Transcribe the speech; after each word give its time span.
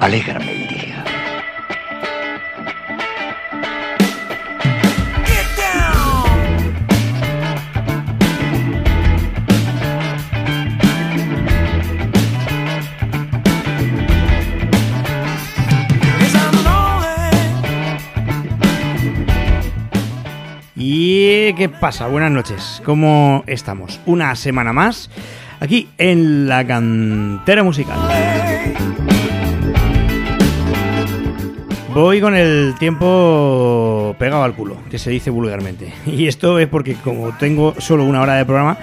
Alégrame 0.00 0.52
el 0.52 0.66
día. 0.66 1.04
¿Y 20.74 21.52
qué 21.52 21.68
pasa? 21.68 22.06
Buenas 22.06 22.30
noches. 22.30 22.80
¿Cómo 22.86 23.44
estamos? 23.46 24.00
Una 24.06 24.34
semana 24.34 24.72
más 24.72 25.10
aquí 25.60 25.90
en 25.98 26.48
la 26.48 26.66
cantera 26.66 27.62
musical. 27.62 27.98
Voy 31.92 32.20
con 32.20 32.36
el 32.36 32.76
tiempo 32.78 34.14
pegado 34.16 34.44
al 34.44 34.54
culo, 34.54 34.76
que 34.88 34.98
se 34.98 35.10
dice 35.10 35.30
vulgarmente. 35.30 35.92
Y 36.06 36.28
esto 36.28 36.58
es 36.60 36.68
porque 36.68 36.94
como 36.94 37.36
tengo 37.36 37.74
solo 37.78 38.04
una 38.04 38.20
hora 38.20 38.34
de 38.34 38.44
programa, 38.44 38.78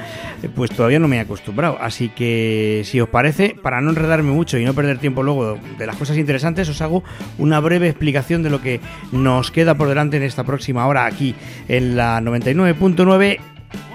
pues 0.55 0.71
todavía 0.71 0.99
no 0.99 1.07
me 1.07 1.17
he 1.17 1.19
acostumbrado. 1.21 1.77
Así 1.79 2.09
que 2.09 2.81
si 2.83 2.99
os 2.99 3.07
parece, 3.07 3.55
para 3.61 3.79
no 3.79 3.91
enredarme 3.91 4.31
mucho 4.31 4.57
y 4.57 4.65
no 4.65 4.73
perder 4.73 4.97
tiempo 4.97 5.23
luego 5.23 5.57
de 5.77 5.85
las 5.85 5.95
cosas 5.95 6.17
interesantes, 6.17 6.67
os 6.67 6.81
hago 6.81 7.03
una 7.37 7.61
breve 7.61 7.87
explicación 7.87 8.43
de 8.43 8.49
lo 8.49 8.61
que 8.61 8.81
nos 9.13 9.51
queda 9.51 9.75
por 9.75 9.87
delante 9.87 10.17
en 10.17 10.23
esta 10.23 10.43
próxima 10.43 10.85
hora 10.85 11.05
aquí 11.05 11.33
en 11.69 11.95
la 11.95 12.19
99.9 12.19 13.39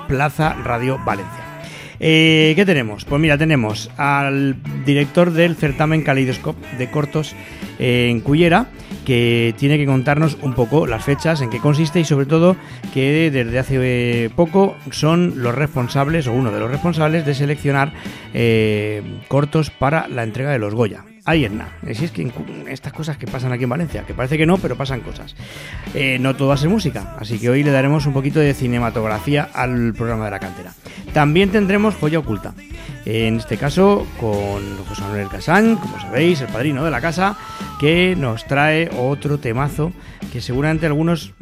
Plaza 0.09 0.55
Radio 0.65 0.99
Valencia. 1.05 1.42
Eh, 2.05 2.55
¿Qué 2.57 2.67
tenemos? 2.67 3.05
Pues 3.05 3.23
mira, 3.23 3.39
tenemos 3.39 3.89
al 3.97 4.57
director 4.85 5.31
del 5.31 5.55
certamen 5.55 6.03
Kaleidoscope 6.03 6.77
de 6.77 6.91
cortos 6.91 7.37
eh, 7.79 8.09
en 8.11 8.21
Cullera, 8.21 8.67
que 9.07 9.55
tiene 9.57 9.79
que 9.79 9.87
contarnos 9.87 10.37
un 10.43 10.55
poco 10.55 10.89
las 10.89 11.05
fechas, 11.05 11.41
en 11.43 11.51
qué 11.51 11.61
consiste 11.61 12.01
y 12.01 12.05
sobre 12.05 12.27
todo 12.27 12.57
que 12.93 13.31
desde 13.31 13.57
hace 13.57 14.31
poco 14.35 14.75
son 14.91 15.43
los 15.43 15.55
responsables 15.55 16.27
o 16.27 16.33
uno 16.33 16.51
de 16.51 16.59
los 16.59 16.73
responsables 16.73 17.25
de 17.25 17.35
seleccionar 17.35 17.93
eh, 18.35 19.03
cortos 19.29 19.71
para 19.71 20.09
la 20.09 20.25
entrega 20.25 20.51
de 20.51 20.59
los 20.59 20.75
Goya. 20.75 21.05
Ahí 21.25 21.45
es 21.45 21.53
nada. 21.53 21.71
Que 21.83 22.33
estas 22.69 22.93
cosas 22.93 23.17
que 23.17 23.27
pasan 23.27 23.53
aquí 23.53 23.65
en 23.65 23.71
Valencia, 23.71 24.03
que 24.05 24.13
parece 24.13 24.37
que 24.37 24.45
no, 24.45 24.59
pero 24.59 24.77
pasan 24.77 25.01
cosas. 25.01 25.37
Eh, 25.95 26.19
no 26.21 26.35
todo 26.35 26.49
va 26.49 26.55
a 26.55 26.57
ser 26.57 26.69
música, 26.69 27.15
así 27.19 27.39
que 27.39 27.49
hoy 27.49 27.63
le 27.63 27.71
daremos 27.71 28.07
un 28.07 28.13
poquito 28.13 28.41
de 28.41 28.55
cinematografía 28.55 29.49
al 29.55 29.95
programa 29.95 30.25
de 30.25 30.31
la 30.33 30.41
cantera. 30.41 30.73
También 31.13 31.51
tendremos 31.51 31.95
joya 31.95 32.19
oculta. 32.19 32.55
En 33.05 33.37
este 33.37 33.57
caso 33.57 34.07
con 34.21 34.85
José 34.89 35.03
Manuel 35.03 35.29
Casán, 35.29 35.77
como 35.77 36.01
sabéis, 36.01 36.41
el 36.41 36.49
padrino 36.49 36.85
de 36.85 36.91
la 36.91 37.01
casa, 37.01 37.37
que 37.79 38.17
nos 38.17 38.45
trae 38.47 38.91
otro 38.97 39.39
temazo 39.39 39.93
que 40.33 40.41
seguramente 40.41 40.87
algunos 40.87 41.35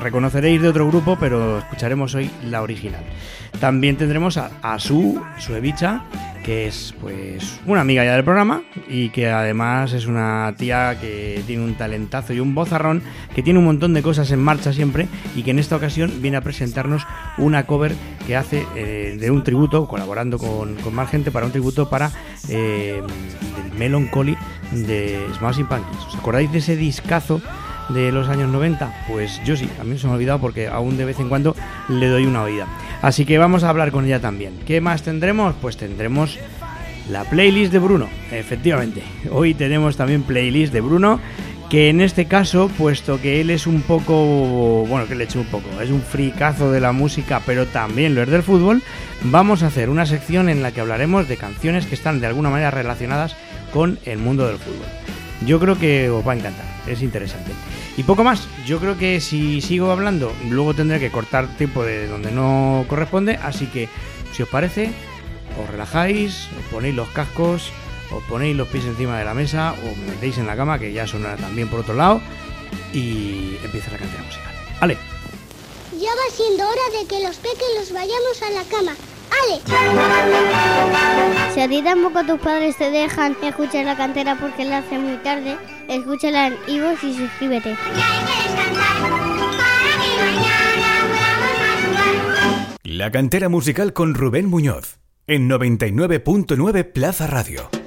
reconoceréis 0.00 0.60
de 0.60 0.68
otro 0.68 0.88
grupo, 0.88 1.16
pero 1.18 1.58
escucharemos 1.58 2.14
hoy 2.14 2.30
la 2.50 2.62
original. 2.62 3.02
También 3.60 3.96
tendremos 3.96 4.36
a, 4.36 4.50
a 4.62 4.78
su, 4.78 5.22
su 5.38 5.54
Evicha, 5.54 6.02
que 6.42 6.66
es 6.66 6.94
pues 7.00 7.60
una 7.66 7.80
amiga 7.80 8.04
ya 8.04 8.14
del 8.14 8.24
programa 8.24 8.62
y 8.88 9.10
que 9.10 9.30
además 9.30 9.92
es 9.92 10.06
una 10.06 10.54
tía 10.56 10.98
que 11.00 11.42
tiene 11.46 11.64
un 11.64 11.74
talentazo 11.74 12.32
y 12.32 12.40
un 12.40 12.54
bozarrón, 12.54 13.02
que 13.34 13.42
tiene 13.42 13.58
un 13.58 13.64
montón 13.64 13.94
de 13.94 14.02
cosas 14.02 14.30
en 14.30 14.42
marcha 14.42 14.72
siempre 14.72 15.08
y 15.34 15.42
que 15.42 15.52
en 15.52 15.58
esta 15.58 15.76
ocasión 15.76 16.20
viene 16.20 16.36
a 16.36 16.40
presentarnos 16.40 17.06
una 17.38 17.66
cover 17.66 17.94
que 18.26 18.36
hace 18.36 18.66
eh, 18.76 19.16
de 19.18 19.30
un 19.30 19.44
tributo, 19.44 19.86
colaborando 19.86 20.38
con, 20.38 20.76
más 20.92 21.10
gente 21.10 21.30
para 21.30 21.46
un 21.46 21.52
tributo 21.52 21.88
para 21.88 22.10
eh, 22.48 23.00
el 23.00 23.78
Melancholy 23.78 24.36
de 24.72 25.26
Smashing 25.38 25.66
Pumpkins. 25.66 26.06
¿Os 26.06 26.16
acordáis 26.16 26.50
de 26.52 26.58
ese 26.58 26.76
discazo? 26.76 27.40
de 27.88 28.12
los 28.12 28.28
años 28.28 28.48
90? 28.50 29.04
Pues 29.08 29.40
yo 29.44 29.56
sí, 29.56 29.68
a 29.80 29.84
mí 29.84 29.98
se 29.98 30.06
me 30.06 30.12
ha 30.12 30.16
olvidado 30.16 30.40
porque 30.40 30.68
aún 30.68 30.96
de 30.96 31.04
vez 31.04 31.18
en 31.20 31.28
cuando 31.28 31.54
le 31.88 32.08
doy 32.08 32.26
una 32.26 32.42
oída. 32.42 32.66
Así 33.02 33.26
que 33.26 33.36
vamos 33.36 33.64
a 33.64 33.68
hablar 33.68 33.90
con 33.90 34.06
ella 34.06 34.20
también. 34.20 34.60
¿Qué 34.64 34.80
más 34.80 35.02
tendremos? 35.02 35.56
Pues 35.60 35.76
tendremos 35.76 36.38
la 37.10 37.24
playlist 37.24 37.72
de 37.72 37.80
Bruno, 37.80 38.08
efectivamente. 38.30 39.02
Hoy 39.30 39.54
tenemos 39.54 39.96
también 39.96 40.22
playlist 40.22 40.72
de 40.72 40.80
Bruno, 40.80 41.18
que 41.68 41.88
en 41.88 42.00
este 42.00 42.26
caso, 42.26 42.70
puesto 42.78 43.20
que 43.20 43.40
él 43.40 43.50
es 43.50 43.66
un 43.66 43.82
poco, 43.82 44.86
bueno, 44.86 45.08
que 45.08 45.16
le 45.16 45.24
eche 45.24 45.38
un 45.38 45.46
poco, 45.46 45.68
es 45.80 45.90
un 45.90 46.00
fricazo 46.00 46.70
de 46.70 46.80
la 46.80 46.92
música, 46.92 47.42
pero 47.44 47.66
también 47.66 48.14
lo 48.14 48.22
es 48.22 48.28
del 48.28 48.44
fútbol, 48.44 48.82
vamos 49.24 49.64
a 49.64 49.66
hacer 49.66 49.90
una 49.90 50.06
sección 50.06 50.48
en 50.48 50.62
la 50.62 50.70
que 50.70 50.80
hablaremos 50.80 51.28
de 51.28 51.36
canciones 51.36 51.86
que 51.86 51.96
están 51.96 52.20
de 52.20 52.28
alguna 52.28 52.50
manera 52.50 52.70
relacionadas 52.70 53.34
con 53.72 53.98
el 54.04 54.18
mundo 54.18 54.46
del 54.46 54.58
fútbol. 54.58 54.86
Yo 55.46 55.58
creo 55.58 55.78
que 55.78 56.08
os 56.10 56.26
va 56.26 56.32
a 56.32 56.36
encantar, 56.36 56.64
es 56.86 57.02
interesante. 57.02 57.52
Y 57.96 58.04
poco 58.04 58.24
más, 58.24 58.46
yo 58.64 58.78
creo 58.78 58.96
que 58.96 59.20
si 59.20 59.60
sigo 59.60 59.90
hablando, 59.90 60.32
luego 60.48 60.74
tendré 60.74 61.00
que 61.00 61.10
cortar 61.10 61.48
tiempo 61.56 61.84
de 61.84 62.06
donde 62.06 62.30
no 62.30 62.84
corresponde, 62.88 63.36
así 63.42 63.66
que 63.66 63.88
si 64.32 64.42
os 64.42 64.48
parece, 64.48 64.90
os 65.62 65.68
relajáis, 65.70 66.48
os 66.58 66.64
ponéis 66.70 66.94
los 66.94 67.08
cascos, 67.08 67.70
os 68.10 68.22
ponéis 68.24 68.56
los 68.56 68.68
pies 68.68 68.84
encima 68.84 69.18
de 69.18 69.24
la 69.24 69.34
mesa, 69.34 69.74
o 69.82 69.96
me 69.96 70.12
metéis 70.12 70.38
en 70.38 70.46
la 70.46 70.56
cama, 70.56 70.78
que 70.78 70.92
ya 70.92 71.06
sonará 71.06 71.36
también 71.36 71.68
por 71.68 71.80
otro 71.80 71.94
lado, 71.94 72.20
y 72.92 73.56
empieza 73.64 73.90
la 73.90 73.98
cantidad 73.98 74.24
musical. 74.24 74.54
¡Ale! 74.80 74.96
Ya 76.00 76.10
va 76.10 76.34
siendo 76.34 76.64
hora 76.64 77.00
de 77.00 77.06
que 77.06 77.22
los 77.22 77.36
pequeños 77.36 77.92
vayamos 77.92 78.42
a 78.42 78.50
la 78.50 78.64
cama. 78.64 78.96
Si 81.54 81.60
a 81.60 81.68
ti 81.68 81.82
tampoco 81.82 82.24
tus 82.24 82.40
padres 82.40 82.76
te 82.76 82.90
dejan 82.90 83.36
escuchar 83.42 83.84
la 83.84 83.96
cantera 83.96 84.36
porque 84.36 84.64
la 84.64 84.78
hace 84.78 84.98
muy 84.98 85.16
tarde, 85.18 85.56
escúchala 85.88 86.48
en 86.48 86.56
iVoox 86.66 87.04
y 87.04 87.14
suscríbete. 87.16 87.76
La 92.82 93.10
cantera 93.10 93.48
musical 93.48 93.92
con 93.92 94.14
Rubén 94.14 94.46
Muñoz 94.46 94.98
en 95.26 95.48
99.9 95.48 96.92
Plaza 96.92 97.26
Radio. 97.26 97.81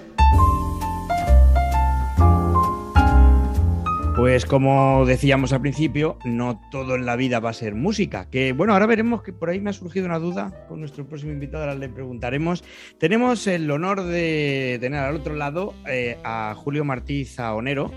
Pues 4.15 4.45
como 4.45 5.05
decíamos 5.05 5.51
al 5.51 5.59
principio, 5.59 6.17
no 6.23 6.61
todo 6.71 6.95
en 6.95 7.05
la 7.05 7.17
vida 7.17 7.41
va 7.41 7.49
a 7.49 7.53
ser 7.53 7.75
música. 7.75 8.29
Que 8.29 8.53
bueno, 8.53 8.71
ahora 8.71 8.85
veremos 8.85 9.21
que 9.21 9.33
por 9.33 9.49
ahí 9.49 9.59
me 9.59 9.71
ha 9.71 9.73
surgido 9.73 10.05
una 10.05 10.19
duda 10.19 10.65
con 10.69 10.79
nuestro 10.79 11.05
próximo 11.05 11.33
invitado, 11.33 11.65
ahora 11.65 11.75
le 11.75 11.89
preguntaremos. 11.89 12.63
Tenemos 12.97 13.45
el 13.45 13.69
honor 13.69 14.03
de 14.03 14.77
tener 14.79 15.01
al 15.01 15.17
otro 15.17 15.35
lado 15.35 15.73
eh, 15.85 16.17
a 16.23 16.55
Julio 16.55 16.85
Martí 16.85 17.25
Zaonero, 17.25 17.91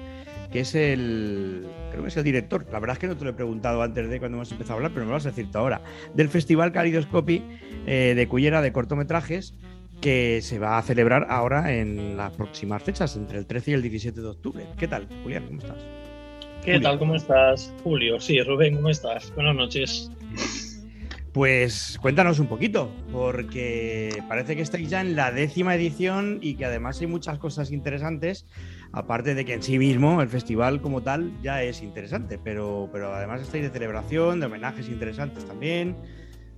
que 0.51 0.61
es 0.61 0.75
el, 0.75 1.65
creo 1.93 2.03
que 2.03 2.09
es 2.09 2.17
el 2.17 2.25
director. 2.25 2.67
La 2.73 2.81
verdad 2.81 2.95
es 2.97 2.99
que 2.99 3.07
no 3.07 3.17
te 3.17 3.23
lo 3.25 3.31
he 3.31 3.35
preguntado 3.35 3.81
antes 3.81 4.11
de 4.11 4.19
cuando 4.19 4.39
hemos 4.39 4.51
empezado 4.51 4.75
a 4.75 4.77
hablar, 4.79 4.91
pero 4.93 5.05
me 5.05 5.11
lo 5.11 5.15
vas 5.15 5.27
a 5.27 5.31
decir 5.31 5.49
ahora. 5.55 5.83
Del 6.15 6.29
Festival 6.29 6.73
Calidoscopy 6.73 7.45
eh, 7.87 8.15
de 8.17 8.27
Cullera 8.27 8.61
de 8.61 8.73
cortometrajes 8.73 9.55
que 10.01 10.41
se 10.43 10.59
va 10.59 10.79
a 10.79 10.83
celebrar 10.83 11.29
ahora 11.31 11.73
en 11.75 12.17
las 12.17 12.33
próximas 12.33 12.83
fechas, 12.83 13.15
entre 13.15 13.39
el 13.39 13.47
13 13.47 13.71
y 13.71 13.75
el 13.75 13.83
17 13.83 14.21
de 14.21 14.27
octubre. 14.27 14.67
¿Qué 14.77 14.89
tal, 14.89 15.07
Julián? 15.23 15.47
¿Cómo 15.47 15.61
estás? 15.61 15.98
¿Qué 16.65 16.81
tal? 16.81 16.99
¿Cómo 16.99 17.15
estás, 17.15 17.73
Julio? 17.83 18.21
Sí, 18.21 18.41
Rubén, 18.43 18.77
¿cómo 18.77 18.91
estás? 18.91 19.33
Buenas 19.35 19.55
noches. 19.55 20.11
Pues 21.33 21.99
cuéntanos 22.03 22.39
un 22.41 22.47
poquito, 22.47 22.91
porque 23.13 24.23
parece 24.29 24.57
que 24.57 24.63
estáis 24.63 24.91
ya 24.91 25.01
en 25.01 25.15
la 25.15 25.31
décima 25.31 25.75
edición 25.75 26.39
y 26.43 26.55
que 26.55 26.65
además 26.65 27.01
hay 27.01 27.07
muchas 27.07 27.39
cosas 27.39 27.71
interesantes, 27.71 28.47
aparte 28.93 29.35
de 29.35 29.45
que 29.45 29.55
en 29.55 29.63
sí 29.63 29.79
mismo 29.79 30.21
el 30.21 30.29
festival 30.29 30.81
como 30.81 31.03
tal 31.03 31.33
ya 31.43 31.63
es 31.63 31.83
interesante, 31.83 32.39
pero, 32.43 32.89
pero 32.93 33.15
además 33.15 33.43
estáis 33.43 33.65
de 33.65 33.71
celebración, 33.71 34.41
de 34.41 34.47
homenajes 34.47 34.89
interesantes 34.89 35.45
también. 35.47 35.97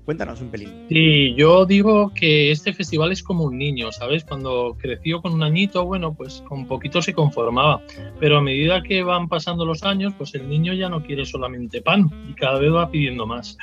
Cuéntanos 0.04 0.40
un 0.40 0.50
pelín. 0.50 0.86
Sí, 0.88 1.34
yo 1.34 1.66
digo 1.66 2.12
que 2.14 2.50
este 2.50 2.72
festival 2.72 3.12
es 3.12 3.22
como 3.22 3.44
un 3.44 3.58
niño, 3.58 3.92
¿sabes? 3.92 4.24
Cuando 4.24 4.76
creció 4.78 5.20
con 5.20 5.34
un 5.34 5.42
añito, 5.42 5.84
bueno, 5.84 6.14
pues 6.14 6.42
con 6.48 6.66
poquito 6.66 7.02
se 7.02 7.14
conformaba. 7.14 7.82
Pero 8.18 8.38
a 8.38 8.40
medida 8.40 8.82
que 8.82 9.02
van 9.02 9.28
pasando 9.28 9.64
los 9.64 9.82
años, 9.84 10.12
pues 10.16 10.34
el 10.34 10.48
niño 10.48 10.72
ya 10.72 10.88
no 10.88 11.02
quiere 11.02 11.24
solamente 11.24 11.82
pan 11.82 12.10
y 12.28 12.34
cada 12.34 12.58
vez 12.58 12.72
va 12.72 12.90
pidiendo 12.90 13.26
más. 13.26 13.56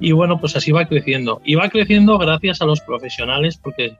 Y 0.00 0.12
bueno, 0.12 0.38
pues 0.38 0.56
así 0.56 0.72
va 0.72 0.86
creciendo. 0.86 1.42
Y 1.44 1.56
va 1.56 1.68
creciendo 1.68 2.16
gracias 2.16 2.62
a 2.62 2.64
los 2.64 2.80
profesionales, 2.80 3.58
porque 3.58 3.96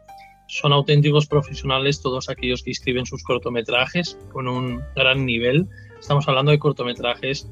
son 0.46 0.72
auténticos 0.72 1.26
profesionales 1.26 2.00
todos 2.00 2.28
aquellos 2.28 2.62
que 2.62 2.70
escriben 2.70 3.06
sus 3.06 3.22
cortometrajes 3.22 4.18
con 4.32 4.48
un 4.48 4.82
gran 4.94 5.26
nivel. 5.26 5.66
Estamos 5.98 6.28
hablando 6.28 6.52
de 6.52 6.58
cortometrajes 6.58 7.48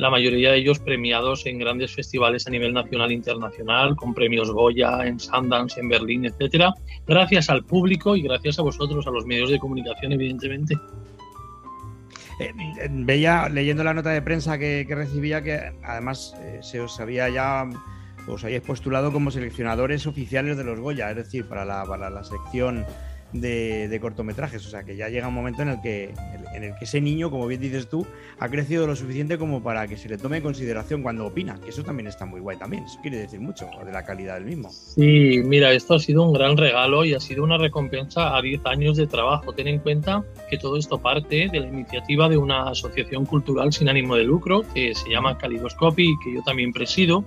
la 0.00 0.08
mayoría 0.08 0.52
de 0.52 0.58
ellos 0.58 0.78
premiados 0.78 1.44
en 1.44 1.58
grandes 1.58 1.94
festivales 1.94 2.46
a 2.46 2.50
nivel 2.50 2.72
nacional 2.72 3.10
e 3.10 3.14
internacional, 3.14 3.94
con 3.96 4.14
premios 4.14 4.50
Goya, 4.50 5.06
en 5.06 5.20
Sundance, 5.20 5.78
en 5.78 5.90
Berlín, 5.90 6.24
etcétera, 6.24 6.72
gracias 7.06 7.50
al 7.50 7.64
público 7.64 8.16
y 8.16 8.22
gracias 8.22 8.58
a 8.58 8.62
vosotros, 8.62 9.06
a 9.06 9.10
los 9.10 9.26
medios 9.26 9.50
de 9.50 9.58
comunicación, 9.58 10.12
evidentemente. 10.12 10.74
Eh, 12.40 12.50
veía, 12.90 13.50
leyendo 13.50 13.84
la 13.84 13.92
nota 13.92 14.08
de 14.08 14.22
prensa 14.22 14.56
que, 14.58 14.86
recibía, 14.88 15.42
que 15.42 15.70
además 15.84 16.34
eh, 16.40 16.60
se 16.62 16.80
os 16.80 16.98
había 16.98 17.28
ya, 17.28 17.68
os 18.26 18.42
habíais 18.42 18.62
postulado 18.62 19.12
como 19.12 19.30
seleccionadores 19.30 20.06
oficiales 20.06 20.56
de 20.56 20.64
los 20.64 20.80
Goya, 20.80 21.10
es 21.10 21.16
decir, 21.16 21.46
para 21.46 21.66
la, 21.66 21.84
para 21.84 22.08
la 22.08 22.24
sección 22.24 22.86
de, 23.32 23.98
cortometrajes. 24.00 24.66
O 24.66 24.70
sea, 24.70 24.82
que 24.82 24.96
ya 24.96 25.08
llega 25.08 25.28
un 25.28 25.34
momento 25.34 25.62
en 25.62 25.68
el, 25.68 25.80
que, 25.80 26.14
en 26.54 26.64
el 26.64 26.74
que 26.76 26.84
ese 26.84 27.00
niño, 27.00 27.30
como 27.30 27.46
bien 27.46 27.60
dices 27.60 27.88
tú, 27.88 28.06
ha 28.38 28.48
crecido 28.48 28.86
lo 28.86 28.96
suficiente 28.96 29.38
como 29.38 29.62
para 29.62 29.86
que 29.86 29.96
se 29.96 30.08
le 30.08 30.18
tome 30.18 30.38
en 30.38 30.42
consideración 30.42 31.02
cuando 31.02 31.26
opina, 31.26 31.60
que 31.62 31.70
eso 31.70 31.82
también 31.82 32.06
está 32.06 32.26
muy 32.26 32.40
guay 32.40 32.56
también. 32.56 32.84
Eso 32.84 32.98
quiere 33.02 33.18
decir 33.18 33.40
mucho 33.40 33.68
de 33.84 33.92
la 33.92 34.04
calidad 34.04 34.34
del 34.34 34.44
mismo. 34.44 34.70
Sí, 34.70 35.40
mira, 35.44 35.72
esto 35.72 35.94
ha 35.94 35.98
sido 35.98 36.22
un 36.22 36.32
gran 36.32 36.56
regalo 36.56 37.04
y 37.04 37.14
ha 37.14 37.20
sido 37.20 37.44
una 37.44 37.58
recompensa 37.58 38.36
a 38.36 38.42
10 38.42 38.62
años 38.66 38.96
de 38.96 39.06
trabajo. 39.06 39.52
Ten 39.52 39.68
en 39.68 39.78
cuenta 39.78 40.24
que 40.48 40.58
todo 40.58 40.76
esto 40.76 40.98
parte 40.98 41.48
de 41.50 41.60
la 41.60 41.66
iniciativa 41.66 42.28
de 42.28 42.36
una 42.36 42.70
asociación 42.70 43.26
cultural 43.26 43.72
sin 43.72 43.88
ánimo 43.88 44.16
de 44.16 44.24
lucro 44.24 44.64
que 44.74 44.94
se 44.94 45.08
llama 45.10 45.38
Calidoscopy 45.38 46.04
y 46.04 46.18
que 46.24 46.34
yo 46.34 46.42
también 46.42 46.72
presido. 46.72 47.24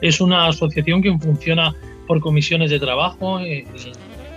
Es 0.00 0.20
una 0.20 0.48
asociación 0.48 1.02
que 1.02 1.16
funciona 1.18 1.74
por 2.06 2.20
comisiones 2.20 2.70
de 2.70 2.80
trabajo 2.80 3.38
eh, 3.40 3.66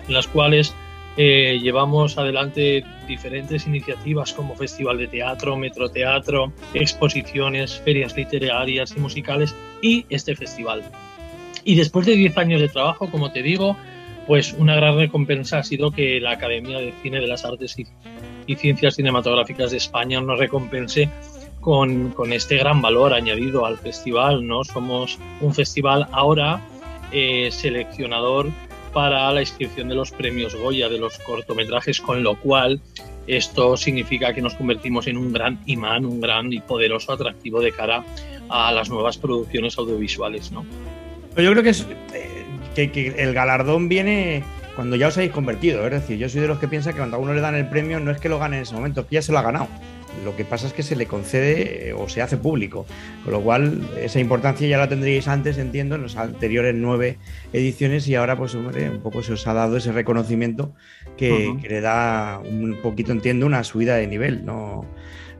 en 0.07 0.13
las 0.13 0.27
cuales 0.27 0.75
eh, 1.15 1.59
llevamos 1.61 2.17
adelante 2.17 2.83
diferentes 3.07 3.67
iniciativas 3.67 4.33
como 4.33 4.55
Festival 4.55 4.97
de 4.97 5.07
Teatro, 5.07 5.55
Metroteatro, 5.55 6.51
exposiciones, 6.73 7.79
ferias 7.79 8.15
literarias 8.17 8.93
y 8.97 8.99
musicales 8.99 9.55
y 9.81 10.05
este 10.09 10.35
festival. 10.35 10.83
Y 11.63 11.75
después 11.75 12.05
de 12.07 12.15
10 12.15 12.37
años 12.37 12.61
de 12.61 12.69
trabajo, 12.69 13.09
como 13.11 13.31
te 13.31 13.43
digo, 13.43 13.77
pues 14.25 14.53
una 14.53 14.75
gran 14.75 14.97
recompensa 14.97 15.59
ha 15.59 15.63
sido 15.63 15.91
que 15.91 16.19
la 16.19 16.31
Academia 16.31 16.79
de 16.79 16.93
Cine 17.03 17.19
de 17.19 17.27
las 17.27 17.45
Artes 17.45 17.77
y, 17.77 18.55
Ciencias 18.55 18.95
Cinematográficas 18.95 19.71
de 19.71 19.77
España 19.77 20.19
nos 20.19 20.39
recompense 20.39 21.09
con, 21.61 22.09
con, 22.09 22.33
este 22.33 22.57
gran 22.57 22.81
valor 22.81 23.13
añadido 23.13 23.65
al 23.65 23.77
festival. 23.77 24.45
¿no? 24.45 24.63
Somos 24.63 25.17
un 25.39 25.53
festival 25.53 26.07
ahora 26.11 26.61
eh, 27.15 27.51
seleccionador 27.51 28.49
para 28.93 29.31
la 29.31 29.41
inscripción 29.41 29.89
de 29.89 29.95
los 29.95 30.11
premios 30.11 30.55
Goya 30.55 30.87
de 30.89 30.99
los 30.99 31.17
cortometrajes, 31.19 31.99
con 31.99 32.23
lo 32.23 32.39
cual 32.39 32.79
esto 33.27 33.77
significa 33.77 34.33
que 34.33 34.41
nos 34.41 34.53
convertimos 34.55 35.07
en 35.07 35.17
un 35.17 35.33
gran 35.33 35.59
imán, 35.65 36.05
un 36.05 36.21
gran 36.21 36.51
y 36.51 36.59
poderoso 36.59 37.13
atractivo 37.13 37.61
de 37.61 37.71
cara 37.71 38.03
a 38.49 38.71
las 38.71 38.89
nuevas 38.89 39.17
producciones 39.17 39.77
audiovisuales. 39.77 40.51
¿no? 40.51 40.65
Yo 41.37 41.51
creo 41.51 41.63
eh, 41.63 42.91
que, 42.91 43.15
el 43.17 43.33
galardón 43.33 43.89
viene 43.89 44.43
cuando 44.75 44.95
ya 44.95 45.07
os 45.07 45.17
habéis 45.17 45.31
convertido. 45.31 45.85
Es 45.85 45.91
decir, 45.91 46.17
yo 46.17 46.29
soy 46.29 46.41
de 46.41 46.47
los 46.47 46.59
que 46.59 46.67
piensa 46.67 46.91
que 46.91 46.99
cuando 46.99 47.17
a 47.17 47.19
uno 47.19 47.33
le 47.33 47.41
dan 47.41 47.55
el 47.55 47.67
premio 47.67 47.99
no 47.99 48.11
es 48.11 48.19
que 48.19 48.29
lo 48.29 48.39
gane 48.39 48.57
en 48.57 48.63
ese 48.63 48.75
momento, 48.75 49.07
que 49.07 49.15
ya 49.15 49.21
se 49.21 49.31
lo 49.31 49.39
ha 49.39 49.43
ganado. 49.43 49.67
Lo 50.23 50.35
que 50.35 50.45
pasa 50.45 50.67
es 50.67 50.73
que 50.73 50.83
se 50.83 50.95
le 50.95 51.05
concede 51.05 51.89
eh, 51.89 51.93
o 51.93 52.07
se 52.07 52.21
hace 52.21 52.37
público, 52.37 52.85
con 53.23 53.33
lo 53.33 53.41
cual 53.41 53.81
esa 53.99 54.19
importancia 54.19 54.67
ya 54.67 54.77
la 54.77 54.87
tendríais 54.89 55.27
antes, 55.27 55.57
entiendo, 55.57 55.95
en 55.95 56.03
las 56.03 56.15
anteriores 56.15 56.73
nueve 56.75 57.17
ediciones 57.51 58.07
y 58.07 58.15
ahora 58.15 58.37
pues 58.37 58.55
hombre, 58.55 58.89
un 58.89 59.01
poco 59.01 59.23
se 59.23 59.33
os 59.33 59.45
ha 59.47 59.53
dado 59.53 59.77
ese 59.77 59.91
reconocimiento 59.91 60.73
que, 61.17 61.53
le 61.67 61.81
da 61.81 62.39
un 62.39 62.79
poquito, 62.81 63.11
entiendo, 63.11 63.45
una 63.45 63.63
subida 63.63 63.95
de 63.95 64.07
nivel, 64.07 64.45
no, 64.45 64.85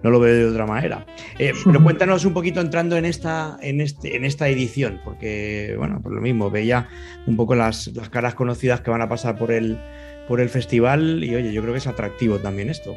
no 0.04 0.10
lo 0.10 0.20
veo 0.20 0.36
de 0.36 0.46
otra 0.46 0.66
manera. 0.66 1.06
Eh, 1.40 1.54
pero 1.66 1.82
cuéntanos 1.84 2.26
un 2.26 2.34
poquito 2.34 2.60
entrando 2.62 2.98
en 2.98 3.06
esta, 3.06 3.58
en 3.62 3.82
este, 3.82 4.16
en 4.16 4.26
esta 4.26 4.48
edición, 4.50 5.00
porque 5.04 5.76
bueno, 5.78 6.02
por 6.02 6.12
lo 6.12 6.22
mismo, 6.22 6.52
veía 6.52 6.90
un 7.26 7.36
poco 7.36 7.56
las, 7.56 7.88
las 7.88 8.10
caras 8.10 8.36
conocidas 8.36 8.82
que 8.82 8.92
van 8.92 9.02
a 9.02 9.10
pasar 9.10 9.38
por 9.38 9.52
el, 9.52 9.78
por 10.28 10.42
el 10.42 10.50
festival 10.50 11.24
y 11.24 11.36
oye, 11.36 11.54
yo 11.54 11.62
creo 11.62 11.74
que 11.74 11.80
es 11.80 11.88
atractivo 11.88 12.40
también 12.40 12.70
esto. 12.70 12.96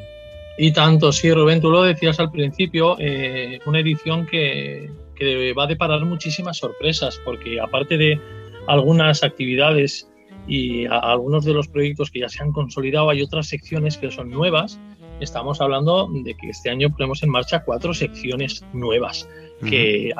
Y 0.58 0.72
tanto, 0.72 1.12
sí, 1.12 1.32
Rubén, 1.32 1.60
tú 1.60 1.70
lo 1.70 1.82
decías 1.82 2.18
al 2.18 2.30
principio, 2.30 2.96
eh, 2.98 3.58
una 3.66 3.80
edición 3.80 4.26
que, 4.26 4.90
que, 5.14 5.52
va 5.52 5.64
a 5.64 5.66
deparar 5.66 6.04
muchísimas 6.04 6.58
sorpresas, 6.58 7.20
porque 7.24 7.60
aparte 7.60 7.98
de 7.98 8.20
algunas 8.66 9.22
actividades 9.22 10.08
y 10.48 10.86
algunos 10.86 11.44
de 11.44 11.52
los 11.52 11.68
proyectos 11.68 12.10
que 12.10 12.20
ya 12.20 12.28
se 12.28 12.42
han 12.42 12.52
consolidado, 12.52 13.10
hay 13.10 13.22
otras 13.22 13.48
secciones 13.48 13.98
que 13.98 14.10
son 14.10 14.30
nuevas. 14.30 14.80
Estamos 15.20 15.60
hablando 15.60 16.08
de 16.24 16.34
que 16.34 16.48
este 16.48 16.70
año 16.70 16.90
ponemos 16.90 17.22
en 17.22 17.30
marcha 17.30 17.62
cuatro 17.64 17.92
secciones 17.92 18.64
nuevas 18.72 19.28
que, 19.60 20.12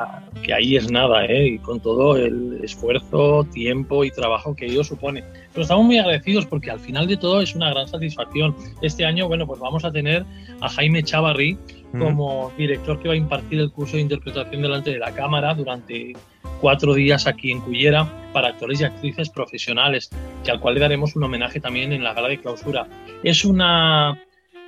que, 0.43 0.53
ahí 0.53 0.75
es 0.75 0.91
nada, 0.91 1.25
¿eh? 1.25 1.47
y 1.47 1.59
con 1.59 1.79
todo 1.79 2.17
el 2.17 2.59
esfuerzo, 2.63 3.45
tiempo 3.53 4.03
y 4.03 4.11
trabajo 4.11 4.55
que 4.55 4.65
ello 4.65 4.83
supone. 4.83 5.23
Pero 5.53 5.63
estamos 5.63 5.85
muy 5.85 5.97
agradecidos 5.97 6.45
porque 6.45 6.71
al 6.71 6.79
final 6.79 7.07
de 7.07 7.17
todo 7.17 7.41
es 7.41 7.55
una 7.55 7.69
gran 7.69 7.87
satisfacción. 7.87 8.55
Este 8.81 9.05
año, 9.05 9.27
bueno, 9.27 9.45
pues 9.45 9.59
vamos 9.59 9.85
a 9.85 9.91
tener 9.91 10.25
a 10.61 10.69
Jaime 10.69 11.03
Chavarri 11.03 11.57
como 11.97 12.51
director 12.57 12.99
que 12.99 13.07
va 13.07 13.13
a 13.13 13.17
impartir 13.17 13.59
el 13.59 13.71
curso 13.71 13.95
de 13.95 14.03
interpretación 14.03 14.61
delante 14.61 14.91
de 14.91 14.99
la 14.99 15.11
cámara 15.13 15.53
durante 15.53 16.13
cuatro 16.59 16.93
días 16.93 17.27
aquí 17.27 17.51
en 17.51 17.61
Cullera 17.61 18.07
para 18.33 18.49
actores 18.49 18.81
y 18.81 18.83
actrices 18.83 19.29
profesionales, 19.29 20.09
y 20.45 20.49
al 20.49 20.59
cual 20.59 20.75
le 20.75 20.81
daremos 20.81 21.15
un 21.15 21.23
homenaje 21.23 21.59
también 21.59 21.93
en 21.93 22.03
la 22.03 22.13
gala 22.13 22.27
de 22.27 22.39
clausura. 22.39 22.87
Es 23.23 23.45
una 23.45 24.19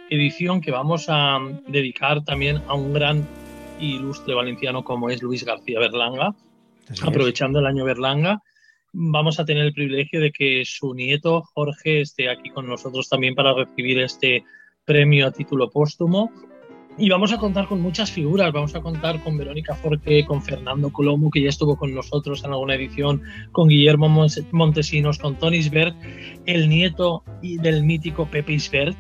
edición 0.10 0.62
que 0.62 0.72
vamos 0.72 1.06
a 1.08 1.40
dedicar 1.68 2.24
también 2.24 2.62
a 2.68 2.74
un 2.74 2.94
gran 2.94 3.28
ilustre 3.80 4.34
valenciano 4.34 4.84
como 4.84 5.10
es 5.10 5.22
Luis 5.22 5.44
García 5.44 5.80
Berlanga. 5.80 6.36
Aprovechando 7.04 7.60
el 7.60 7.68
año 7.68 7.86
Berlanga, 7.86 8.42
vamos 8.94 9.40
a 9.40 9.46
tener 9.46 9.66
el 9.66 9.74
privilegio 9.74 10.20
de 10.20 10.32
que 10.32 10.64
su 10.66 10.94
nieto 10.94 11.44
Jorge 11.54 12.02
esté 12.02 12.30
aquí 12.30 12.50
con 12.50 12.68
nosotros 12.68 13.08
también 13.10 13.36
para 13.36 13.54
recibir 13.54 14.00
este 14.00 14.44
premio 14.86 15.28
a 15.28 15.32
título 15.32 15.70
póstumo. 15.70 16.32
Y 16.98 17.10
vamos 17.10 17.32
a 17.32 17.38
contar 17.38 17.68
con 17.68 17.80
muchas 17.80 18.12
figuras, 18.12 18.52
vamos 18.52 18.76
a 18.76 18.82
contar 18.82 19.24
con 19.24 19.38
Verónica 19.38 19.74
Forque, 19.74 20.26
con 20.26 20.42
Fernando 20.42 20.92
Colomo, 20.92 21.30
que 21.30 21.42
ya 21.42 21.50
estuvo 21.50 21.78
con 21.78 21.94
nosotros 21.96 22.44
en 22.44 22.52
alguna 22.52 22.76
edición, 22.76 23.22
con 23.54 23.70
Guillermo 23.70 24.10
Montesinos, 24.52 25.18
con 25.18 25.38
Tony 25.38 25.58
Isbert, 25.58 25.96
el 26.46 26.68
nieto 26.68 27.24
del 27.42 27.84
mítico 27.84 28.26
Pepe 28.26 28.54
Isbert, 28.54 28.98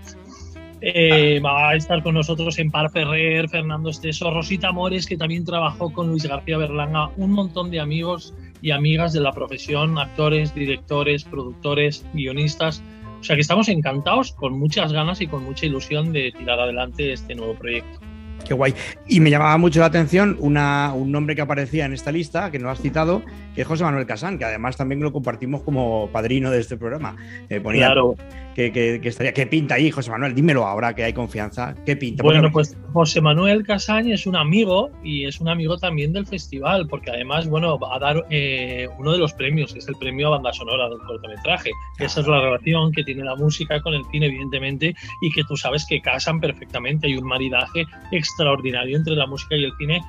eh, 0.82 1.42
va 1.44 1.70
a 1.70 1.76
estar 1.76 2.02
con 2.02 2.16
nosotros 2.16 2.58
en 2.60 2.72
Par 2.72 2.90
Ferrer, 2.90 3.50
Fernando 3.50 3.90
Esteso, 3.90 4.32
Rosita 4.32 4.72
Mores, 4.72 5.06
que 5.06 5.18
también 5.18 5.44
trabajó 5.44 5.92
con 5.92 6.08
Luis 6.08 6.26
García 6.26 6.58
Berlanga, 6.58 7.10
un 7.18 7.32
montón 7.32 7.70
de 7.70 7.80
amigos 7.80 8.34
y 8.62 8.72
amigas 8.72 9.14
de 9.14 9.20
la 9.20 9.32
profesión, 9.32 9.98
actores, 9.98 10.54
directores, 10.56 11.24
productores, 11.24 12.06
guionistas. 12.14 12.82
O 13.20 13.24
sea 13.24 13.36
que 13.36 13.42
estamos 13.42 13.68
encantados, 13.68 14.32
con 14.32 14.58
muchas 14.58 14.94
ganas 14.94 15.20
y 15.20 15.28
con 15.28 15.44
mucha 15.44 15.66
ilusión 15.66 16.14
de 16.14 16.32
tirar 16.32 16.60
adelante 16.60 17.12
este 17.12 17.36
nuevo 17.36 17.56
proyecto. 17.56 18.00
Qué 18.48 18.54
guay. 18.54 18.74
Y 19.06 19.20
me 19.20 19.30
llamaba 19.30 19.58
mucho 19.58 19.82
la 19.82 19.88
atención 19.88 20.38
una, 20.40 20.94
un 20.94 21.12
nombre 21.12 21.36
que 21.36 21.42
aparecía 21.42 21.86
en 21.86 21.92
esta 21.92 22.12
lista, 22.12 22.50
que 22.52 22.58
no 22.58 22.70
has 22.70 22.80
citado, 22.80 23.22
que 23.54 23.62
es 23.62 23.68
José 23.68 23.84
Manuel 23.84 24.06
Casán, 24.06 24.40
que 24.40 24.46
además 24.46 24.78
también 24.78 25.02
lo 25.02 25.12
compartimos 25.12 25.62
como 25.62 26.10
padrino 26.10 26.50
de 26.50 26.62
este 26.62 26.78
programa. 26.78 27.18
Eh, 27.50 27.62
claro 27.62 28.16
que, 28.56 29.00
estaría. 29.04 29.34
¿Qué 29.34 29.48
pinta 29.48 29.76
ahí, 29.76 29.92
José 29.92 30.12
Manuel? 30.12 30.36
Dímelo 30.36 30.66
ahora 30.66 30.94
que 30.94 31.04
hay 31.04 31.14
confianza. 31.14 31.76
¿Qué 31.86 31.96
pinta? 31.96 32.24
Bueno, 32.24 32.52
pues 32.52 32.78
José 32.94 33.22
Manuel 33.22 33.64
Casañ 33.64 34.12
es 34.12 34.26
un 34.26 34.36
amigo 34.36 34.90
y 35.04 35.26
es 35.26 35.40
un 35.40 35.50
amigo 35.50 35.78
también 35.78 36.14
del 36.14 36.26
festival, 36.26 36.88
porque 36.88 37.12
además, 37.12 37.48
bueno, 37.48 37.78
va 37.78 37.96
a 37.96 38.00
dar 38.00 38.26
eh, 38.30 38.88
uno 38.98 39.12
de 39.12 39.18
los 39.18 39.34
premios, 39.34 39.74
que 39.74 39.80
es 39.80 39.88
el 39.88 39.96
premio 39.96 40.28
a 40.28 40.32
banda 40.32 40.54
sonora 40.54 40.90
del 40.90 41.00
cortometraje. 41.00 41.72
Esa 42.00 42.22
es 42.22 42.28
la 42.28 42.42
relación 42.42 42.92
que 42.92 43.04
tiene 43.04 43.24
la 43.24 43.36
música 43.36 43.82
con 43.82 43.94
el 43.94 44.04
cine, 44.12 44.28
evidentemente, 44.28 44.96
y 45.22 45.32
que 45.32 45.44
tú 45.44 45.56
sabes 45.56 45.86
que 45.88 46.02
casan 46.02 46.40
perfectamente. 46.40 47.08
Hay 47.08 47.18
un 47.18 47.28
maridaje 47.28 47.86
extraordinario 48.12 48.98
entre 48.98 49.16
la 49.16 49.28
música 49.28 49.56
y 49.56 49.64
el 49.66 49.72
cine 49.78 50.02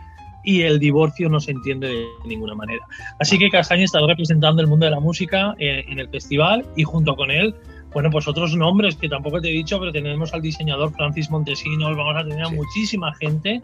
y 0.43 0.63
el 0.63 0.79
divorcio 0.79 1.29
no 1.29 1.41
se 1.41 1.53
entiende 1.53 1.89
de 1.89 2.07
ninguna 2.25 2.55
manera. 2.55 2.85
Así 3.19 3.39
que 3.39 3.51
Casañ 3.51 3.81
está 3.81 4.01
representando 4.07 4.63
el 4.63 4.69
mundo 4.69 4.87
de 4.87 4.91
la 4.91 5.01
música 5.01 5.55
eh, 5.59 5.85
en 5.89 5.99
el 5.99 6.09
festival 6.09 6.65
y 6.77 6.85
junto 6.85 7.15
con 7.17 7.31
él 7.31 7.55
bueno, 7.93 8.11
pues 8.11 8.29
otros 8.29 8.55
nombres 8.55 8.97
que 8.97 9.09
tampoco 9.09 9.41
te 9.41 9.49
he 9.49 9.53
dicho, 9.53 9.79
pero 9.79 9.93
tenemos 9.93 10.33
al 10.33 10.43
diseñador 10.43 10.93
Francis 10.93 11.31
Montesinos, 11.31 11.97
vamos 11.97 12.17
a 12.17 12.25
tener 12.25 12.45
a 12.45 12.51
muchísima 12.51 13.13
gente 13.15 13.61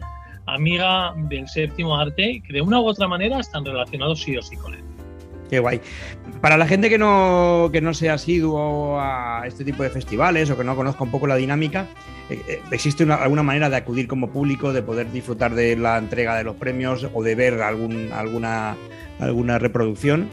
amiga 0.47 1.13
del 1.15 1.47
séptimo 1.47 1.97
arte 1.97 2.41
que 2.45 2.53
de 2.53 2.61
una 2.61 2.79
u 2.79 2.87
otra 2.87 3.07
manera 3.07 3.39
están 3.39 3.65
relacionados 3.65 4.21
sí 4.21 4.35
o 4.37 4.41
sí 4.41 4.55
con 4.55 4.73
él. 4.73 4.83
Qué 5.49 5.59
guay. 5.59 5.79
Para 6.41 6.57
la 6.57 6.67
gente 6.67 6.89
que 6.89 6.97
no, 6.97 7.69
que 7.71 7.79
no 7.79 7.93
sea 7.93 8.15
asiduo 8.15 8.99
a 8.99 9.43
este 9.45 9.63
tipo 9.63 9.83
de 9.83 9.89
festivales 9.89 10.49
o 10.49 10.57
que 10.57 10.63
no 10.63 10.75
conozca 10.75 11.03
un 11.03 11.11
poco 11.11 11.25
la 11.25 11.35
dinámica, 11.35 11.87
eh, 12.29 12.41
eh, 12.47 12.61
¿existe 12.71 13.09
alguna 13.09 13.43
manera 13.43 13.69
de 13.69 13.77
acudir 13.77 14.07
como 14.07 14.29
público, 14.29 14.73
de 14.73 14.81
poder 14.81 15.11
disfrutar 15.11 15.55
de 15.55 15.77
la 15.77 15.97
entrega 15.97 16.35
de 16.35 16.43
los 16.43 16.57
premios 16.57 17.07
o 17.13 17.23
de 17.23 17.35
ver 17.35 17.61
algún, 17.61 18.11
alguna, 18.11 18.75
alguna 19.19 19.57
reproducción? 19.57 20.29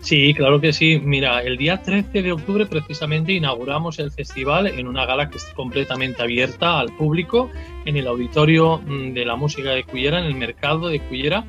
Sí, 0.00 0.32
claro 0.34 0.60
que 0.60 0.72
sí. 0.72 1.00
Mira, 1.02 1.42
el 1.42 1.56
día 1.56 1.82
13 1.82 2.22
de 2.22 2.32
octubre 2.32 2.66
precisamente 2.66 3.32
inauguramos 3.32 3.98
el 3.98 4.10
festival 4.10 4.66
en 4.66 4.86
una 4.86 5.04
gala 5.06 5.28
que 5.28 5.38
es 5.38 5.44
completamente 5.56 6.22
abierta 6.22 6.78
al 6.78 6.94
público 6.96 7.50
en 7.84 7.96
el 7.96 8.06
auditorio 8.06 8.78
mm, 8.78 9.12
de 9.12 9.24
la 9.24 9.36
música 9.36 9.70
de 9.70 9.84
Cuyera, 9.84 10.20
en 10.20 10.26
el 10.26 10.34
mercado 10.34 10.88
de 10.88 11.00
Cuyera. 11.00 11.44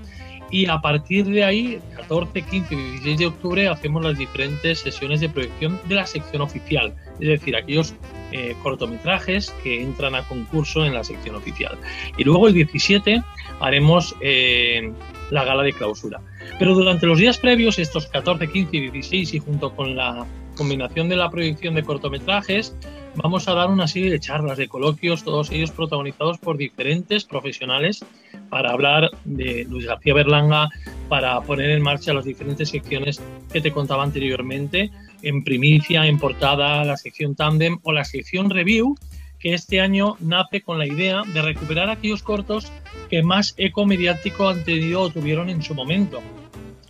Y 0.52 0.66
a 0.66 0.82
partir 0.82 1.26
de 1.28 1.44
ahí, 1.44 1.80
14, 1.96 2.42
15 2.42 2.74
y 2.74 2.78
16 2.78 3.20
de 3.20 3.26
octubre, 3.28 3.68
hacemos 3.68 4.04
las 4.04 4.18
diferentes 4.18 4.80
sesiones 4.80 5.22
de 5.22 5.30
proyección 5.30 5.80
de 5.88 5.94
la 5.96 6.08
sección 6.08 6.42
oficial, 6.42 6.96
es 7.20 7.28
decir, 7.28 7.56
aquellos 7.56 7.94
eh, 8.32 8.56
cortometrajes 8.64 9.52
que 9.62 9.80
entran 9.80 10.16
a 10.16 10.24
concurso 10.24 10.86
en 10.86 10.96
la 10.96 11.04
sección 11.04 11.36
oficial. 11.36 11.78
Y 12.18 12.24
luego 12.24 12.48
el 12.48 12.56
17 12.56 13.22
haremos 13.60 14.16
eh, 14.22 14.92
la 15.30 15.44
gala 15.44 15.62
de 15.62 15.74
clausura. 15.74 16.20
Pero 16.58 16.76
durante 16.76 17.06
los 17.06 17.20
días 17.20 17.38
previos, 17.38 17.80
estos 17.80 18.08
14, 18.08 18.48
15 18.48 18.78
y 18.78 18.80
16, 18.82 19.34
y 19.34 19.40
junto 19.40 19.76
con 19.76 19.96
la 19.96 20.26
combinación 20.56 21.08
de 21.08 21.16
la 21.16 21.30
proyección 21.30 21.76
de 21.76 21.84
cortometrajes, 21.84 22.76
vamos 23.16 23.48
a 23.48 23.54
dar 23.54 23.70
una 23.70 23.88
serie 23.88 24.12
de 24.12 24.20
charlas, 24.20 24.58
de 24.58 24.68
coloquios, 24.68 25.24
todos 25.24 25.52
ellos 25.52 25.72
protagonizados 25.72 26.38
por 26.38 26.58
diferentes 26.58 27.24
profesionales 27.24 28.04
para 28.50 28.72
hablar 28.72 29.10
de 29.26 29.66
Luis 29.70 29.86
García 29.86 30.14
Berlanga, 30.14 30.70
para 31.08 31.40
poner 31.42 31.70
en 31.72 31.82
marcha 31.82 32.14
las 32.14 32.26
diferentes 32.26 32.70
secciones 32.70 33.22
que 33.52 33.62
te 33.62 33.72
contaba 33.72 34.04
anteriormente, 34.04 34.92
en 35.22 35.44
primicia, 35.44 36.06
en 36.06 36.20
portada, 36.20 36.84
la 36.84 36.98
sección 36.98 37.36
tandem 37.36 37.80
o 37.84 37.92
la 37.92 38.04
sección 38.04 38.50
review, 38.50 38.96
que 39.40 39.54
este 39.54 39.80
año 39.82 40.18
nace 40.20 40.62
con 40.62 40.78
la 40.78 40.88
idea 40.88 41.24
de 41.34 41.42
recuperar 41.42 41.90
aquellos 41.90 42.24
cortos 42.24 42.72
que 43.10 43.24
más 43.24 43.56
eco 43.58 43.86
mediático 43.86 44.50
han 44.50 44.64
tenido 44.64 45.02
o 45.02 45.10
tuvieron 45.10 45.50
en 45.50 45.62
su 45.62 45.74
momento. 45.74 46.22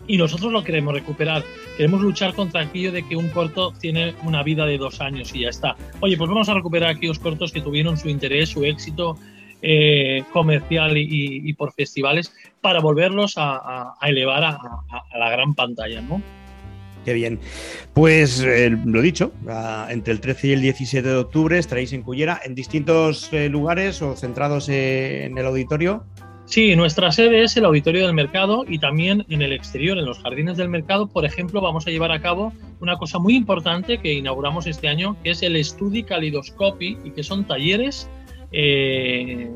Y 0.07 0.17
nosotros 0.17 0.51
lo 0.51 0.63
queremos 0.63 0.95
recuperar. 0.95 1.43
Queremos 1.77 2.01
luchar 2.01 2.33
contra 2.33 2.61
aquello 2.61 2.91
de 2.91 3.07
que 3.07 3.15
un 3.15 3.29
corto 3.29 3.73
tiene 3.79 4.15
una 4.23 4.41
vida 4.41 4.65
de 4.65 4.79
dos 4.79 5.01
años 5.01 5.33
y 5.35 5.41
ya 5.41 5.49
está. 5.49 5.75
Oye, 5.99 6.17
pues 6.17 6.27
vamos 6.27 6.49
a 6.49 6.55
recuperar 6.55 6.89
aquellos 6.89 7.19
cortos 7.19 7.51
que 7.51 7.61
tuvieron 7.61 7.95
su 7.95 8.09
interés, 8.09 8.49
su 8.49 8.65
éxito 8.65 9.17
eh, 9.61 10.23
comercial 10.31 10.93
y, 10.97 11.53
por 11.53 11.73
festivales 11.73 12.33
para 12.61 12.79
volverlos 12.79 13.33
a, 13.37 13.93
elevar 14.01 14.43
a, 14.43 14.59
la 15.17 15.29
gran 15.29 15.53
pantalla, 15.53 16.01
¿no? 16.01 16.21
Qué 17.09 17.15
bien. 17.15 17.39
Pues 17.95 18.39
eh, 18.41 18.69
lo 18.85 19.01
dicho, 19.01 19.33
entre 19.89 20.13
el 20.13 20.19
13 20.19 20.49
y 20.49 20.51
el 20.51 20.61
17 20.61 21.07
de 21.07 21.15
octubre 21.15 21.57
estaréis 21.57 21.91
en 21.91 22.03
Cullera, 22.03 22.39
en 22.45 22.53
distintos 22.53 23.33
eh, 23.33 23.49
lugares 23.49 24.03
o 24.03 24.15
centrados 24.15 24.69
en 24.69 25.35
el 25.35 25.43
auditorio. 25.43 26.05
Sí, 26.45 26.75
nuestra 26.75 27.11
sede 27.11 27.41
es 27.41 27.57
el 27.57 27.65
Auditorio 27.65 28.05
del 28.05 28.13
Mercado 28.13 28.63
y 28.67 28.77
también 28.77 29.25
en 29.27 29.41
el 29.41 29.53
exterior, 29.53 29.97
en 29.97 30.05
los 30.05 30.19
jardines 30.19 30.57
del 30.57 30.69
mercado, 30.69 31.07
por 31.07 31.25
ejemplo, 31.25 31.61
vamos 31.61 31.87
a 31.87 31.89
llevar 31.89 32.11
a 32.11 32.21
cabo 32.21 32.53
una 32.79 32.95
cosa 32.97 33.17
muy 33.17 33.35
importante 33.35 33.97
que 33.97 34.13
inauguramos 34.13 34.67
este 34.67 34.87
año, 34.87 35.17
que 35.23 35.31
es 35.31 35.41
el 35.41 35.63
Studi 35.65 36.03
Calidoscopy 36.03 36.99
y 37.03 37.09
que 37.09 37.23
son 37.23 37.43
talleres 37.47 38.07
eh, 38.51 39.49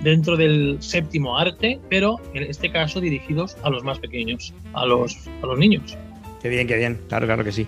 dentro 0.00 0.36
del 0.36 0.78
séptimo 0.80 1.38
arte, 1.38 1.78
pero 1.88 2.16
en 2.34 2.42
este 2.42 2.72
caso 2.72 3.00
dirigidos 3.00 3.56
a 3.62 3.70
los 3.70 3.84
más 3.84 4.00
pequeños, 4.00 4.52
a 4.72 4.84
los, 4.86 5.16
a 5.40 5.46
los 5.46 5.56
niños. 5.56 5.96
Qué 6.46 6.50
bien, 6.50 6.68
qué 6.68 6.76
bien, 6.76 7.00
claro, 7.08 7.26
claro 7.26 7.42
que 7.42 7.50
sí. 7.50 7.66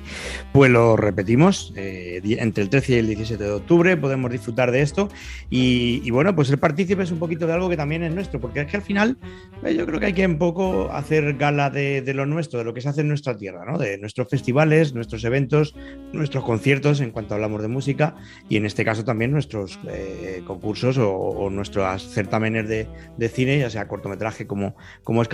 Pues 0.52 0.70
lo 0.70 0.96
repetimos, 0.96 1.72
eh, 1.74 2.20
entre 2.38 2.62
el 2.62 2.70
13 2.70 2.92
y 2.92 2.98
el 2.98 3.08
17 3.08 3.42
de 3.42 3.50
octubre 3.50 3.96
podemos 3.96 4.30
disfrutar 4.30 4.70
de 4.70 4.82
esto 4.82 5.08
y, 5.50 6.08
bueno, 6.12 6.32
pues 6.36 6.46
ser 6.46 6.60
partícipes 6.60 7.10
un 7.10 7.18
poquito 7.18 7.48
de 7.48 7.54
algo 7.54 7.68
que 7.68 7.76
también 7.76 8.04
es 8.04 8.14
nuestro, 8.14 8.40
porque 8.40 8.60
es 8.60 8.68
que 8.68 8.76
al 8.76 8.84
final 8.84 9.18
eh, 9.64 9.74
yo 9.74 9.84
creo 9.84 9.98
que 9.98 10.06
hay 10.06 10.12
que 10.12 10.24
un 10.24 10.38
poco 10.38 10.92
hacer 10.92 11.36
gala 11.36 11.70
de, 11.70 12.04
lo 12.14 12.24
nuestro, 12.24 12.60
de 12.60 12.66
lo 12.66 12.72
que 12.72 12.80
se 12.80 12.88
hace 12.88 13.00
en 13.00 13.08
nuestra 13.08 13.36
tierra, 13.36 13.64
¿no? 13.64 13.78
de 13.78 13.98
nuestros 13.98 14.28
festivales, 14.28 14.94
nuestros 14.94 15.24
eventos, 15.24 15.74
nuestros 16.12 16.44
conciertos 16.44 17.00
en 17.00 17.10
cuanto 17.10 17.34
hablamos 17.34 17.60
de 17.62 17.66
música 17.66 18.14
y 18.48 18.58
en 18.58 18.64
este 18.64 18.84
caso 18.84 19.04
también 19.04 19.32
nuestros 19.32 19.80
eh, 19.88 20.42
concursos 20.46 20.98
o, 21.00 21.50
nuestros 21.50 22.08
certámenes 22.10 22.68
de, 22.68 22.86
de, 23.16 23.28
cine, 23.28 23.58
ya 23.58 23.70
sea 23.70 23.88
cortometraje 23.88 24.46
como, 24.46 24.76
como 25.02 25.20
es 25.22 25.28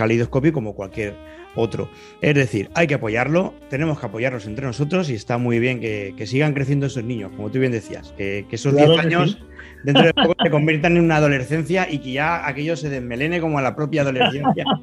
como 0.51 0.73
cualquier 0.73 1.13
otro. 1.55 1.89
Es 2.21 2.35
decir, 2.35 2.69
hay 2.73 2.87
que 2.87 2.95
apoyarlo, 2.95 3.34
tenemos 3.69 3.99
que 3.99 4.05
apoyarlos 4.05 4.45
entre 4.45 4.65
nosotros 4.65 5.09
y 5.09 5.13
está 5.13 5.37
muy 5.37 5.59
bien 5.59 5.79
que, 5.79 6.13
sigan 6.25 6.53
creciendo 6.53 6.85
esos 6.85 7.03
niños, 7.03 7.31
como 7.35 7.49
tú 7.49 7.59
bien 7.59 7.71
decías, 7.71 8.13
que, 8.17 8.45
esos 8.49 8.75
10 8.75 8.99
años 8.99 9.39
dentro 9.83 10.03
de 10.03 10.13
poco 10.13 10.33
se 10.41 10.49
conviertan 10.49 10.97
en 10.97 11.03
una 11.03 11.17
adolescencia 11.17 11.87
y 11.89 11.99
que 11.99 12.13
ya 12.13 12.47
aquello 12.47 12.75
se 12.75 12.89
desmelene 12.89 13.39
como 13.39 13.59
a 13.59 13.61
la 13.61 13.75
propia 13.75 14.01
adolescencia. 14.01 14.65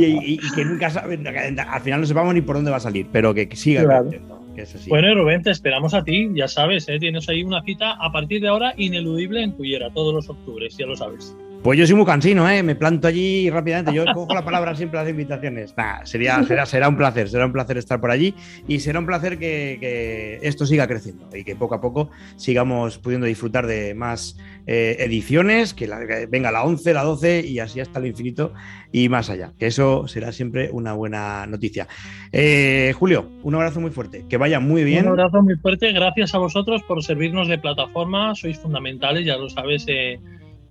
Y, 0.00 0.38
que 0.54 0.64
nunca 0.64 0.88
saben, 0.88 1.26
al 1.26 1.80
final 1.80 2.00
no 2.00 2.06
sepamos 2.06 2.32
ni 2.34 2.40
por 2.40 2.56
dónde 2.56 2.70
va 2.70 2.78
a 2.78 2.80
salir, 2.80 3.06
pero 3.12 3.34
que, 3.34 3.48
siga 3.54 3.84
creciendo. 3.84 4.39
Bueno, 4.88 5.14
Rubén, 5.14 5.42
te 5.42 5.50
esperamos 5.50 5.94
a 5.94 6.04
ti, 6.04 6.30
ya 6.34 6.48
sabes, 6.48 6.88
¿eh? 6.88 6.98
tienes 6.98 7.28
ahí 7.28 7.42
una 7.42 7.62
cita 7.62 7.92
a 7.92 8.12
partir 8.12 8.40
de 8.40 8.48
ahora 8.48 8.74
ineludible 8.76 9.42
en 9.42 9.52
Cuyera, 9.52 9.90
todos 9.90 10.14
los 10.14 10.28
octubres, 10.28 10.76
ya 10.76 10.86
lo 10.86 10.96
sabes. 10.96 11.34
Pues 11.62 11.78
yo 11.78 11.86
soy 11.86 11.94
muy 11.94 12.06
cansino, 12.06 12.48
¿eh? 12.48 12.62
me 12.62 12.74
planto 12.74 13.06
allí 13.06 13.50
rápidamente. 13.50 13.92
Yo 13.92 14.06
cojo 14.14 14.32
la 14.32 14.42
palabra 14.42 14.74
siempre 14.74 14.98
a 14.98 15.02
las 15.02 15.10
invitaciones. 15.10 15.74
sería, 16.04 16.42
será, 16.44 16.64
será 16.64 16.88
un 16.88 16.96
placer, 16.96 17.28
será 17.28 17.44
un 17.44 17.52
placer 17.52 17.76
estar 17.76 18.00
por 18.00 18.10
allí 18.10 18.34
y 18.66 18.80
será 18.80 18.98
un 18.98 19.04
placer 19.04 19.38
que, 19.38 20.38
esto 20.40 20.64
siga 20.64 20.86
creciendo 20.86 21.28
y 21.36 21.44
que 21.44 21.56
poco 21.56 21.74
a 21.74 21.80
poco 21.82 22.10
sigamos 22.36 22.96
pudiendo 22.96 23.26
disfrutar 23.26 23.66
de 23.66 23.92
más 23.94 24.38
eh, 24.72 24.96
ediciones, 25.00 25.74
que, 25.74 25.88
venga 26.30 26.52
la 26.52 26.62
11, 26.62 26.94
la 26.94 27.02
12 27.02 27.44
y 27.44 27.58
así 27.58 27.80
hasta 27.80 27.98
el 27.98 28.06
infinito 28.06 28.52
y 28.92 29.08
más 29.08 29.30
allá. 29.30 29.52
Que 29.58 29.66
eso 29.66 30.06
será 30.06 30.30
siempre 30.30 30.70
una 30.70 30.92
buena 30.92 31.46
noticia. 31.46 31.88
Eh, 32.30 32.94
Julio, 32.96 33.28
un 33.42 33.56
abrazo 33.56 33.80
muy 33.80 33.90
fuerte, 33.90 34.26
que 34.28 34.36
vaya 34.36 34.60
muy 34.60 34.84
bien. 34.84 35.06
Un 35.06 35.18
abrazo 35.18 35.42
muy 35.42 35.56
fuerte, 35.56 35.92
gracias 35.92 36.34
a 36.34 36.38
vosotros 36.38 36.82
por 36.84 37.02
servirnos 37.02 37.48
de 37.48 37.58
plataforma, 37.58 38.34
sois 38.36 38.58
fundamentales, 38.58 39.24
ya 39.26 39.36
lo 39.36 39.48
sabes. 39.48 39.84
Eh 39.88 40.20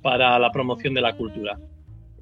para 0.02 0.40
la 0.40 0.52
promoción 0.52 0.94
de 0.94 1.02
la 1.02 1.16
cultura. 1.16 1.58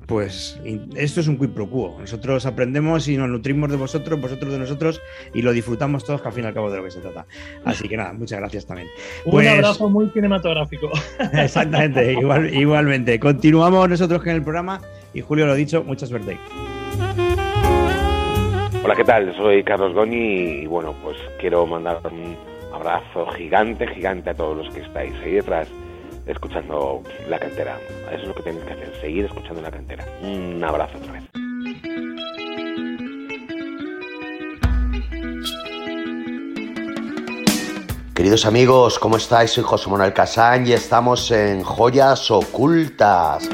Pues 0.07 0.57
esto 0.95 1.19
es 1.19 1.27
un 1.27 1.37
quid 1.37 1.49
pro 1.49 1.69
quo. 1.69 1.97
Nosotros 1.99 2.45
aprendemos 2.45 3.09
y 3.09 3.17
nos 3.17 3.27
nutrimos 3.27 3.69
de 3.69 3.75
vosotros, 3.75 4.19
vosotros 4.21 4.53
de 4.53 4.59
nosotros 4.59 5.01
y 5.33 5.41
lo 5.41 5.51
disfrutamos 5.51 6.05
todos, 6.05 6.21
que 6.21 6.29
al 6.29 6.33
fin 6.33 6.45
y 6.45 6.47
al 6.47 6.53
cabo 6.53 6.71
de 6.71 6.77
lo 6.77 6.85
que 6.85 6.91
se 6.91 7.01
trata. 7.01 7.25
Así 7.65 7.89
que 7.89 7.97
nada, 7.97 8.13
muchas 8.13 8.39
gracias 8.39 8.65
también. 8.65 8.87
Un 9.25 9.31
pues 9.31 9.49
abrazo 9.49 9.89
muy 9.89 10.09
cinematográfico. 10.11 10.89
Exactamente, 11.33 12.13
igualmente. 12.53 13.19
Continuamos 13.19 13.89
nosotros 13.89 14.21
con 14.21 14.29
el 14.29 14.41
programa 14.41 14.79
y 15.13 15.19
Julio 15.19 15.45
lo 15.45 15.51
ha 15.51 15.55
dicho, 15.55 15.83
mucha 15.83 16.05
suerte. 16.05 16.37
Hola, 18.81 18.95
¿qué 18.95 19.03
tal? 19.03 19.35
Soy 19.35 19.61
Carlos 19.65 19.93
Goni 19.93 20.61
y 20.61 20.67
bueno, 20.67 20.95
pues 21.03 21.17
quiero 21.37 21.65
mandar 21.65 21.99
un 22.09 22.37
abrazo 22.73 23.25
gigante, 23.35 23.85
gigante 23.87 24.29
a 24.29 24.33
todos 24.33 24.55
los 24.55 24.73
que 24.73 24.79
estáis 24.79 25.13
ahí 25.21 25.33
detrás 25.33 25.67
escuchando 26.27 27.01
la 27.29 27.39
cantera. 27.39 27.79
Eso 28.11 28.21
es 28.21 28.27
lo 28.27 28.35
que 28.35 28.43
tenéis 28.43 28.65
que 28.65 28.73
hacer, 28.73 28.93
seguir 29.01 29.25
escuchando 29.25 29.61
la 29.61 29.71
cantera. 29.71 30.05
Un 30.21 30.63
abrazo 30.63 30.97
otra 30.97 31.13
vez. 31.13 31.23
Queridos 38.13 38.45
amigos, 38.45 38.97
¿cómo 38.97 39.17
estáis? 39.17 39.51
Soy 39.51 39.63
José 39.63 39.89
Manuel 39.89 40.11
Casán 40.11 40.65
y 40.65 40.73
estamos 40.73 41.29
en 41.31 41.63
Joyas 41.63 42.31
Ocultas. 42.31 43.47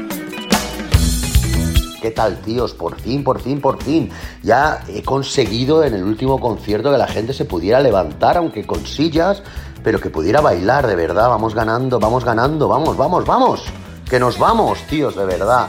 ¿Qué 2.00 2.10
tal, 2.10 2.38
tíos? 2.40 2.74
Por 2.74 3.00
fin, 3.00 3.22
por 3.22 3.40
fin, 3.40 3.60
por 3.60 3.82
fin. 3.82 4.10
Ya 4.42 4.82
he 4.88 5.02
conseguido 5.02 5.84
en 5.84 5.94
el 5.94 6.02
último 6.02 6.40
concierto 6.40 6.90
que 6.90 6.98
la 6.98 7.06
gente 7.06 7.32
se 7.32 7.44
pudiera 7.44 7.80
levantar, 7.80 8.36
aunque 8.36 8.66
con 8.66 8.84
sillas, 8.86 9.42
pero 9.84 10.00
que 10.00 10.10
pudiera 10.10 10.40
bailar, 10.40 10.86
de 10.86 10.96
verdad. 10.96 11.28
Vamos 11.28 11.54
ganando, 11.54 12.00
vamos 12.00 12.24
ganando, 12.24 12.66
vamos, 12.66 12.96
vamos, 12.96 13.24
vamos. 13.24 13.62
Que 14.08 14.18
nos 14.18 14.38
vamos, 14.38 14.80
tíos, 14.88 15.14
de 15.14 15.26
verdad. 15.26 15.68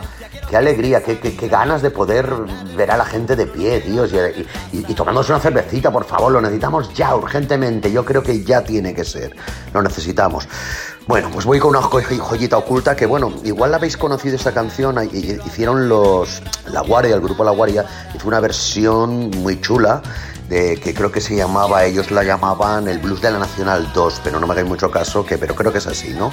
Qué 0.49 0.55
alegría, 0.55 1.03
qué, 1.03 1.47
ganas 1.49 1.81
de 1.81 1.89
poder 1.89 2.31
ver 2.77 2.91
a 2.91 2.97
la 2.97 3.05
gente 3.05 3.35
de 3.35 3.47
pie, 3.47 3.81
tíos, 3.81 4.11
y, 4.13 4.77
y, 4.77 4.93
tomándose 4.93 5.31
una 5.31 5.41
cervecita, 5.41 5.91
por 5.91 6.05
favor, 6.05 6.31
lo 6.31 6.39
necesitamos 6.39 6.93
ya, 6.93 7.15
urgentemente. 7.15 7.91
Yo 7.91 8.05
creo 8.05 8.21
que 8.21 8.43
ya 8.43 8.63
tiene 8.63 8.93
que 8.93 9.03
ser. 9.03 9.35
Lo 9.73 9.81
necesitamos. 9.81 10.47
Bueno, 11.07 11.29
pues 11.31 11.45
voy 11.45 11.59
con 11.59 11.71
una 11.71 11.81
joyita 11.81 12.57
oculta 12.57 12.95
que, 12.95 13.05
bueno, 13.05 13.33
igual 13.43 13.71
la 13.71 13.77
habéis 13.77 13.97
conocido 13.97 14.35
esta 14.35 14.53
canción. 14.53 14.97
Hicieron 15.13 15.89
los 15.89 16.41
La 16.71 16.81
Guardia, 16.81 17.15
el 17.15 17.21
grupo 17.21 17.43
La 17.43 17.51
Guardia, 17.51 17.85
hizo 18.13 18.27
una 18.27 18.39
versión 18.39 19.31
muy 19.41 19.59
chula 19.59 20.01
de 20.49 20.77
que 20.77 20.93
creo 20.93 21.11
que 21.11 21.21
se 21.21 21.35
llamaba, 21.35 21.85
ellos 21.85 22.11
la 22.11 22.23
llamaban 22.23 22.87
el 22.87 22.99
Blues 22.99 23.21
de 23.21 23.31
la 23.31 23.39
Nacional 23.39 23.91
2, 23.93 24.21
pero 24.23 24.39
no 24.39 24.47
me 24.47 24.53
hagáis 24.53 24.67
mucho 24.67 24.91
caso, 24.91 25.25
que, 25.25 25.37
pero 25.37 25.55
creo 25.55 25.71
que 25.71 25.79
es 25.79 25.87
así, 25.87 26.09
¿no? 26.13 26.31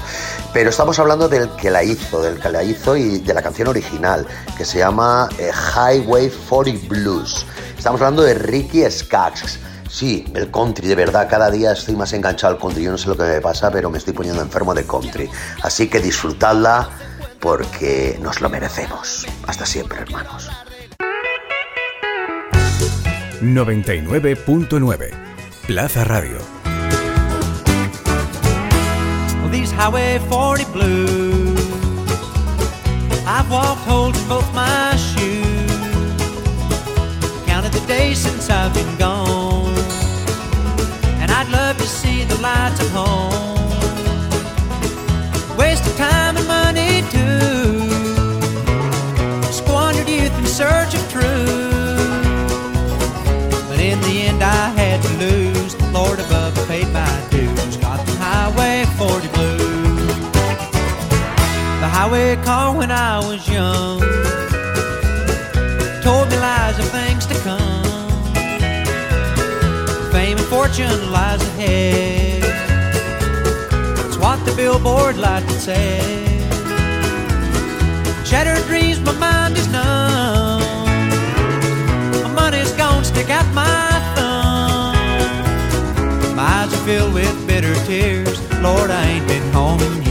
Pero 0.53 0.71
estamos 0.71 0.99
hablando 0.99 1.29
del 1.29 1.51
que 1.51 1.71
la 1.71 1.83
hizo, 1.83 2.21
del 2.21 2.39
que 2.39 2.51
la 2.51 2.63
hizo 2.63 2.97
y 2.97 3.19
de 3.19 3.35
la 3.35 3.43
canción 3.43 3.69
original, 3.69 4.27
que 4.57 4.65
se 4.65 4.79
llama 4.79 5.29
eh, 5.39 5.51
Highway 5.51 6.31
40 6.49 6.89
Blues. 6.89 7.47
Estamos 7.77 8.01
hablando 8.01 8.23
de 8.23 8.35
Ricky 8.35 8.89
Skaggs. 8.91 9.59
Sí, 9.89 10.25
el 10.35 10.51
country, 10.51 10.89
de 10.89 10.95
verdad, 10.95 11.29
cada 11.29 11.51
día 11.51 11.73
estoy 11.73 11.97
más 11.97 12.13
enganchado 12.13 12.55
al 12.55 12.61
country. 12.61 12.85
Yo 12.85 12.93
no 12.93 12.99
sé 12.99 13.09
lo 13.09 13.17
que 13.17 13.25
me 13.25 13.41
pasa, 13.41 13.71
pero 13.71 13.91
me 13.91 13.99
estoy 13.99 14.15
poniendo 14.15 14.41
enfermo 14.41 14.73
de 14.73 14.87
country. 14.87 15.29
Así 15.63 15.89
que 15.89 16.01
disfrutadla 16.01 16.89
porque 17.41 18.19
nos 18.23 18.41
lo 18.41 18.49
merecemos. 18.49 19.27
Hasta 19.47 19.67
siempre, 19.67 20.01
hermanos. 20.01 20.49
99.9 23.43 25.15
Plaza 25.67 26.05
Radio. 26.05 26.39
These 29.51 29.73
Highway 29.73 30.19
40 30.31 30.65
blues, 30.73 31.59
I've 33.27 33.51
walked 33.51 33.81
holes 33.81 34.17
in 34.23 34.29
both 34.29 34.49
my 34.55 34.97
shoes. 34.97 35.71
Counted 37.45 37.73
the 37.73 37.85
days 37.87 38.19
since 38.19 38.49
I've 38.49 38.73
been 38.73 38.97
gone, 38.97 39.77
and 41.21 41.31
I'd 41.31 41.49
love 41.51 41.77
to 41.79 41.87
see 41.87 42.25
the 42.25 42.41
lights 42.41 42.81
of 42.81 42.91
home. 42.93 43.69
Wasted 45.59 45.97
time 45.97 46.37
and 46.37 46.47
money 46.47 47.03
too. 47.11 47.82
Highway 62.03 62.35
car 62.43 62.77
when 62.77 62.91
I 62.91 63.19
was 63.19 63.49
young. 63.49 64.01
Told 66.03 66.29
me 66.31 66.37
lies 66.37 66.77
of 66.81 66.89
things 66.99 67.27
to 67.27 67.35
come. 67.47 68.33
Fame 70.11 70.37
and 70.37 70.47
fortune 70.49 71.13
lies 71.13 71.41
ahead. 71.51 72.43
It's 74.07 74.19
what 74.19 74.45
the 74.45 74.53
billboard 74.57 75.17
light 75.17 75.49
say. 75.51 76.01
Shattered 78.25 78.67
dreams, 78.67 78.99
my 79.01 79.15
mind 79.27 79.57
is 79.57 79.69
numb. 79.69 80.61
My 82.25 82.33
money's 82.35 82.73
gone, 82.73 83.05
stick 83.05 83.31
out 83.31 83.47
my 83.55 83.91
thumb. 84.17 84.97
My 86.35 86.43
eyes 86.59 86.75
are 86.75 86.85
filled 86.85 87.15
with 87.15 87.47
bitter 87.47 87.77
tears. 87.87 88.39
Lord, 88.61 88.91
I 88.91 89.05
ain't 89.05 89.29
been 89.29 89.53
home 89.53 90.02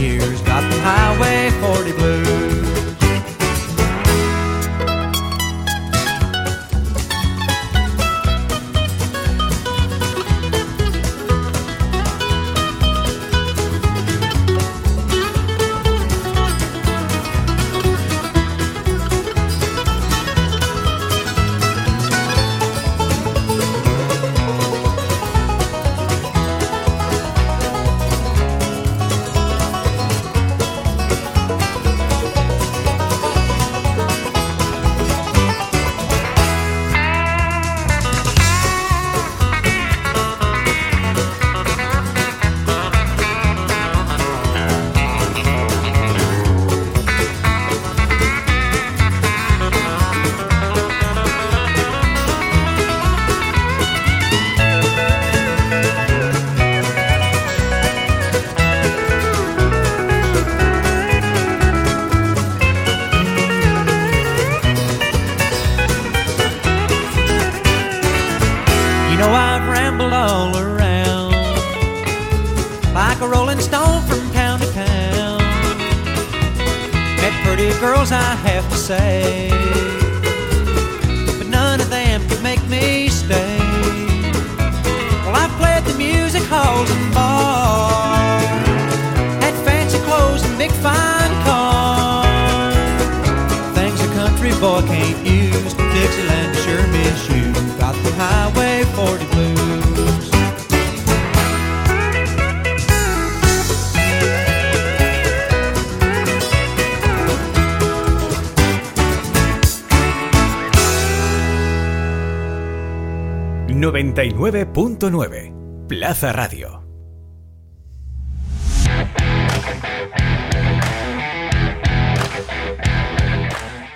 99.9 114.42 115.86
Plaza 115.86 116.32
Radio. 116.32 116.82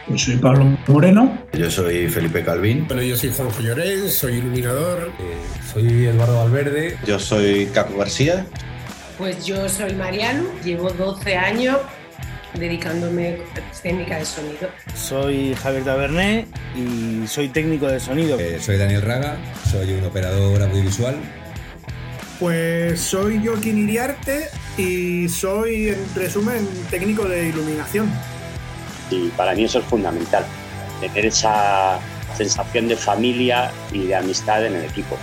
Yo 0.07 0.17
soy 0.17 0.37
Pablo 0.37 0.79
Moreno. 0.87 1.37
Yo 1.53 1.69
soy 1.69 2.07
Felipe 2.07 2.45
Calvín. 2.45 2.87
Bueno, 2.87 3.03
yo 3.03 3.17
soy 3.17 3.33
Juanjo 3.33 3.61
Llorens, 3.61 4.15
soy 4.15 4.35
iluminador. 4.35 5.11
Eh, 5.19 5.37
soy 5.73 6.07
Eduardo 6.07 6.37
Valverde. 6.37 6.97
Yo 7.05 7.19
soy 7.19 7.67
Caco 7.75 7.99
García. 7.99 8.47
Pues 9.19 9.45
yo 9.47 9.69
soy 9.69 9.95
Mariano, 9.95 10.45
llevo 10.63 10.91
12 10.91 11.37
años 11.37 11.79
dedicándome 12.59 13.39
a 13.55 13.83
técnica 13.83 14.19
de 14.19 14.25
sonido. 14.25 14.69
Soy 14.95 15.55
Javier 15.55 15.85
Taberné 15.85 16.47
y 16.75 17.27
soy 17.27 17.49
técnico 17.49 17.87
de 17.87 18.01
sonido. 18.01 18.39
Eh, 18.39 18.59
soy 18.61 18.77
Daniel 18.77 19.03
Raga, 19.03 19.37
soy 19.71 19.93
un 19.93 20.05
operador 20.05 20.63
audiovisual. 20.63 21.17
Pues 22.41 23.01
soy 23.01 23.45
Joaquín 23.45 23.79
Iriarte 23.79 24.49
y 24.77 25.29
soy, 25.29 25.89
en 25.89 26.15
resumen, 26.15 26.69
técnico 26.91 27.25
de 27.25 27.49
iluminación. 27.49 28.11
Y 29.11 29.29
para 29.31 29.55
mí 29.55 29.65
eso 29.65 29.79
es 29.79 29.85
fundamental, 29.87 30.45
tener 31.01 31.27
esa 31.27 31.99
sensación 32.37 32.89
de 32.89 32.97
familia 32.97 33.71
y 33.93 34.07
de 34.07 34.17
amistad 34.17 34.67
en 34.67 34.75
el 34.75 34.85
equipo. 34.85 35.17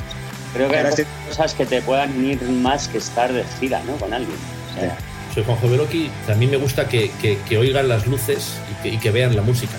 Creo 0.54 0.70
que 0.70 0.78
hay 0.78 1.06
cosas 1.28 1.54
que 1.54 1.66
te 1.66 1.82
puedan 1.82 2.16
unir 2.18 2.42
más 2.44 2.88
que 2.88 3.00
estar 3.00 3.32
de 3.32 3.44
gira 3.60 3.82
¿no? 3.86 3.96
con 3.98 4.14
alguien. 4.14 4.38
O 4.72 4.80
sea, 4.80 4.98
soy 5.34 5.44
Juanjo 5.44 5.70
Beloki, 5.70 6.12
a 6.30 6.36
mí 6.36 6.48
me 6.48 6.58
gusta 6.58 6.88
que, 6.88 7.10
oigan 7.58 7.88
las 7.88 8.06
luces 8.06 8.60
y 8.72 8.84
que, 8.84 8.90
y 8.90 8.98
que, 8.98 9.12
vean 9.12 9.36
la 9.36 9.42
música. 9.42 9.74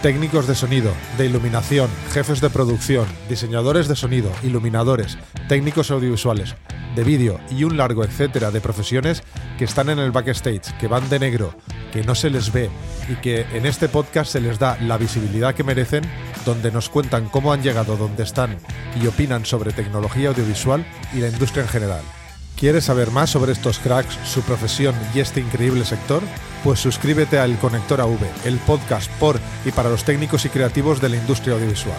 Técnicos 0.00 0.46
de 0.46 0.54
sonido, 0.54 0.92
de 1.18 1.26
iluminación, 1.26 1.90
jefes 2.12 2.40
de 2.40 2.50
producción, 2.50 3.06
diseñadores 3.28 3.88
de 3.88 3.96
sonido, 3.96 4.30
iluminadores, 4.42 5.18
técnicos 5.48 5.90
audiovisuales, 5.90 6.54
de 6.94 7.04
vídeo 7.04 7.38
y 7.50 7.64
un 7.64 7.76
largo 7.76 8.04
etcétera 8.04 8.50
de 8.50 8.60
profesiones 8.60 9.22
que 9.58 9.64
están 9.64 9.90
en 9.90 9.98
el 9.98 10.12
backstage, 10.12 10.76
que 10.78 10.86
van 10.86 11.08
de 11.10 11.18
negro, 11.18 11.54
que 11.92 12.02
no 12.02 12.14
se 12.14 12.30
les 12.30 12.52
ve 12.52 12.70
y 13.08 13.16
que 13.16 13.42
en 13.52 13.66
este 13.66 13.88
podcast 13.88 14.32
se 14.32 14.40
les 14.40 14.58
da 14.58 14.78
la 14.80 14.96
visibilidad 14.96 15.54
que 15.54 15.64
merecen, 15.64 16.04
donde 16.46 16.70
nos 16.70 16.88
cuentan 16.88 17.28
cómo 17.28 17.52
han 17.52 17.62
llegado 17.62 17.96
donde 17.96 18.22
están 18.22 18.56
y 19.02 19.06
opinan 19.06 19.44
sobre 19.44 19.72
tecnología 19.72 20.30
audiovisual 20.30 20.86
y 21.12 21.18
la 21.18 21.28
industria 21.28 21.64
en 21.64 21.68
general. 21.68 22.19
¿Quieres 22.60 22.84
saber 22.84 23.10
más 23.10 23.30
sobre 23.30 23.52
estos 23.52 23.78
cracks, 23.78 24.18
su 24.28 24.42
profesión 24.42 24.94
y 25.14 25.20
este 25.20 25.40
increíble 25.40 25.86
sector? 25.86 26.22
Pues 26.62 26.78
suscríbete 26.78 27.38
a 27.38 27.46
El 27.46 27.56
Conector 27.56 28.02
AV, 28.02 28.18
el 28.44 28.58
podcast 28.58 29.10
por 29.12 29.40
y 29.64 29.70
para 29.70 29.88
los 29.88 30.04
técnicos 30.04 30.44
y 30.44 30.50
creativos 30.50 31.00
de 31.00 31.08
la 31.08 31.16
industria 31.16 31.54
audiovisual. 31.54 31.96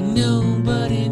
Nobody 0.00 1.08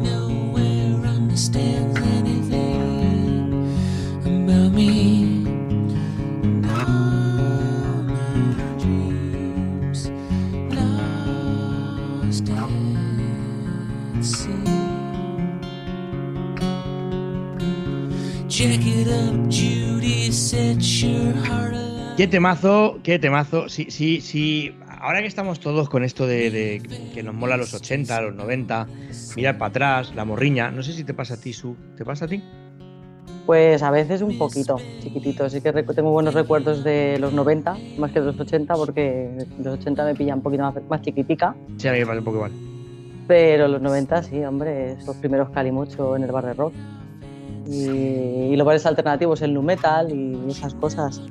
Judy, 19.48 20.32
set 20.32 20.80
your 20.80 21.34
heart. 21.44 21.74
Qué 22.16 22.26
temazo, 22.26 22.98
qué 23.02 23.18
temazo. 23.18 23.68
Sí, 23.68 23.86
sí, 23.90 24.20
sí. 24.20 24.72
Ahora 25.06 25.20
que 25.20 25.28
estamos 25.28 25.60
todos 25.60 25.88
con 25.88 26.02
esto 26.02 26.26
de, 26.26 26.50
de 26.50 26.82
que 27.14 27.22
nos 27.22 27.32
mola 27.32 27.56
los 27.56 27.72
80, 27.72 28.22
los 28.22 28.34
90, 28.34 28.88
mirar 29.36 29.56
para 29.56 29.68
atrás, 29.68 30.12
la 30.16 30.24
morriña. 30.24 30.72
No 30.72 30.82
sé 30.82 30.92
si 30.94 31.04
te 31.04 31.14
pasa 31.14 31.34
a 31.34 31.36
ti, 31.36 31.52
Su. 31.52 31.76
¿Te 31.96 32.04
pasa 32.04 32.24
a 32.24 32.28
ti? 32.28 32.42
Pues 33.46 33.84
a 33.84 33.92
veces 33.92 34.20
un 34.20 34.36
poquito, 34.36 34.80
chiquitito. 34.98 35.48
Sí 35.48 35.60
que 35.60 35.72
tengo 35.72 36.10
buenos 36.10 36.34
recuerdos 36.34 36.82
de 36.82 37.18
los 37.20 37.32
90, 37.32 37.76
más 37.98 38.10
que 38.10 38.18
de 38.18 38.26
los 38.26 38.40
80, 38.40 38.74
porque 38.74 39.30
los 39.62 39.78
80 39.78 40.06
me 40.06 40.16
pilla 40.16 40.34
un 40.34 40.42
poquito 40.42 40.64
más, 40.64 40.74
más 40.88 41.02
chiquitica. 41.02 41.54
Sí, 41.76 41.86
a 41.86 41.92
mí 41.92 42.00
me 42.00 42.06
pasa 42.06 42.18
un 42.18 42.24
poco 42.24 42.38
igual. 42.38 42.52
Pero 43.28 43.68
los 43.68 43.80
90 43.80 44.24
sí, 44.24 44.42
hombre, 44.42 44.94
esos 44.94 45.14
primeros 45.18 45.50
Calimocho 45.50 46.16
en 46.16 46.24
el 46.24 46.32
bar 46.32 46.46
de 46.46 46.54
rock. 46.54 46.74
Y, 47.68 47.86
y 47.86 48.56
los 48.56 48.66
bares 48.66 48.84
alternativos, 48.84 49.40
el 49.40 49.54
nu 49.54 49.62
metal 49.62 50.10
y 50.10 50.50
esas 50.50 50.74
cosas. 50.74 51.22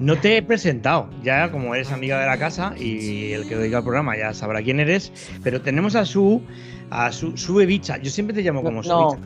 No 0.00 0.16
te 0.18 0.36
he 0.36 0.42
presentado, 0.42 1.08
ya 1.22 1.50
como 1.50 1.74
eres 1.74 1.92
amiga 1.92 2.18
de 2.20 2.26
la 2.26 2.36
casa 2.38 2.74
y 2.76 3.32
el 3.32 3.48
que 3.48 3.56
oiga 3.56 3.78
el 3.78 3.84
programa 3.84 4.16
ya 4.16 4.34
sabrá 4.34 4.60
quién 4.62 4.80
eres, 4.80 5.12
pero 5.42 5.60
tenemos 5.60 5.94
a 5.94 6.04
su, 6.04 6.42
a 6.90 7.12
su, 7.12 7.36
su 7.36 7.60
Evicha. 7.60 7.96
Yo 7.98 8.10
siempre 8.10 8.34
te 8.34 8.42
llamo 8.42 8.62
como 8.62 8.82
su 8.82 8.88
No, 8.88 9.16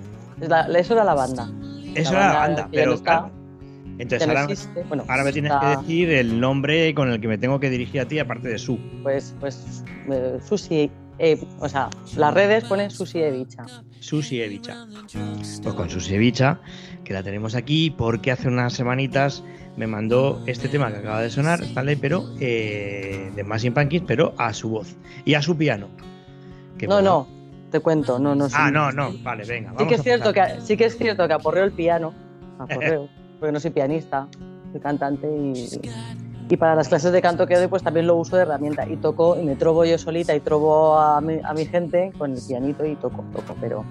la- 0.40 0.66
eso 0.78 0.92
era 0.94 1.04
la 1.04 1.14
banda. 1.14 1.50
Eso 1.94 2.12
era 2.12 2.32
la 2.32 2.38
banda, 2.38 2.68
pero 2.70 2.90
no 2.90 2.96
está, 2.96 3.04
claro. 3.20 3.30
Entonces 3.98 4.28
no 4.28 4.32
ahora, 4.38 4.52
existe. 4.52 4.84
Bueno, 4.84 5.04
ahora 5.08 5.24
me 5.24 5.32
tienes 5.32 5.50
está- 5.52 5.70
que 5.70 5.76
decir 5.78 6.10
el 6.10 6.38
nombre 6.38 6.94
con 6.94 7.10
el 7.10 7.20
que 7.20 7.26
me 7.28 7.38
tengo 7.38 7.58
que 7.58 7.70
dirigir 7.70 8.00
a 8.02 8.04
ti, 8.06 8.18
aparte 8.18 8.48
de 8.48 8.58
su. 8.58 8.78
Pues, 9.02 9.34
pues 9.40 9.82
eh, 10.10 10.38
Susi, 10.46 10.90
eh, 11.18 11.40
o 11.58 11.68
sea, 11.68 11.88
las 12.16 12.32
redes 12.34 12.62
ponen 12.64 12.90
Susi 12.90 13.20
Evicha. 13.20 13.64
Susi 13.98 14.40
Evicha. 14.40 14.86
Pues 15.62 15.74
con 15.74 15.90
Susi 15.90 16.14
Evicha, 16.14 16.60
que 17.04 17.12
la 17.14 17.24
tenemos 17.24 17.56
aquí, 17.56 17.90
porque 17.90 18.30
hace 18.30 18.46
unas 18.46 18.74
semanitas 18.74 19.42
me 19.78 19.86
mandó 19.86 20.42
este 20.46 20.68
tema 20.68 20.90
que 20.90 20.96
acaba 20.96 21.22
de 21.22 21.30
sonar, 21.30 21.62
Stanley, 21.62 21.94
pero 21.94 22.24
eh, 22.40 23.30
de 23.34 23.44
Machine 23.44 23.72
Pumpkins, 23.72 24.04
pero 24.06 24.34
a 24.36 24.52
su 24.52 24.68
voz 24.68 24.96
y 25.24 25.34
a 25.34 25.42
su 25.42 25.56
piano. 25.56 25.88
Que 26.76 26.88
No, 26.88 26.94
bueno. 26.94 27.28
no, 27.30 27.70
te 27.70 27.78
cuento, 27.78 28.18
no, 28.18 28.34
no. 28.34 28.46
Ah, 28.52 28.66
sí. 28.66 28.72
no, 28.72 28.90
no, 28.90 29.12
vale, 29.22 29.44
venga. 29.46 29.70
Sí 29.70 29.76
vamos 29.76 29.88
que 29.88 29.94
es 29.94 30.02
cierto 30.02 30.32
que 30.32 30.42
sí 30.62 30.76
que 30.76 30.86
es 30.86 30.98
cierto 30.98 31.28
que 31.28 31.32
aporreo 31.32 31.64
el 31.64 31.72
piano, 31.72 32.12
aporreo, 32.58 33.08
porque 33.38 33.52
no 33.52 33.60
soy 33.60 33.70
pianista, 33.70 34.26
soy 34.72 34.80
cantante 34.80 35.28
y, 35.28 35.80
y 36.48 36.56
para 36.56 36.74
las 36.74 36.88
clases 36.88 37.12
de 37.12 37.22
canto 37.22 37.46
que 37.46 37.56
doy 37.56 37.68
pues 37.68 37.84
también 37.84 38.08
lo 38.08 38.16
uso 38.16 38.34
de 38.34 38.42
herramienta 38.42 38.88
y 38.88 38.96
toco 38.96 39.40
y 39.40 39.44
me 39.44 39.54
trobo 39.54 39.84
yo 39.84 39.96
solita 39.96 40.34
y 40.34 40.40
trobo 40.40 40.98
a 40.98 41.20
mi, 41.20 41.38
a 41.44 41.54
mi 41.54 41.66
gente 41.66 42.10
con 42.18 42.32
el 42.32 42.40
pianito 42.44 42.84
y 42.84 42.96
toco, 42.96 43.24
toco, 43.32 43.54
pero 43.60 43.84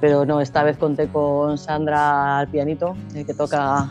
pero 0.00 0.24
no, 0.24 0.40
esta 0.40 0.62
vez 0.62 0.78
conté 0.78 1.08
con 1.08 1.58
Sandra 1.58 2.38
al 2.38 2.48
pianito, 2.48 2.96
que 3.12 3.34
toca 3.34 3.90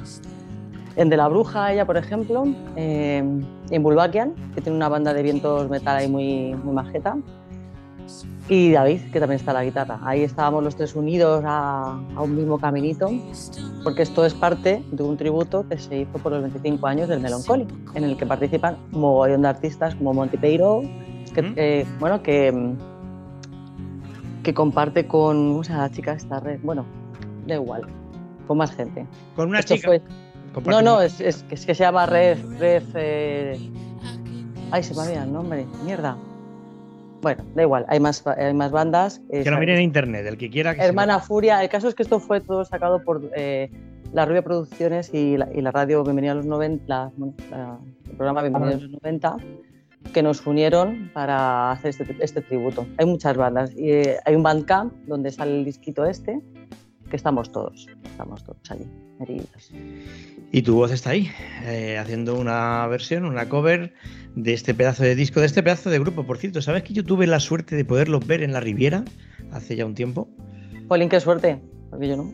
en 1.00 1.10
De 1.10 1.16
la 1.18 1.28
Bruja, 1.30 1.72
ella 1.72 1.86
por 1.86 1.96
ejemplo, 1.98 2.44
eh, 2.76 3.24
en 3.70 3.84
Bulbakian, 3.84 4.34
que 4.54 4.62
tiene 4.62 4.76
una 4.76 4.90
banda 4.90 5.14
de 5.14 5.24
vientos 5.24 5.70
metal 5.70 5.96
ahí 5.98 6.10
muy, 6.10 6.54
muy 6.56 6.74
majeta. 6.74 7.18
Y 8.50 8.72
David, 8.72 9.02
que 9.14 9.20
también 9.20 9.40
está 9.40 9.52
a 9.52 9.54
la 9.54 9.64
guitarra. 9.64 10.00
Ahí 10.04 10.24
estábamos 10.24 10.64
los 10.64 10.76
tres 10.76 10.96
unidos 10.96 11.44
a, 11.46 12.00
a 12.16 12.22
un 12.22 12.36
mismo 12.36 12.58
caminito, 12.60 13.08
porque 13.84 14.02
esto 14.02 14.26
es 14.26 14.34
parte 14.34 14.84
de 14.92 15.04
un 15.04 15.16
tributo 15.18 15.66
que 15.70 15.78
se 15.78 16.00
hizo 16.00 16.14
por 16.14 16.32
los 16.32 16.42
25 16.42 16.86
años 16.88 17.08
del 17.08 17.20
Melancholy, 17.22 17.66
en 17.94 18.04
el 18.04 18.18
que 18.18 18.26
participan 18.26 18.76
un 18.92 19.02
mogollón 19.02 19.44
de 19.44 19.48
artistas 19.50 19.94
como 19.96 20.14
Monty 20.14 20.38
Peiro, 20.38 20.82
que, 21.34 21.54
eh, 21.56 21.86
bueno, 22.00 22.22
que, 22.24 22.52
mm, 22.52 22.74
que 24.44 24.54
comparte 24.54 25.06
con, 25.08 25.52
¿cómo 25.52 25.64
se 25.64 25.72
llama 25.72 25.84
la 25.84 25.92
chica 25.92 26.14
esta 26.14 26.40
red? 26.40 26.60
Bueno, 26.64 26.86
da 27.46 27.56
igual, 27.56 27.84
con 28.48 28.58
más 28.58 28.72
gente. 28.76 29.06
Con 29.36 29.50
una 29.50 29.60
Esto 29.60 29.76
chica. 29.76 29.88
fue- 29.90 30.02
No, 30.66 30.82
no, 30.82 31.02
es, 31.02 31.20
es, 31.22 31.44
que- 31.44 31.56
es 31.56 31.66
que 31.66 31.76
se 31.76 31.84
llama 31.84 32.06
Red, 32.06 32.38
Red, 32.60 32.84
eh, 32.96 33.60
Ay, 34.72 34.84
se 34.84 34.94
me 34.96 35.02
había 35.02 35.24
el 35.24 35.34
nombre, 35.34 35.66
mierda. 35.84 36.16
Bueno, 37.22 37.44
da 37.56 37.64
igual, 37.64 37.86
hay 37.90 38.00
más, 38.00 38.26
hay 38.28 38.54
más 38.54 38.72
bandas. 38.72 39.22
eh, 39.30 39.44
Que 39.44 39.52
lo 39.52 39.58
miren 39.60 39.78
en 39.78 39.84
internet, 39.84 40.26
el 40.26 40.38
que 40.38 40.50
quiera 40.50 40.74
que 40.74 40.82
se 40.82 40.88
Hermana 40.88 41.20
Furia, 41.20 41.62
el 41.62 41.70
caso 41.70 41.88
es 41.90 41.96
que 41.96 42.04
esto 42.04 42.20
fue 42.20 42.40
todo 42.40 42.64
sacado 42.66 43.04
por 43.04 43.30
eh, 43.36 43.70
la 44.14 44.26
Rubia 44.26 44.42
Producciones 44.44 45.14
y 45.14 45.36
la, 45.38 45.50
y 45.54 45.62
la 45.62 45.72
radio 45.72 46.04
Bienvenida 46.04 46.32
a 46.32 46.36
los 46.36 46.46
90, 46.46 46.84
la- 46.88 47.12
bueno, 47.18 47.34
la- 47.52 47.78
el 48.10 48.16
programa 48.16 48.42
Bienvenida 48.42 48.72
a 48.72 48.80
los 48.80 48.90
90, 48.92 49.38
que 50.14 50.24
nos 50.24 50.46
unieron 50.48 51.12
para 51.14 51.72
hacer 51.72 51.90
este, 51.90 52.16
este 52.22 52.42
tributo. 52.42 52.86
Hay 52.98 53.06
muchas 53.06 53.36
bandas. 53.36 53.72
Y, 53.76 53.92
eh, 53.92 54.18
hay 54.26 54.36
un 54.36 54.44
bandcamp 54.44 54.94
donde 55.08 55.30
sale 55.32 55.58
el 55.60 55.66
disquito 55.66 56.06
este, 56.06 56.40
que 57.10 57.16
estamos 57.16 57.52
todos, 57.52 57.88
estamos 58.06 58.44
todos 58.44 58.60
allí, 58.72 58.88
Y 60.52 60.62
tu 60.64 60.76
voz 60.76 60.92
está 60.92 61.12
ahí, 61.12 61.30
eh, 61.66 61.98
haciendo 62.00 62.36
una 62.36 62.88
versión, 62.88 63.26
una 63.26 63.48
cover 63.50 63.94
de 64.36 64.54
este 64.54 64.74
pedazo 64.74 65.04
de 65.04 65.16
disco, 65.16 65.40
de 65.40 65.46
este 65.46 65.62
pedazo 65.62 65.90
de 65.90 66.00
grupo. 66.00 66.26
Por 66.26 66.38
cierto, 66.38 66.62
¿sabes 66.62 66.84
que 66.84 66.94
yo 66.94 67.04
tuve 67.04 67.28
la 67.28 67.40
suerte 67.40 67.76
de 67.76 67.86
poderlos 67.86 68.26
ver 68.26 68.42
en 68.42 68.54
la 68.54 68.60
Riviera 68.60 69.04
hace 69.52 69.76
ya 69.76 69.86
un 69.86 69.94
tiempo? 69.96 70.30
Jolín, 70.88 71.10
qué 71.10 71.20
suerte, 71.20 71.60
porque 71.92 72.08
yo 72.08 72.18
no. 72.18 72.34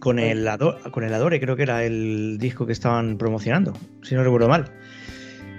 Con 0.00 0.18
el, 0.18 0.46
Ado- 0.46 0.78
con 0.92 1.02
el 1.04 1.12
Adore, 1.12 1.40
creo 1.40 1.56
que 1.56 1.64
era 1.64 1.84
el 1.84 2.38
disco 2.38 2.66
que 2.66 2.72
estaban 2.72 3.18
promocionando, 3.18 3.74
si 4.02 4.14
no 4.14 4.22
recuerdo 4.22 4.48
mal. 4.48 4.70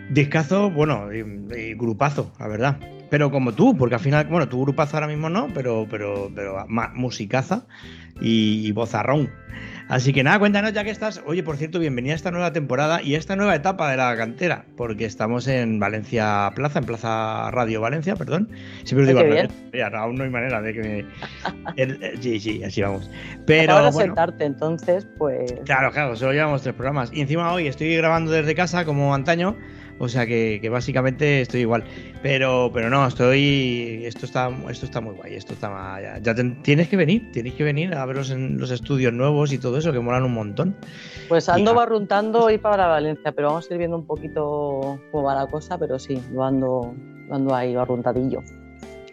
Discazo, 0.09 0.71
bueno, 0.71 1.09
y, 1.13 1.19
y 1.59 1.73
grupazo, 1.75 2.33
la 2.39 2.47
verdad. 2.47 2.79
Pero 3.09 3.29
como 3.31 3.53
tú, 3.53 3.77
porque 3.77 3.95
al 3.95 4.01
final, 4.01 4.25
bueno, 4.27 4.47
tu 4.49 4.61
grupazo 4.61 4.97
ahora 4.97 5.07
mismo 5.07 5.29
no, 5.29 5.47
pero, 5.53 5.85
pero, 5.89 6.31
pero 6.33 6.65
musicaza 6.95 7.67
y, 8.21 8.65
y 8.67 8.71
vozarrón. 8.71 9.29
Así 9.93 10.11
que 10.11 10.23
nada, 10.23 10.39
cuéntanos 10.39 10.73
ya 10.73 10.83
que 10.83 10.89
estás. 10.89 11.21
Oye, 11.27 11.43
por 11.43 11.55
cierto, 11.57 11.77
bienvenida 11.77 12.13
a 12.13 12.15
esta 12.15 12.31
nueva 12.31 12.51
temporada 12.51 13.03
y 13.03 13.13
a 13.13 13.19
esta 13.19 13.35
nueva 13.35 13.53
etapa 13.53 13.91
de 13.91 13.97
la 13.97 14.17
cantera, 14.17 14.65
porque 14.75 15.05
estamos 15.05 15.47
en 15.47 15.79
Valencia 15.79 16.51
Plaza, 16.55 16.79
en 16.79 16.85
Plaza 16.85 17.51
Radio 17.51 17.79
Valencia, 17.79 18.15
perdón. 18.15 18.49
Siempre 18.85 19.05
Ay, 19.07 19.13
digo 19.13 19.19
revés. 19.19 19.49
Ya, 19.71 19.87
aún 19.89 20.15
no 20.15 20.23
hay 20.23 20.31
manera 20.31 20.63
de 20.63 20.73
que 20.73 20.79
me. 20.81 21.05
el- 21.75 22.03
el- 22.03 22.21
sí, 22.23 22.39
sí, 22.39 22.63
así 22.63 22.81
vamos. 22.81 23.07
Pero 23.45 23.75
bueno, 23.75 23.91
sentarte, 23.91 24.45
entonces, 24.45 25.07
pues. 25.19 25.53
Claro, 25.65 25.91
claro, 25.91 26.15
solo 26.15 26.33
llevamos 26.33 26.63
tres 26.63 26.73
programas. 26.73 27.11
Y 27.13 27.21
encima 27.21 27.53
hoy 27.53 27.67
estoy 27.67 27.95
grabando 27.95 28.31
desde 28.31 28.55
casa 28.55 28.85
como 28.85 29.13
antaño, 29.13 29.55
o 30.03 30.09
sea 30.09 30.25
que, 30.27 30.59
que 30.61 30.69
básicamente 30.69 31.41
estoy 31.41 31.61
igual. 31.61 31.83
Pero, 32.21 32.71
pero 32.73 32.89
no, 32.89 33.05
estoy. 33.07 34.03
Esto 34.05 34.25
está, 34.25 34.49
esto 34.69 34.85
está 34.85 35.01
muy 35.01 35.15
guay. 35.15 35.35
Esto 35.35 35.53
está. 35.53 35.69
Ya, 36.01 36.19
ya 36.19 36.35
ten- 36.35 36.61
tienes 36.63 36.87
que 36.89 36.97
venir, 36.97 37.31
tienes 37.31 37.53
que 37.53 37.63
venir 37.63 37.93
a 37.95 38.05
verlos 38.05 38.29
en 38.31 38.57
los 38.59 38.71
estudios 38.71 39.11
nuevos 39.13 39.51
y 39.53 39.57
todo 39.57 39.77
eso, 39.77 39.91
que 39.91 39.99
molan 39.99 40.23
un 40.23 40.33
montón. 40.33 40.75
Pues 41.29 41.49
ando 41.49 41.71
Hija. 41.71 41.79
barruntando 41.79 42.49
ir 42.49 42.61
para 42.61 42.87
Valencia, 42.87 43.31
pero 43.31 43.47
vamos 43.49 43.67
a 43.69 43.73
ir 43.73 43.77
viendo 43.79 43.97
un 43.97 44.05
poquito 44.05 44.99
cómo 45.11 45.23
va 45.23 45.35
la 45.35 45.47
cosa, 45.47 45.77
pero 45.77 45.97
sí, 45.99 46.21
lo 46.31 46.43
ando, 46.43 46.93
lo 47.27 47.35
ando 47.35 47.55
ahí 47.55 47.75
barruntadillo. 47.75 48.41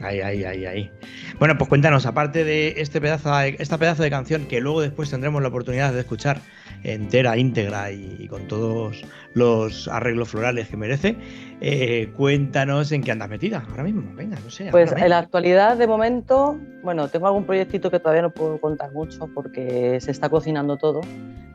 Ahí, 0.01 0.21
ahí, 0.21 0.45
ahí, 0.45 0.65
ahí. 0.65 0.91
Bueno, 1.39 1.59
pues 1.59 1.69
cuéntanos, 1.69 2.07
aparte 2.07 2.43
de 2.43 2.75
este 2.79 3.03
pedazo, 3.03 3.39
esta 3.39 3.77
pedazo 3.77 4.03
de 4.03 4.09
canción 4.09 4.47
que 4.47 4.61
luego 4.61 4.81
después 4.81 5.11
tendremos 5.11 5.43
la 5.43 5.49
oportunidad 5.49 5.93
de 5.93 6.01
escuchar 6.01 6.41
entera, 6.83 7.37
íntegra 7.37 7.93
y, 7.93 8.17
y 8.19 8.29
con 8.29 8.49
todos 8.49 9.03
los 9.35 9.89
arreglos 9.89 10.31
florales 10.31 10.69
que 10.69 10.77
merece, 10.77 11.17
eh, 11.61 12.11
cuéntanos 12.17 12.91
en 12.93 13.03
qué 13.03 13.13
andas 13.13 13.29
metida 13.29 13.65
ahora 13.71 13.85
mismo. 13.85 14.03
Venga, 14.15 14.39
no 14.43 14.51
sé. 14.51 14.69
Pues 14.71 14.93
en 14.93 15.09
la 15.09 15.19
actualidad, 15.19 15.77
de 15.77 15.87
momento, 15.87 16.59
bueno, 16.83 17.09
tengo 17.09 17.27
algún 17.27 17.45
proyectito 17.45 17.91
que 17.91 18.01
todavía 18.01 18.23
no 18.23 18.31
puedo 18.31 18.61
contar 18.61 18.93
mucho 18.93 19.29
porque 19.35 20.01
se 20.01 20.11
está 20.11 20.29
cocinando 20.29 20.77
todo. 20.77 21.01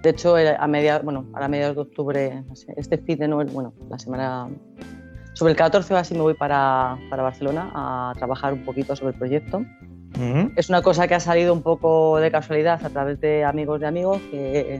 De 0.02 0.12
hecho, 0.12 0.38
eh, 0.38 0.56
a 0.58 0.68
mediados, 0.68 1.04
bueno, 1.04 1.26
a 1.34 1.48
mediados 1.48 1.76
de 1.76 1.82
octubre, 1.82 2.44
no 2.48 2.56
sé, 2.56 2.74
este 2.78 2.98
fin 2.98 3.18
de 3.18 3.28
nuevo, 3.28 3.52
bueno, 3.52 3.74
la 3.90 3.98
semana 3.98 4.48
sobre 5.34 5.52
el 5.52 5.58
14 5.58 5.94
o 5.94 5.98
así 5.98 6.14
me 6.14 6.22
voy 6.22 6.36
para, 6.36 6.98
para 7.10 7.24
Barcelona 7.24 7.72
a 7.74 8.14
trabajar 8.16 8.54
un 8.54 8.64
poquito 8.64 8.96
sobre 8.96 9.14
el 9.14 9.20
proyecto. 9.20 9.66
Es 10.56 10.70
una 10.70 10.82
cosa 10.82 11.10
que 11.10 11.16
ha 11.16 11.20
salido 11.20 11.54
un 11.54 11.62
poco 11.62 12.20
de 12.20 12.32
casualidad 12.32 12.80
a 12.86 12.90
través 12.90 13.20
de 13.20 13.44
amigos 13.44 13.82
de 13.82 13.88
amigos 13.88 14.22
que 14.32 14.80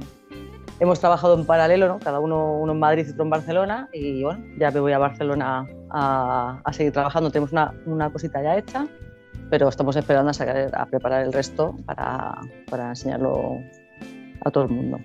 hemos 0.80 1.00
trabajado 1.00 1.38
en 1.38 1.46
paralelo, 1.46 1.88
¿no? 1.88 2.00
cada 2.00 2.20
uno, 2.20 2.60
uno 2.60 2.74
en 2.74 2.80
Madrid 2.80 3.06
y 3.08 3.12
otro 3.12 3.24
en 3.24 3.30
Barcelona 3.30 3.90
y 3.94 4.24
bueno, 4.24 4.44
ya 4.58 4.72
me 4.72 4.80
voy 4.80 4.92
a 4.92 4.98
Barcelona 4.98 5.68
a, 5.90 6.60
a 6.64 6.74
seguir 6.74 6.94
trabajando. 6.94 7.30
Tenemos 7.30 7.52
una, 7.52 7.74
una 7.86 8.12
cosita 8.12 8.42
ya 8.42 8.58
hecha, 8.58 8.88
pero 9.50 9.70
estamos 9.70 9.96
esperando 9.96 10.32
a, 10.32 10.34
sacar, 10.34 10.70
a 10.74 10.86
preparar 10.86 11.24
el 11.24 11.34
resto 11.34 11.76
para, 11.86 12.40
para 12.70 12.90
enseñarlo 12.90 13.60
a 14.44 14.52
todo 14.52 14.66
el 14.66 14.70
mundo. 14.72 15.00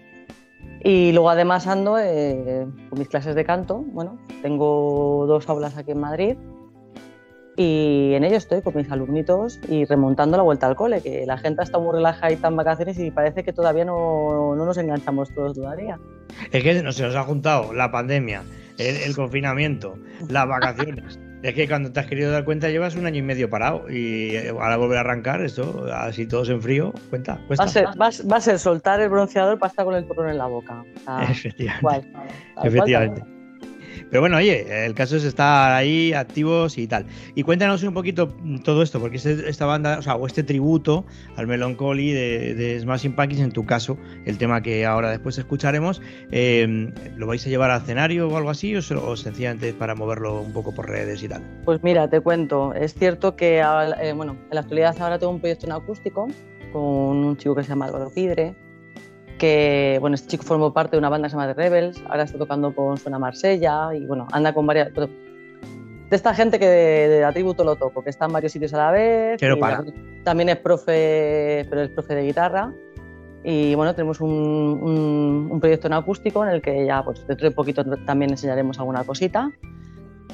Y 0.83 1.13
luego 1.13 1.29
además 1.29 1.67
ando 1.67 1.99
eh, 1.99 2.67
con 2.89 2.99
mis 2.99 3.09
clases 3.09 3.35
de 3.35 3.45
canto. 3.45 3.85
Bueno, 3.93 4.19
tengo 4.43 5.27
dos 5.27 5.49
aulas 5.49 5.77
aquí 5.77 5.93
en 5.93 6.01
Madrid 6.01 6.37
y 7.63 8.15
en 8.15 8.25
ello 8.25 8.39
estoy 8.39 8.63
con 8.63 8.75
mis 8.75 8.91
alumnitos 8.91 9.61
y 9.69 9.85
remontando 9.85 10.39
la 10.39 10.43
vuelta 10.43 10.67
al 10.67 10.77
cole, 10.77 11.03
que 11.03 11.27
la 11.27 11.37
gente 11.37 11.63
está 11.63 11.79
muy 11.79 11.93
relajada 11.95 12.33
y 12.33 12.39
en 12.43 12.57
vacaciones 12.57 12.99
y 12.99 13.11
parece 13.11 13.45
que 13.45 13.53
todavía 13.53 13.85
no, 13.85 14.55
no 14.57 14.65
nos 14.65 14.79
enganchamos 14.79 15.29
todos 15.35 15.55
todavía. 15.55 15.99
Es 16.53 16.63
que 16.63 16.83
no 16.83 16.91
se 16.93 17.03
nos 17.03 17.15
ha 17.17 17.23
juntado 17.25 17.75
la 17.75 17.91
pandemia, 17.93 18.43
el, 18.79 18.97
el 18.97 19.15
confinamiento, 19.15 19.99
las 20.29 20.49
vacaciones. 20.49 21.19
Es 21.43 21.55
que 21.55 21.67
cuando 21.67 21.91
te 21.91 21.99
has 21.99 22.05
querido 22.07 22.31
dar 22.31 22.45
cuenta 22.45 22.69
llevas 22.69 22.97
un 22.97 23.07
año 23.07 23.17
y 23.17 23.23
medio 23.23 23.49
parado 23.49 23.89
y 23.89 24.37
eh, 24.37 24.51
ahora 24.51 24.77
volver 24.77 24.99
a 24.99 25.01
arrancar 25.01 25.41
esto, 25.41 25.87
así 25.91 26.27
todos 26.27 26.51
en 26.51 26.61
frío, 26.61 26.93
cuenta, 27.09 27.37
Va 27.37 27.47
cuesta. 27.47 27.65
a, 27.65 27.69
ser, 27.69 27.87
va, 27.99 28.37
a- 28.37 28.41
ser 28.43 28.59
soltar 28.59 29.01
el 29.01 29.09
bronceador 29.09 29.59
para 29.59 29.71
estar 29.71 29.87
con 29.87 29.95
el 29.95 30.05
porrón 30.05 30.29
en 30.29 30.37
la 30.37 30.45
boca. 30.45 30.85
Sea, 31.03 31.23
Efectivamente. 31.31 31.81
cual, 31.81 32.07
Efectivamente. 32.63 33.23
Pero 34.11 34.21
bueno, 34.23 34.37
oye, 34.39 34.85
el 34.87 34.95
caso 34.95 35.17
es 35.17 35.25
estar 35.25 35.73
ahí 35.73 36.13
activos 36.13 36.77
y 36.79 36.87
tal. 36.89 37.07
Y 37.37 37.45
cuéntanos 37.45 37.83
un 37.85 37.95
poquito 37.95 38.35
todo 38.65 38.83
esto, 38.83 38.99
porque 39.01 39.19
este- 39.19 39.49
esta 39.49 39.67
banda, 39.67 39.99
o 39.99 40.03
sea, 40.03 40.17
o 40.17 40.27
este 40.27 40.43
tributo 40.43 41.05
al 41.37 41.47
Melancholy 41.47 42.11
de, 42.13 42.55
de 42.55 42.81
Smashing 42.81 43.15
Pumpkins, 43.15 43.41
en 43.41 43.53
tu 43.53 43.65
caso, 43.65 43.97
el 44.27 44.37
tema 44.37 44.63
que 44.63 44.85
ahora 44.85 45.11
después 45.11 45.39
escucharemos, 45.39 46.03
eh, 46.33 46.93
¿lo 47.17 47.27
vais 47.29 47.47
a 47.47 47.51
llevar 47.51 47.71
al 47.71 47.83
escenario 47.83 48.29
o 48.29 48.37
algo 48.37 48.51
así? 48.51 48.75
O, 48.75 48.83
se- 48.83 48.95
o 48.97 49.17
sencillamente 49.17 49.73
para 49.73 49.95
moverlo 49.95 50.41
un 50.43 50.53
poco 50.53 50.75
por 50.75 50.89
redes 50.89 51.23
y 51.23 51.29
tal? 51.29 51.43
Pues 51.65 51.83
mira, 51.83 52.09
te 52.11 52.21
cuento. 52.21 52.75
Es 52.75 52.95
cierto 52.95 53.37
que 53.37 53.61
eh, 53.61 54.13
bueno, 54.15 54.33
en 54.33 54.55
la 54.55 54.61
actualidad 54.63 54.97
ahora 55.01 55.19
tengo 55.19 55.33
un 55.33 55.41
proyecto 55.41 55.67
en 55.67 55.73
acústico 55.73 56.27
con 56.73 56.83
un 56.83 57.37
chico 57.37 57.55
que 57.55 57.63
se 57.63 57.69
llama 57.71 57.87
Álvaro 57.87 58.11
Pidre, 58.15 58.55
que 59.41 59.97
bueno, 60.01 60.15
este 60.15 60.29
chico 60.29 60.45
formó 60.45 60.73
parte 60.73 60.93
de 60.93 60.99
una 60.99 61.09
banda 61.09 61.27
que 61.27 61.31
se 61.31 61.37
llama 61.37 61.53
The 61.55 61.61
Rebels, 61.61 62.03
ahora 62.09 62.23
está 62.25 62.37
tocando 62.39 62.75
con 62.75 62.97
Suena 62.99 63.19
Marsella 63.19 63.93
y 63.95 64.05
bueno, 64.07 64.29
anda 64.33 64.53
con 64.53 64.67
varias... 64.67 64.91
pero 64.95 65.09
de 65.09 66.17
esta 66.17 66.35
gente 66.35 66.59
que 66.59 66.67
de, 66.67 67.09
de 67.09 67.25
atributo 67.25 67.65
lo 67.65 67.77
toco, 67.77 68.05
que 68.05 68.11
está 68.11 68.27
en 68.27 68.33
varios 68.33 68.53
sitios 68.53 68.75
a 68.75 68.77
la 68.79 68.91
vez. 68.91 69.39
Y 69.57 69.61
para. 69.61 69.85
También 70.25 70.49
es 70.51 70.57
profe, 70.57 71.65
pero 71.71 71.83
es 71.83 71.89
profe 71.91 72.15
de 72.17 72.25
guitarra. 72.25 72.73
Y 73.45 73.75
bueno, 73.77 73.95
tenemos 73.95 74.21
un, 74.21 74.31
un- 74.31 75.49
un 75.51 75.61
proyecto 75.61 75.87
en 75.87 75.93
acústico 75.95 76.45
en 76.45 76.51
el 76.51 76.61
que 76.61 76.85
ya 76.85 77.03
pues 77.05 77.25
dentro 77.27 77.49
de 77.49 77.55
poquito 77.55 77.85
también 78.05 78.31
enseñaremos 78.33 78.79
alguna 78.79 79.05
cosita. 79.05 79.51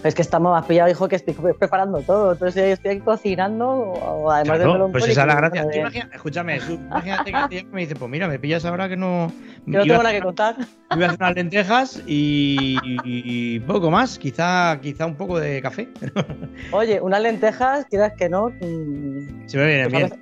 Es 0.04 0.14
que 0.14 0.22
estamos 0.22 0.52
más 0.52 0.64
pillados, 0.66 0.92
hijo, 0.92 1.08
que 1.08 1.16
estoy 1.16 1.34
preparando 1.58 2.00
todo. 2.00 2.32
Entonces 2.32 2.74
estoy 2.74 2.92
aquí 2.92 3.00
cocinando, 3.00 3.68
o 3.68 4.30
además 4.30 4.58
de 4.58 4.64
Claro, 4.64 4.72
melón 4.74 4.92
pues 4.92 5.02
coli, 5.04 5.12
esa 5.12 5.22
es 5.22 5.26
la 5.26 5.34
gracia. 5.34 5.62
Tú 5.62 5.68
de- 5.68 5.78
imagina- 5.80 6.10
escúchame, 6.12 6.60
tú 6.60 6.72
imagínate 6.74 7.32
que 7.32 7.64
me 7.72 7.80
dice, 7.80 7.96
pues 7.96 8.10
mira, 8.10 8.28
me 8.28 8.38
pillas 8.38 8.64
ahora 8.64 8.88
que 8.88 8.96
no... 8.96 9.32
que 9.64 9.70
no 9.72 9.82
tengo 9.82 9.94
a 9.94 9.98
nada 10.04 10.12
que 10.12 10.20
contar. 10.22 10.56
Voy 10.94 11.02
a 11.02 11.06
hacer 11.06 11.18
unas 11.20 11.34
lentejas 11.34 12.02
y, 12.06 12.78
y 13.04 13.58
poco 13.60 13.90
más, 13.90 14.16
quizá, 14.18 14.78
quizá 14.80 15.06
un 15.06 15.16
poco 15.16 15.40
de 15.40 15.60
café. 15.60 15.88
Oye, 16.72 17.00
unas 17.00 17.20
lentejas, 17.22 17.84
quieras 17.86 18.12
que 18.16 18.28
no, 18.28 18.48
mm, 18.50 19.46
Se 19.48 19.58
me 19.58 19.66
viene 19.66 19.88
Pues 19.88 19.94
a 19.94 19.98
bien. 19.98 20.10
veces- 20.10 20.18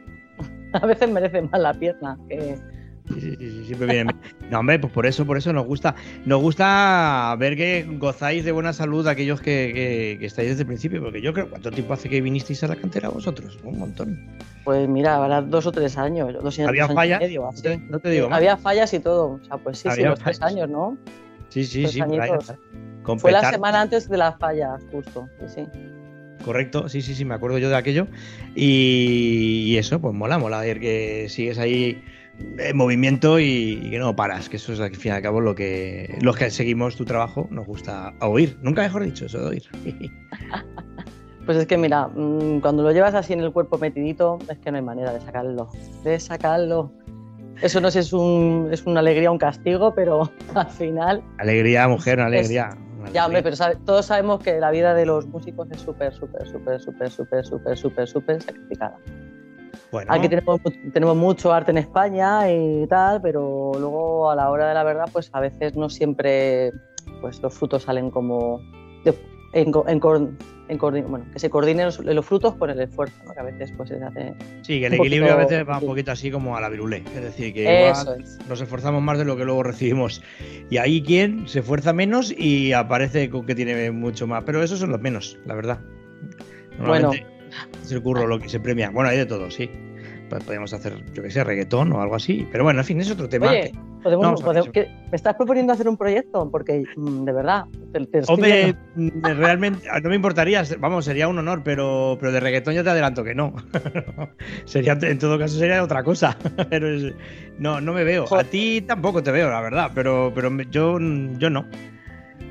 a 0.83 0.87
veces 0.87 1.11
merece 1.11 1.43
más 1.43 1.61
la 1.61 1.75
pierna. 1.75 2.17
que- 2.29 2.57
Sí, 3.09 3.37
sí, 3.39 3.65
siempre 3.67 3.87
viene 3.87 4.05
bien. 4.05 4.51
No, 4.51 4.61
hombre, 4.61 4.79
pues 4.79 4.93
por 4.93 5.05
eso, 5.07 5.27
por 5.27 5.37
eso 5.37 5.53
nos 5.53 5.67
gusta. 5.67 5.95
Nos 6.25 6.41
gusta 6.41 7.37
ver 7.39 7.55
que 7.57 7.87
gozáis 7.99 8.45
de 8.45 8.53
buena 8.53 8.73
salud 8.73 9.07
aquellos 9.07 9.41
que, 9.41 9.73
que- 9.75 10.17
que 10.19 10.27
estáis 10.27 10.49
desde 10.49 10.63
el 10.63 10.67
principio, 10.67 11.03
porque 11.03 11.21
yo 11.21 11.33
creo, 11.35 11.51
¿cuánto 11.51 11.71
tiempo 11.71 11.93
hace 11.93 12.09
que 12.09 12.21
vinisteis 12.23 12.65
a 12.65 12.69
la 12.69 12.77
cantera 12.77 13.11
vosotros? 13.11 13.59
Un 13.63 13.79
montón. 13.79 14.19
Pues 14.65 14.89
mira, 14.89 15.17
habrá 15.17 15.43
dos 15.43 15.67
o 15.67 15.73
tres 15.73 15.99
años. 15.99 16.33
Dos 16.43 16.59
¿Había 16.61 16.85
dos 16.85 16.91
años 16.91 16.91
y 16.91 16.95
fallas? 16.95 17.21
medio, 17.21 17.47
así. 17.49 17.69
No 17.91 17.99
te 18.01 18.09
digo 18.11 18.29
más. 18.31 18.39
Había 18.39 18.57
fallas 18.57 18.95
y 18.95 19.01
todo. 19.01 19.33
O 19.33 19.45
sea, 19.45 19.59
pues 19.59 19.79
sí, 19.79 19.89
sí, 19.95 20.03
los 20.03 20.19
tres 20.19 20.39
fallas. 20.39 20.55
años, 20.55 20.71
¿no? 20.71 20.97
Sí, 21.51 21.65
sí, 21.65 21.87
sí. 21.87 22.01
Fue 23.19 23.33
la 23.33 23.51
semana 23.51 23.83
antes 23.83 24.09
de 24.09 24.17
las 24.17 24.39
fallas, 24.39 24.83
justo. 24.91 25.29
Sí, 25.47 25.67
sí. 25.73 25.83
Correcto, 26.43 26.89
sí, 26.89 27.01
sí, 27.03 27.15
sí, 27.15 27.25
me 27.25 27.35
acuerdo 27.35 27.59
yo 27.59 27.69
de 27.69 27.77
aquello. 27.77 28.07
Y, 28.55 29.65
y 29.67 29.77
eso, 29.77 30.01
pues 30.01 30.15
mola, 30.15 30.39
mola 30.39 30.61
ver 30.61 30.81
que 30.81 31.27
sigues 31.29 31.59
ahí 31.59 32.03
en 32.59 32.77
movimiento 32.77 33.39
y, 33.39 33.81
y 33.83 33.91
que 33.91 33.99
no 33.99 34.15
paras, 34.17 34.49
que 34.49 34.57
eso 34.57 34.73
es 34.73 34.81
al 34.81 34.95
fin 34.95 35.13
y 35.13 35.15
al 35.15 35.23
cabo 35.23 35.41
lo 35.41 35.55
que 35.55 36.17
los 36.21 36.37
que 36.37 36.51
seguimos 36.51 36.97
tu 36.97 37.05
trabajo 37.05 37.49
nos 37.51 37.67
gusta 37.67 38.13
oír. 38.21 38.57
Nunca 38.63 38.83
mejor 38.83 39.05
dicho, 39.05 39.27
eso 39.27 39.39
de 39.41 39.47
oír. 39.47 39.63
Pues 41.47 41.59
es 41.59 41.67
que 41.67 41.77
mira, 41.77 42.09
mm, 42.09 42.61
cuando 42.61 42.83
lo 42.83 42.91
llevas 42.91 43.13
así 43.15 43.35
en 43.35 43.41
el 43.41 43.53
cuerpo 43.53 43.77
metidito, 43.79 44.41
es 44.49 44.59
que 44.61 44.71
no 44.71 44.79
hay 44.79 44.83
manera 44.83 45.13
de 45.13 45.21
sacarlo. 45.21 45.69
De 46.03 46.19
sacarlo. 46.19 46.91
Eso 47.61 47.83
no 47.83 47.91
sé 47.91 48.01
es, 48.01 48.15
un, 48.15 48.71
es 48.73 48.87
una 48.87 49.01
alegría 49.01 49.31
un 49.31 49.37
castigo, 49.37 49.95
pero 49.95 50.33
al 50.55 50.71
final. 50.71 51.23
alegría, 51.37 51.87
mujer, 51.87 52.19
una 52.19 52.29
Es- 52.29 52.33
alegría. 52.47 52.71
una 52.99 53.11
Ya, 53.13 53.27
hombre, 53.27 53.43
pero 53.43 53.57
sabe- 53.57 53.77
todos 53.85 54.07
sabemos 54.07 54.41
que 54.41 54.59
la 54.59 54.71
vida 54.71 54.95
de 54.95 55.05
los 55.05 55.27
músicos 55.29 55.71
es 55.71 55.83
súper, 55.83 56.15
súper, 56.15 56.47
súper, 56.47 56.81
súper, 56.81 57.11
súper, 57.11 57.45
súper, 57.45 57.77
súper, 57.77 58.09
súper 58.09 58.41
sacrificada. 58.41 58.97
Bueno, 59.95 60.13
Aquí 60.13 60.29
tenemos, 60.29 60.61
tenemos 60.93 61.17
mucho 61.17 61.53
arte 61.53 61.71
en 61.71 61.79
España 61.79 62.51
y 62.51 62.85
tal, 62.89 63.23
pero 63.23 63.71
luego 63.79 64.29
a 64.29 64.35
la 64.35 64.51
hora 64.51 64.67
de 64.67 64.75
la 64.75 64.83
verdad, 64.83 65.05
pues 65.13 65.31
a 65.33 65.39
veces 65.39 65.77
no 65.77 65.89
siempre 65.89 66.73
pues, 67.21 67.41
los 67.41 67.55
frutos 67.55 67.85
salen 67.85 68.11
como. 68.11 68.59
de- 69.05 69.15
en, 69.53 69.71
en 69.87 70.79
bueno, 70.81 71.25
que 71.33 71.39
se 71.39 71.49
coordinen 71.49 71.87
los, 71.87 72.01
los 72.01 72.27
frutos 72.27 72.57
con 72.57 72.71
el 72.71 72.81
esfuerzo, 72.81 73.15
¿no? 73.25 73.35
que 73.35 73.39
a 73.39 73.45
veces 73.45 73.73
pues, 73.77 73.89
se 73.91 74.03
hace. 74.03 74.35
Sí, 74.63 74.81
que 74.81 74.87
el 74.87 74.95
equilibrio 74.95 75.33
a 75.33 75.37
veces 75.37 75.65
va 75.69 75.79
un 75.79 75.87
poquito 75.87 76.11
así 76.11 76.29
como 76.29 76.57
a 76.57 76.61
la 76.61 76.69
virulé. 76.69 77.05
Es 77.15 77.23
decir, 77.23 77.55
que 77.55 77.89
Eso 77.89 78.01
igual 78.03 78.21
es. 78.21 78.39
nos 78.49 78.61
esforzamos 78.61 79.01
más 79.01 79.17
de 79.17 79.25
lo 79.25 79.37
que 79.37 79.45
luego 79.45 79.63
recibimos. 79.63 80.23
Y 80.71 80.79
ahí 80.79 81.03
quien 81.05 81.47
se 81.47 81.61
esfuerza 81.61 81.93
menos 81.93 82.35
y 82.37 82.73
aparece 82.73 83.31
con 83.31 83.47
que 83.47 83.55
tiene 83.55 83.93
mucho 83.93 84.27
más. 84.27 84.43
Pero 84.43 84.61
esos 84.61 84.81
son 84.81 84.91
los 84.91 85.01
menos, 85.01 85.39
la 85.47 85.55
verdad. 85.55 85.79
Bueno. 86.85 87.13
Es 87.83 87.93
el 87.93 88.03
curro 88.03 88.27
lo 88.27 88.39
que 88.39 88.49
se 88.49 88.61
premia. 88.61 88.91
Bueno, 88.91 89.11
hay 89.11 89.19
de 89.19 89.27
todo, 89.27 89.51
sí. 89.51 89.71
Pues 90.29 90.43
podemos 90.45 90.73
hacer, 90.73 90.95
yo 91.13 91.23
que 91.23 91.31
sé, 91.31 91.45
reggaetón 91.45 91.93
o 91.93 92.01
algo 92.01 92.15
así. 92.15 92.47
Pero 92.51 92.65
bueno, 92.65 92.81
en 92.81 92.87
fin, 92.87 93.01
es 93.01 93.11
otro 93.11 93.29
tema. 93.29 93.51
Oye, 93.51 93.71
que- 93.73 93.79
podemos, 94.03 94.43
que- 94.73 94.87
¿me 95.11 95.17
estás 95.17 95.35
proponiendo 95.35 95.73
hacer 95.73 95.87
un 95.89 95.97
proyecto? 95.97 96.51
Porque, 96.51 96.85
mm, 96.97 97.25
de 97.25 97.33
verdad, 97.33 97.65
te, 97.93 98.07
te 98.07 98.19
estoy 98.21 98.35
Hombre, 98.35 98.75
mm, 98.97 99.09
realmente 99.23 99.87
no 100.03 100.09
me 100.09 100.17
importaría, 100.17 100.63
vamos, 100.79 101.05
sería 101.05 101.29
un 101.29 101.39
honor, 101.39 101.63
pero, 101.63 102.17
pero 102.19 102.33
de 102.33 102.41
reggaetón 102.41 102.75
ya 102.75 102.83
te 102.83 102.91
adelanto 102.91 103.23
que 103.23 103.35
no. 103.35 103.55
sería, 104.65 104.99
en 105.01 105.19
todo 105.19 105.39
caso 105.39 105.59
sería 105.59 105.83
otra 105.83 106.03
cosa. 106.03 106.37
pero 106.71 106.89
es- 106.89 107.15
no, 107.59 107.81
no 107.81 107.93
me 107.93 108.05
veo. 108.05 108.25
A 108.35 108.45
ti 108.45 108.81
tampoco 108.81 109.23
te 109.23 109.31
veo, 109.31 109.51
la 109.51 109.61
verdad, 109.61 109.91
pero, 109.95 110.33
pero 110.35 110.51
yo, 110.71 110.99
yo 111.39 111.51
no. 111.51 111.67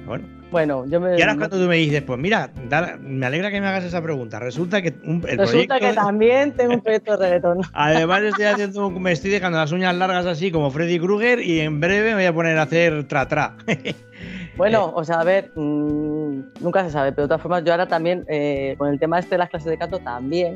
Bueno. 0.06 0.43
Bueno, 0.54 0.86
yo 0.86 1.02
me. 1.02 1.18
Y 1.18 1.22
ahora 1.22 1.36
cuando 1.36 1.58
tú 1.60 1.68
me 1.68 1.76
dices, 1.76 2.02
pues 2.04 2.18
mira, 2.18 2.50
da- 2.70 2.96
me 3.02 3.26
alegra 3.26 3.52
que 3.52 3.60
me 3.60 3.68
hagas 3.68 3.84
esa 3.84 4.02
pregunta. 4.02 4.40
Resulta 4.40 4.82
que 4.82 4.94
un- 5.04 5.16
el 5.28 5.38
Resulta 5.40 5.44
proyecto 5.46 5.76
que 5.80 5.88
de- 5.88 5.94
también 5.94 6.52
tengo 6.54 6.76
un 6.76 6.82
proyecto 6.84 7.18
de 7.18 7.26
reggaetón. 7.28 7.62
Además 7.74 8.22
estoy 8.22 8.46
haciendo, 8.46 8.90
me 9.00 9.12
estoy 9.12 9.32
dejando 9.32 9.58
las 9.58 9.72
uñas 9.74 9.94
largas 9.96 10.26
así 10.28 10.52
como 10.52 10.72
Freddy 10.72 11.00
Krueger 11.00 11.40
y 11.42 11.60
en 11.60 11.82
breve 11.82 12.10
me 12.12 12.16
voy 12.16 12.26
a 12.26 12.34
poner 12.34 12.58
a 12.58 12.62
hacer 12.62 13.04
tra 13.08 13.28
tra. 13.28 13.58
Bueno, 14.56 14.94
o 14.96 15.04
sea, 15.04 15.20
a 15.20 15.24
ver, 15.24 15.52
mm, 15.56 16.40
nunca 16.62 16.84
se 16.86 16.92
sabe, 16.92 17.12
pero 17.12 17.24
de 17.24 17.28
todas 17.30 17.42
formas, 17.42 17.64
yo 17.66 17.72
ahora 17.72 17.88
también, 17.88 18.24
eh, 18.30 18.76
con 18.78 18.88
el 18.90 19.00
tema 19.00 19.18
este 19.18 19.32
de 19.32 19.40
las 19.40 19.50
clases 19.50 19.68
de 19.70 19.78
canto, 19.80 19.98
también. 20.00 20.54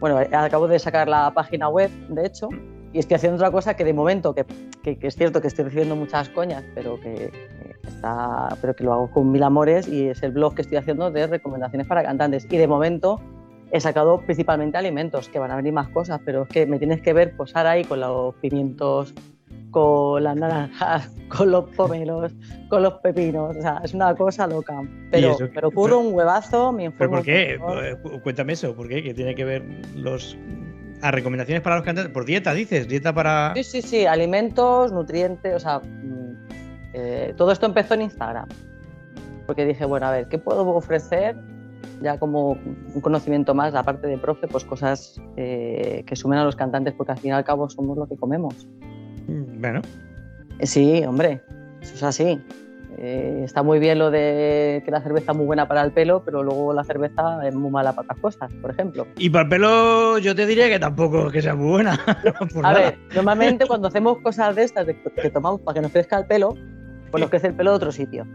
Bueno, 0.00 0.20
eh, 0.20 0.28
acabo 0.32 0.66
de 0.66 0.80
sacar 0.80 1.08
la 1.08 1.32
página 1.32 1.68
web, 1.68 1.90
de 2.08 2.26
hecho, 2.26 2.48
y 2.94 2.98
estoy 3.00 3.16
haciendo 3.16 3.36
otra 3.36 3.50
cosa 3.50 3.74
que 3.74 3.84
de 3.84 3.92
momento, 3.92 4.34
que, 4.34 4.46
que- 4.82 4.96
que 4.96 5.06
es 5.08 5.16
cierto 5.16 5.40
que 5.42 5.48
estoy 5.48 5.64
recibiendo 5.66 5.96
muchas 5.96 6.28
coñas, 6.30 6.64
pero 6.74 6.98
que, 7.00 7.30
que 7.82 7.88
está, 7.88 8.48
pero 8.62 8.74
que 8.74 8.84
lo 8.84 8.92
hago 8.94 9.10
con 9.10 9.30
mil 9.30 9.42
amores, 9.42 9.86
y 9.88 10.08
es 10.08 10.22
el 10.22 10.30
blog 10.32 10.54
que 10.54 10.62
estoy 10.62 10.78
haciendo 10.78 11.10
de 11.10 11.26
recomendaciones 11.26 11.86
para 11.86 12.02
cantantes. 12.02 12.46
Y 12.50 12.56
de 12.56 12.66
momento 12.68 13.20
he 13.72 13.80
sacado 13.80 14.20
principalmente 14.20 14.78
alimentos, 14.78 15.28
que 15.28 15.38
van 15.38 15.50
a 15.50 15.56
venir 15.56 15.72
más 15.72 15.88
cosas, 15.88 16.20
pero 16.24 16.44
es 16.44 16.48
que 16.48 16.64
me 16.66 16.78
tienes 16.78 17.02
que 17.02 17.12
ver 17.12 17.36
posar 17.36 17.66
ahí 17.66 17.84
con 17.84 18.00
los 18.00 18.34
pimientos 18.36 19.12
con 19.72 20.22
las 20.22 20.36
naranjas, 20.36 21.10
con 21.36 21.50
los 21.50 21.64
pomelos, 21.70 22.32
con 22.70 22.84
los 22.84 22.94
pepinos. 22.94 23.56
O 23.56 23.60
sea, 23.60 23.80
es 23.82 23.92
una 23.92 24.14
cosa 24.14 24.46
loca. 24.46 24.80
Pero, 25.10 25.36
pero 25.52 25.66
ocurre 25.68 25.96
un 25.96 26.14
huevazo, 26.14 26.70
me 26.70 26.84
¿Pero 26.84 26.92
informo. 26.92 27.16
por 27.16 27.24
qué? 27.24 27.54
Eh, 27.54 27.96
cu- 28.00 28.20
Cuéntame 28.22 28.52
eso, 28.52 28.72
¿por 28.76 28.86
qué? 28.86 29.02
¿Qué 29.02 29.12
tiene 29.14 29.34
que 29.34 29.44
ver 29.44 29.64
los... 29.96 30.38
A 31.04 31.10
recomendaciones 31.10 31.62
para 31.62 31.76
los 31.76 31.84
cantantes? 31.84 32.14
¿Por 32.14 32.24
dieta 32.24 32.54
dices? 32.54 32.88
¿Dieta 32.88 33.12
para...? 33.12 33.52
Sí, 33.56 33.62
sí, 33.62 33.82
sí, 33.82 34.06
alimentos, 34.06 34.90
nutrientes, 34.90 35.54
o 35.54 35.60
sea, 35.60 35.80
mm, 35.80 36.46
eh, 36.94 37.34
todo 37.36 37.52
esto 37.52 37.66
empezó 37.66 37.92
en 37.92 38.00
Instagram. 38.02 38.48
Porque 39.46 39.66
dije, 39.66 39.84
bueno, 39.84 40.06
a 40.06 40.12
ver, 40.12 40.28
¿qué 40.28 40.38
puedo 40.38 40.66
ofrecer? 40.66 41.36
Ya 42.00 42.18
como 42.18 42.52
un 42.52 43.00
conocimiento 43.02 43.54
más, 43.54 43.74
aparte 43.74 44.06
de 44.06 44.16
profe, 44.16 44.48
pues 44.48 44.64
cosas 44.64 45.20
eh, 45.36 46.04
que 46.06 46.16
sumen 46.16 46.38
a 46.38 46.44
los 46.44 46.56
cantantes, 46.56 46.94
porque 46.94 47.12
al 47.12 47.18
fin 47.18 47.32
y 47.32 47.34
al 47.34 47.44
cabo 47.44 47.68
somos 47.68 47.98
lo 47.98 48.06
que 48.08 48.16
comemos. 48.16 48.66
Mm, 49.28 49.60
Bueno, 49.60 49.82
Sí, 50.62 51.04
hombre, 51.04 51.42
eso 51.82 51.94
es 51.96 52.02
así. 52.02 52.40
Eh, 52.98 53.42
está 53.44 53.62
muy 53.62 53.78
bien 53.78 53.98
lo 53.98 54.10
de 54.10 54.82
que 54.84 54.90
la 54.90 55.00
cerveza 55.00 55.32
es 55.32 55.36
muy 55.36 55.46
buena 55.46 55.66
para 55.66 55.82
el 55.82 55.92
pelo, 55.92 56.22
pero 56.24 56.42
luego 56.42 56.72
la 56.72 56.84
cerveza 56.84 57.46
es 57.46 57.54
muy 57.54 57.70
mala 57.70 57.92
para 57.92 58.06
otras 58.06 58.18
cosas, 58.20 58.52
por 58.60 58.70
ejemplo. 58.70 59.06
y 59.16 59.30
para 59.30 59.44
el 59.44 59.48
pelo 59.48 60.18
yo 60.18 60.34
te 60.34 60.46
diría 60.46 60.68
que 60.68 60.78
tampoco 60.78 61.26
es 61.26 61.32
que 61.32 61.42
sea 61.42 61.54
muy 61.54 61.70
buena. 61.70 61.98
A 62.62 62.72
ver, 62.72 62.98
normalmente 63.14 63.66
cuando 63.66 63.88
hacemos 63.88 64.18
cosas 64.18 64.54
de 64.54 64.64
estas 64.64 64.86
de 64.86 65.00
que 65.02 65.30
tomamos 65.30 65.60
para 65.60 65.74
que 65.74 65.80
nos 65.80 65.92
crezca 65.92 66.18
el 66.18 66.26
pelo, 66.26 66.56
pues 67.10 67.20
nos 67.20 67.30
crece 67.30 67.48
el 67.48 67.54
pelo 67.54 67.70
de 67.70 67.76
otro 67.76 67.92
sitio. 67.92 68.26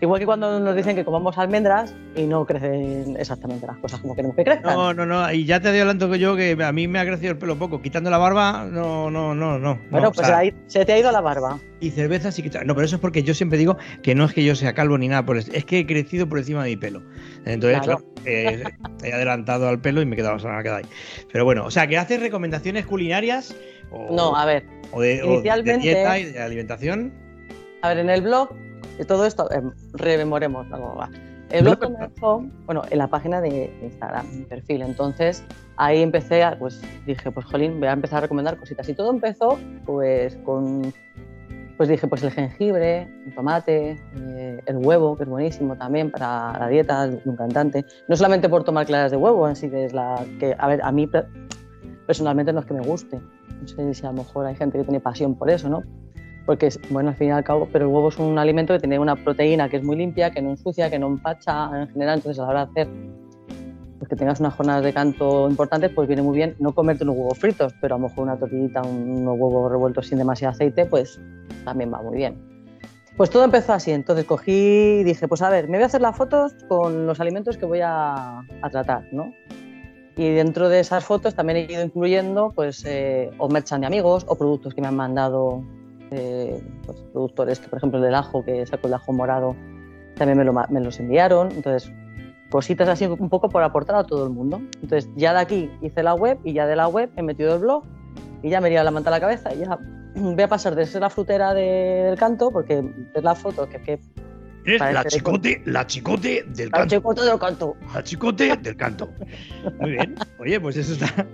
Igual 0.00 0.20
que 0.20 0.26
cuando 0.26 0.60
nos 0.60 0.76
dicen 0.76 0.96
que 0.96 1.04
comamos 1.04 1.38
almendras 1.38 1.94
y 2.14 2.22
no 2.24 2.44
crecen 2.44 3.16
exactamente 3.18 3.66
las 3.66 3.76
cosas 3.78 4.00
como 4.00 4.14
queremos 4.14 4.36
que 4.36 4.44
crezcan. 4.44 4.74
No, 4.76 4.92
no, 4.92 5.06
no, 5.06 5.32
y 5.32 5.44
ya 5.46 5.60
te 5.60 5.68
adelanto 5.68 6.10
que 6.10 6.18
yo 6.18 6.36
que 6.36 6.56
a 6.62 6.72
mí 6.72 6.88
me 6.88 6.98
ha 6.98 7.06
crecido 7.06 7.32
el 7.32 7.38
pelo 7.38 7.56
poco. 7.56 7.80
Quitando 7.80 8.10
la 8.10 8.18
barba, 8.18 8.66
no, 8.70 9.10
no, 9.10 9.34
no, 9.34 9.58
no. 9.58 9.78
bueno, 9.90 10.06
no, 10.08 10.12
pues 10.12 10.26
o 10.26 10.28
sea, 10.28 10.38
ahí 10.38 10.52
se 10.66 10.84
te 10.84 10.92
ha 10.92 10.98
ido 10.98 11.10
la 11.12 11.20
barba. 11.20 11.58
Y 11.80 11.90
cerveza 11.90 12.32
sí 12.32 12.42
que... 12.42 12.50
No, 12.64 12.74
pero 12.74 12.84
eso 12.86 12.96
es 12.96 13.00
porque 13.00 13.22
yo 13.22 13.34
siempre 13.34 13.58
digo 13.58 13.76
que 14.02 14.14
no 14.14 14.24
es 14.24 14.32
que 14.34 14.44
yo 14.44 14.54
sea 14.54 14.74
calvo 14.74 14.98
ni 14.98 15.08
nada, 15.08 15.24
por 15.24 15.36
es 15.38 15.64
que 15.64 15.78
he 15.80 15.86
crecido 15.86 16.28
por 16.28 16.38
encima 16.38 16.64
de 16.64 16.70
mi 16.70 16.76
pelo. 16.76 17.02
Entonces, 17.44 17.80
Claro. 17.82 17.98
claro, 17.98 18.14
eh, 18.26 18.64
he 19.04 19.12
adelantado 19.12 19.68
al 19.68 19.80
pelo 19.80 20.02
y 20.02 20.06
me 20.06 20.14
he 20.14 20.16
quedado, 20.16 20.36
me 20.36 20.62
quedado 20.62 20.76
ahí. 20.78 20.84
Pero 21.32 21.44
bueno, 21.44 21.64
o 21.64 21.70
sea, 21.70 21.86
que 21.86 21.98
haces 21.98 22.20
recomendaciones 22.20 22.84
culinarias 22.86 23.54
o, 23.90 24.14
No, 24.14 24.36
a 24.36 24.44
ver, 24.44 24.64
o 24.92 25.00
de, 25.00 25.22
o 25.22 25.26
de 25.26 25.32
inicialmente- 25.34 25.82
dieta 25.82 26.18
y 26.18 26.24
de 26.32 26.40
alimentación. 26.40 27.12
A 27.82 27.88
ver, 27.90 27.98
en 27.98 28.10
el 28.10 28.22
blog 28.22 28.48
de 28.98 29.04
todo 29.04 29.24
esto, 29.26 29.50
eh, 29.50 29.62
rememoremos. 29.92 30.66
¿no? 30.68 30.94
Va. 30.96 31.10
El 31.50 31.62
blog 31.64 31.78
comenzó, 31.78 32.44
bueno, 32.66 32.82
en 32.90 32.98
la 32.98 33.06
página 33.06 33.40
de 33.40 33.70
Instagram, 33.82 34.26
mi 34.34 34.44
perfil. 34.44 34.82
Entonces, 34.82 35.44
ahí 35.76 36.02
empecé, 36.02 36.42
a, 36.42 36.58
pues 36.58 36.80
dije, 37.06 37.30
pues 37.30 37.46
jolín, 37.46 37.78
voy 37.78 37.88
a 37.88 37.92
empezar 37.92 38.18
a 38.18 38.20
recomendar 38.22 38.56
cositas. 38.56 38.88
Y 38.88 38.94
todo 38.94 39.10
empezó, 39.10 39.58
pues, 39.84 40.36
con, 40.44 40.92
pues 41.76 41.88
dije, 41.88 42.08
pues 42.08 42.22
el 42.22 42.30
jengibre, 42.30 43.02
el 43.26 43.34
tomate, 43.34 43.98
eh, 44.16 44.62
el 44.66 44.76
huevo, 44.78 45.16
que 45.16 45.24
es 45.24 45.28
buenísimo 45.28 45.76
también 45.76 46.10
para 46.10 46.58
la 46.58 46.68
dieta 46.68 47.06
de 47.06 47.20
un 47.24 47.36
cantante. 47.36 47.84
No 48.08 48.16
solamente 48.16 48.48
por 48.48 48.64
tomar 48.64 48.86
claras 48.86 49.10
de 49.10 49.16
huevo, 49.18 49.44
así 49.46 49.68
que 49.68 49.84
es 49.84 49.92
la 49.92 50.24
que, 50.40 50.56
a 50.58 50.66
ver, 50.66 50.80
a 50.82 50.90
mí 50.92 51.06
pe- 51.06 51.24
personalmente 52.06 52.52
no 52.52 52.60
es 52.60 52.66
que 52.66 52.74
me 52.74 52.80
guste. 52.80 53.20
No 53.60 53.68
sé 53.68 53.94
si 53.94 54.04
a 54.06 54.10
lo 54.10 54.18
mejor 54.18 54.46
hay 54.46 54.56
gente 54.56 54.78
que 54.78 54.84
tiene 54.84 55.00
pasión 55.00 55.34
por 55.36 55.50
eso, 55.50 55.68
¿no? 55.68 55.82
Porque, 56.46 56.68
bueno, 56.90 57.08
al 57.10 57.16
fin 57.16 57.28
y 57.28 57.30
al 57.30 57.42
cabo, 57.44 57.68
pero 57.72 57.86
el 57.86 57.90
huevo 57.92 58.08
es 58.08 58.18
un 58.18 58.38
alimento 58.38 58.74
que 58.74 58.80
tiene 58.80 58.98
una 58.98 59.16
proteína 59.16 59.68
que 59.68 59.78
es 59.78 59.82
muy 59.84 59.96
limpia, 59.96 60.30
que 60.30 60.42
no 60.42 60.50
ensucia, 60.50 60.90
que 60.90 60.98
no 60.98 61.06
empacha 61.06 61.70
en 61.82 61.88
general, 61.88 62.16
entonces 62.18 62.38
a 62.38 62.42
la 62.44 62.48
hora 62.50 62.66
de 62.66 62.70
hacer 62.82 62.88
pues 63.98 64.08
que 64.10 64.16
tengas 64.16 64.40
unas 64.40 64.52
jornadas 64.54 64.84
de 64.84 64.92
canto 64.92 65.48
importantes, 65.48 65.90
pues 65.94 66.06
viene 66.08 66.20
muy 66.20 66.36
bien 66.36 66.54
no 66.58 66.74
comerte 66.74 67.04
unos 67.04 67.16
huevos 67.16 67.38
fritos, 67.38 67.72
pero 67.80 67.94
a 67.94 67.98
lo 67.98 68.08
mejor 68.08 68.24
una 68.24 68.36
tortillita, 68.36 68.82
un- 68.82 69.08
unos 69.22 69.38
huevos 69.38 69.70
revueltos 69.70 70.08
sin 70.08 70.18
demasiado 70.18 70.52
aceite, 70.52 70.84
pues 70.84 71.18
también 71.64 71.90
va 71.92 72.02
muy 72.02 72.16
bien. 72.16 72.36
Pues 73.16 73.30
todo 73.30 73.44
empezó 73.44 73.72
así, 73.72 73.92
entonces 73.92 74.24
cogí 74.26 74.98
y 75.00 75.04
dije, 75.04 75.28
pues 75.28 75.40
a 75.40 75.48
ver, 75.48 75.68
me 75.68 75.78
voy 75.78 75.84
a 75.84 75.86
hacer 75.86 76.00
las 76.02 76.16
fotos 76.16 76.52
con 76.68 77.06
los 77.06 77.20
alimentos 77.20 77.56
que 77.56 77.64
voy 77.64 77.80
a, 77.82 78.40
a 78.40 78.70
tratar, 78.70 79.04
¿no? 79.12 79.32
Y 80.16 80.30
dentro 80.30 80.68
de 80.68 80.80
esas 80.80 81.04
fotos 81.04 81.34
también 81.34 81.56
he 81.58 81.72
ido 81.72 81.82
incluyendo 81.82 82.52
pues, 82.54 82.84
eh, 82.86 83.30
o 83.38 83.48
merchan 83.48 83.80
de 83.80 83.86
amigos 83.86 84.26
o 84.28 84.36
productos 84.36 84.74
que 84.74 84.80
me 84.80 84.88
han 84.88 84.96
mandado 84.96 85.62
eh, 86.14 86.62
pues, 86.86 86.98
productores, 87.12 87.60
que 87.60 87.68
por 87.68 87.78
ejemplo 87.78 87.98
el 87.98 88.04
del 88.04 88.14
ajo, 88.14 88.44
que 88.44 88.64
saco 88.66 88.86
el 88.88 88.94
ajo 88.94 89.12
morado, 89.12 89.56
también 90.16 90.38
me, 90.38 90.44
lo 90.44 90.52
me 90.52 90.80
los 90.80 90.98
enviaron. 91.00 91.50
Entonces, 91.52 91.92
cositas 92.50 92.88
así 92.88 93.06
un 93.06 93.28
poco 93.28 93.48
por 93.48 93.62
aportar 93.62 93.96
a 93.96 94.04
todo 94.04 94.24
el 94.24 94.30
mundo. 94.30 94.60
Entonces, 94.82 95.08
ya 95.16 95.32
de 95.34 95.40
aquí 95.40 95.70
hice 95.82 96.02
la 96.02 96.14
web 96.14 96.38
y 96.44 96.52
ya 96.52 96.66
de 96.66 96.76
la 96.76 96.88
web 96.88 97.10
he 97.16 97.22
metido 97.22 97.54
el 97.54 97.60
blog 97.60 97.82
y 98.42 98.50
ya 98.50 98.60
me 98.60 98.68
iría 98.68 98.84
la 98.84 98.90
manta 98.90 99.10
a 99.10 99.12
la 99.12 99.20
cabeza 99.20 99.52
y 99.54 99.58
ya 99.58 99.78
voy 100.14 100.42
a 100.42 100.48
pasar 100.48 100.74
de 100.76 100.86
ser 100.86 101.00
la 101.02 101.10
frutera 101.10 101.52
de- 101.54 102.04
del 102.06 102.18
canto, 102.18 102.50
porque 102.50 102.82
ves 103.14 103.24
la 103.24 103.34
foto 103.34 103.68
que, 103.68 103.80
que 103.80 103.98
Parece 104.64 104.92
la 104.92 105.04
chicote, 105.04 105.62
la 105.66 105.86
chicote 105.86 106.44
del 106.48 106.70
la 106.70 106.78
canto. 106.78 106.96
chicote 106.96 107.20
del 107.22 107.38
canto. 107.38 107.76
La 107.94 108.02
chicote 108.02 108.56
del 108.56 108.76
canto. 108.76 109.10
Muy 109.78 109.90
bien. 109.92 110.14
Oye, 110.38 110.58
pues 110.60 110.76
eso 110.76 110.94
está, 110.94 111.26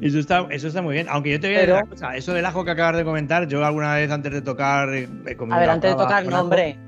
eso 0.00 0.18
está, 0.18 0.46
eso 0.50 0.68
está 0.68 0.80
muy 0.82 0.94
bien. 0.94 1.06
Aunque 1.10 1.30
yo 1.32 1.40
te 1.40 1.48
voy 1.48 1.56
a 1.56 1.58
decir 1.60 1.74
Pero- 1.74 1.84
una 1.84 1.90
cosa, 1.90 2.16
eso 2.16 2.32
del 2.34 2.46
ajo 2.46 2.64
que 2.64 2.70
acabas 2.70 2.96
de 2.96 3.04
comentar, 3.04 3.48
yo 3.48 3.64
alguna 3.64 3.94
vez 3.96 4.10
antes 4.10 4.32
de 4.32 4.42
tocar 4.42 4.94
eh, 4.94 5.08
he 5.26 5.36
comido 5.36 5.56
A 5.56 5.60
ver, 5.60 5.70
antes 5.70 5.90
de 5.90 5.96
tocar, 5.96 6.24
no, 6.26 6.40
hombre. 6.40 6.78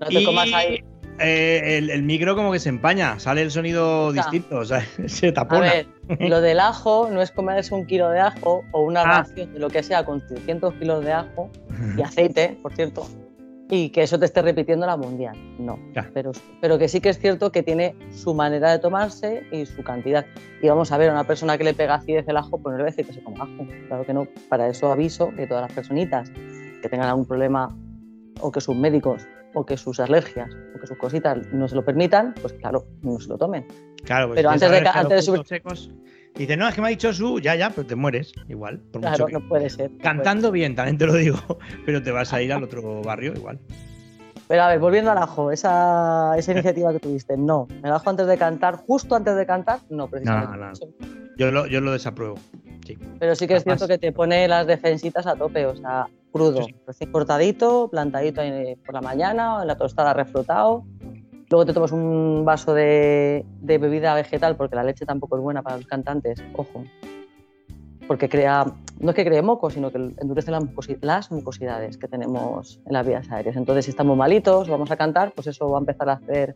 No 0.00 0.06
te 0.06 0.20
Y, 0.20 0.24
comas 0.24 0.52
ahí. 0.54 0.82
eh, 1.18 1.78
el, 1.78 1.90
el 1.90 2.02
micro 2.04 2.34
como 2.36 2.52
que 2.52 2.58
se 2.60 2.68
empaña, 2.68 3.18
sale 3.18 3.42
el 3.42 3.50
sonido 3.50 4.12
distinto, 4.12 4.56
o 4.58 4.64
sea, 4.64 4.82
se 5.06 5.28
A 5.28 5.34
tapona. 5.34 5.60
ver, 5.72 5.86
lo 6.20 6.40
del 6.40 6.60
ajo 6.60 7.08
no 7.12 7.20
es 7.20 7.30
comerse 7.32 7.74
un 7.74 7.86
kilo 7.86 8.08
de 8.10 8.20
ajo 8.20 8.64
o 8.72 8.82
una 8.82 9.02
Ah. 9.02 9.18
ración 9.22 9.52
de 9.52 9.58
lo 9.58 9.68
que 9.68 9.82
sea 9.82 10.04
con 10.04 10.24
300 10.26 10.74
kilos 10.74 11.04
de 11.04 11.12
ajo 11.12 11.50
y 11.98 12.02
aceite, 12.02 12.56
por 12.62 12.72
cierto, 12.74 13.06
y 13.70 13.90
que 13.90 14.02
eso 14.02 14.18
te 14.18 14.24
esté 14.24 14.42
repitiendo 14.42 14.84
la 14.84 14.96
mundial. 14.96 15.36
No. 15.58 15.78
Ya. 15.94 16.10
Pero, 16.12 16.32
pero 16.60 16.78
que 16.78 16.88
sí 16.88 17.00
que 17.00 17.08
es 17.08 17.18
cierto 17.18 17.52
que 17.52 17.62
tiene 17.62 17.94
su 18.12 18.34
manera 18.34 18.72
de 18.72 18.78
tomarse 18.80 19.44
y 19.52 19.64
su 19.64 19.82
cantidad. 19.84 20.26
Y 20.60 20.68
vamos 20.68 20.90
a 20.92 20.98
ver, 20.98 21.10
a 21.10 21.12
una 21.12 21.24
persona 21.24 21.56
que 21.56 21.64
le 21.64 21.72
pega 21.72 21.94
acidez 21.94 22.26
el 22.28 22.36
ajo, 22.36 22.58
pues 22.58 22.72
no 22.72 22.78
le 22.78 22.82
voy 22.82 22.88
a 22.88 22.92
decir 22.92 23.06
que 23.06 23.12
se 23.12 23.22
coma 23.22 23.44
ajo. 23.44 23.66
Claro 23.86 24.04
que 24.04 24.12
no. 24.12 24.26
Para 24.48 24.68
eso 24.68 24.90
aviso 24.90 25.30
que 25.36 25.46
todas 25.46 25.62
las 25.62 25.72
personitas 25.72 26.30
que 26.82 26.88
tengan 26.88 27.08
algún 27.08 27.26
problema 27.26 27.74
o 28.40 28.50
que 28.50 28.60
sus 28.60 28.74
médicos 28.74 29.26
o 29.54 29.64
que 29.64 29.76
sus 29.76 30.00
alergias 30.00 30.50
o 30.74 30.80
que 30.80 30.86
sus 30.86 30.98
cositas 30.98 31.38
no 31.52 31.68
se 31.68 31.74
lo 31.76 31.84
permitan, 31.84 32.34
pues 32.40 32.52
claro, 32.54 32.86
no 33.02 33.20
se 33.20 33.28
lo 33.28 33.38
tomen. 33.38 33.66
Claro, 34.04 34.28
pues 34.28 34.36
Pero 34.36 34.50
antes 34.50 34.70
de 34.70 34.88
antes 34.88 35.26
de 35.26 35.32
frutos 35.32 35.48
secos, 35.48 35.90
dice, 36.34 36.56
no, 36.56 36.68
es 36.68 36.74
que 36.74 36.80
me 36.80 36.88
ha 36.88 36.90
dicho 36.90 37.12
su, 37.12 37.38
ya, 37.40 37.54
ya, 37.54 37.70
pero 37.70 37.86
te 37.86 37.94
mueres 37.96 38.32
igual. 38.48 38.78
Por 38.92 39.00
Claro, 39.02 39.24
mucho 39.24 39.26
que- 39.26 39.32
no 39.32 39.48
puede 39.48 39.70
ser. 39.70 39.90
no 39.90 39.96
puede 39.98 40.02
Cantando 40.02 40.50
bien, 40.50 40.74
también 40.74 40.98
te 40.98 41.06
lo 41.06 41.14
digo, 41.14 41.38
pero 41.86 42.02
te 42.02 42.10
vas 42.10 42.32
a 42.32 42.42
ir 42.42 42.52
al 42.52 42.62
otro 42.64 43.02
barrio 43.02 43.32
igual. 43.34 43.58
Pero 44.48 44.62
a 44.64 44.68
ver, 44.68 44.80
volviendo 44.80 45.12
al 45.12 45.18
ajo, 45.18 45.52
esa, 45.52 46.34
esa 46.36 46.50
iniciativa 46.52 46.92
que 46.92 46.98
tuviste, 46.98 47.36
no. 47.36 47.68
El 47.84 47.92
ajo 47.92 48.10
antes 48.10 48.26
de 48.26 48.36
cantar, 48.36 48.76
justo 48.76 49.14
antes 49.14 49.36
de 49.36 49.46
cantar, 49.46 49.78
no, 49.90 50.08
precisamente. 50.08 50.56
No, 50.56 50.66
no. 50.70 50.72
Yo 51.36 51.52
lo, 51.52 51.66
yo 51.68 51.80
lo 51.80 51.92
desapruebo. 51.92 52.34
Sí. 52.84 52.98
Pero 53.20 53.36
sí 53.36 53.46
que 53.46 53.54
es 53.54 53.62
Además- 53.62 53.78
cierto 53.78 53.86
que 53.94 53.98
te 53.98 54.12
pone 54.12 54.48
las 54.48 54.66
defensitas 54.66 55.24
a 55.28 55.36
tope, 55.36 55.66
o 55.66 55.76
sea, 55.76 56.06
crudo, 56.32 56.66
recién 56.86 57.12
cortadito, 57.12 57.88
plantadito 57.88 58.42
por 58.84 58.94
la 58.94 59.00
mañana, 59.00 59.58
en 59.62 59.68
la 59.68 59.76
tostada 59.76 60.12
reflotado. 60.14 60.84
Luego 61.50 61.66
te 61.66 61.72
tomas 61.72 61.90
un 61.90 62.44
vaso 62.44 62.74
de, 62.74 63.44
de 63.60 63.78
bebida 63.78 64.14
vegetal, 64.14 64.56
porque 64.56 64.76
la 64.76 64.84
leche 64.84 65.04
tampoco 65.04 65.36
es 65.36 65.42
buena 65.42 65.62
para 65.62 65.76
los 65.78 65.86
cantantes, 65.86 66.40
ojo. 66.54 66.84
Porque 68.06 68.28
crea, 68.28 68.64
no 69.00 69.10
es 69.10 69.16
que 69.16 69.24
cree 69.24 69.42
moco, 69.42 69.68
sino 69.70 69.90
que 69.90 69.98
endurece 69.98 70.50
las, 70.52 70.62
mucosi- 70.62 70.98
las 71.00 71.30
mucosidades 71.32 71.96
que 71.96 72.06
tenemos 72.08 72.80
en 72.86 72.92
las 72.92 73.06
vías 73.06 73.30
aéreas. 73.30 73.56
Entonces, 73.56 73.84
si 73.84 73.90
estamos 73.90 74.16
malitos, 74.16 74.68
vamos 74.68 74.90
a 74.92 74.96
cantar, 74.96 75.32
pues 75.32 75.48
eso 75.48 75.68
va 75.70 75.78
a 75.78 75.80
empezar 75.80 76.08
a 76.08 76.12
hacer 76.14 76.54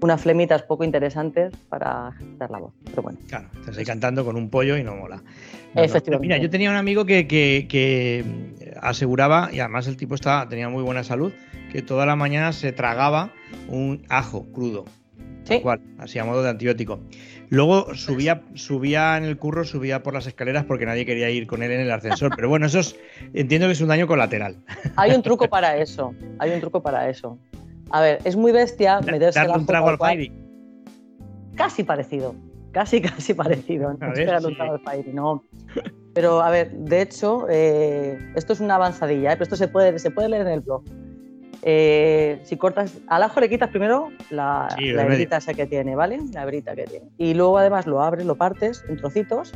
unas 0.00 0.20
flemitas 0.20 0.62
poco 0.62 0.82
interesantes 0.82 1.52
para 1.68 2.10
ejercitar 2.16 2.50
la 2.50 2.58
voz. 2.58 2.72
Pero 2.90 3.02
bueno. 3.02 3.18
Claro, 3.28 3.48
estás 3.60 3.78
ahí 3.78 3.84
cantando 3.84 4.24
con 4.24 4.34
un 4.36 4.50
pollo 4.50 4.76
y 4.76 4.82
no 4.82 4.96
mola. 4.96 5.16
No, 5.16 5.22
no. 5.76 5.82
Efectivamente. 5.82 6.26
Mira, 6.34 6.42
yo 6.42 6.50
tenía 6.50 6.70
un 6.70 6.76
amigo 6.76 7.04
que, 7.04 7.26
que- 7.28 7.66
que, 7.68 8.24
aseguraba, 8.82 9.48
y 9.52 9.60
además 9.60 9.86
el 9.86 9.96
tipo 9.96 10.14
estaba, 10.14 10.48
tenía 10.48 10.68
muy 10.68 10.82
buena 10.82 11.04
salud, 11.04 11.32
que 11.70 11.80
toda 11.80 12.04
la 12.04 12.16
mañana 12.16 12.52
se 12.52 12.72
tragaba 12.72 13.32
un 13.68 14.04
ajo 14.10 14.44
crudo. 14.52 14.84
Tal 15.44 15.62
cual, 15.62 15.80
así 15.98 16.18
a 16.18 16.24
modo 16.24 16.42
de 16.42 16.50
antibiótico. 16.50 17.00
Luego 17.48 17.94
subía, 17.94 18.42
subía 18.54 19.16
en 19.16 19.24
el 19.24 19.36
curro, 19.36 19.64
subía 19.64 20.02
por 20.02 20.14
las 20.14 20.26
escaleras 20.26 20.64
porque 20.64 20.86
nadie 20.86 21.04
quería 21.04 21.30
ir 21.30 21.46
con 21.46 21.62
él 21.62 21.72
en 21.72 21.80
el 21.80 21.90
ascensor. 21.90 22.32
Pero 22.36 22.48
bueno, 22.48 22.66
eso 22.66 22.78
es, 22.78 22.96
entiendo 23.34 23.66
que 23.66 23.72
es 23.72 23.80
un 23.80 23.88
daño 23.88 24.06
colateral. 24.06 24.56
Hay 24.96 25.12
un 25.12 25.22
truco 25.22 25.48
para 25.48 25.76
eso. 25.76 26.14
Hay 26.38 26.52
un 26.52 26.60
truco 26.60 26.82
para 26.82 27.08
eso. 27.08 27.38
A 27.90 28.00
ver, 28.00 28.20
es 28.24 28.36
muy 28.36 28.52
bestia 28.52 29.00
meterse 29.00 29.38
Darle 29.38 29.58
un 29.58 29.66
trago 29.66 29.88
al. 29.88 29.98
Fairy. 29.98 30.32
Casi 31.54 31.82
parecido. 31.82 32.34
Casi, 32.72 33.02
casi 33.02 33.34
parecido. 33.34 33.92
No 33.92 33.98
ver, 33.98 34.08
un 34.08 34.16
sí. 34.16 34.54
trago 34.54 34.72
al 34.72 34.80
Fairy, 34.80 35.12
no. 35.12 35.42
Pero 36.14 36.42
a 36.42 36.50
ver, 36.50 36.70
de 36.72 37.00
hecho, 37.00 37.46
eh, 37.48 38.18
esto 38.34 38.52
es 38.52 38.60
una 38.60 38.74
avanzadilla, 38.74 39.32
¿eh? 39.32 39.34
pero 39.34 39.44
esto 39.44 39.56
se 39.56 39.68
puede, 39.68 39.98
se 39.98 40.10
puede 40.10 40.28
leer 40.28 40.46
en 40.46 40.52
el 40.52 40.60
blog. 40.60 40.82
Eh, 41.64 42.40
si 42.42 42.56
cortas, 42.56 42.98
al 43.06 43.22
ajo 43.22 43.40
le 43.40 43.48
quitas 43.48 43.70
primero 43.70 44.10
la, 44.30 44.68
Sí, 44.76 44.92
la 44.92 45.04
hebrita 45.04 45.36
esa 45.36 45.54
que 45.54 45.66
tiene, 45.66 45.94
¿vale? 45.94 46.18
La 46.32 46.42
hebrita 46.42 46.74
que 46.74 46.84
tiene. 46.84 47.06
Y 47.18 47.34
luego 47.34 47.56
además 47.58 47.86
lo 47.86 48.02
abres, 48.02 48.26
lo 48.26 48.34
partes 48.34 48.84
en 48.88 48.96
trocitos. 48.96 49.52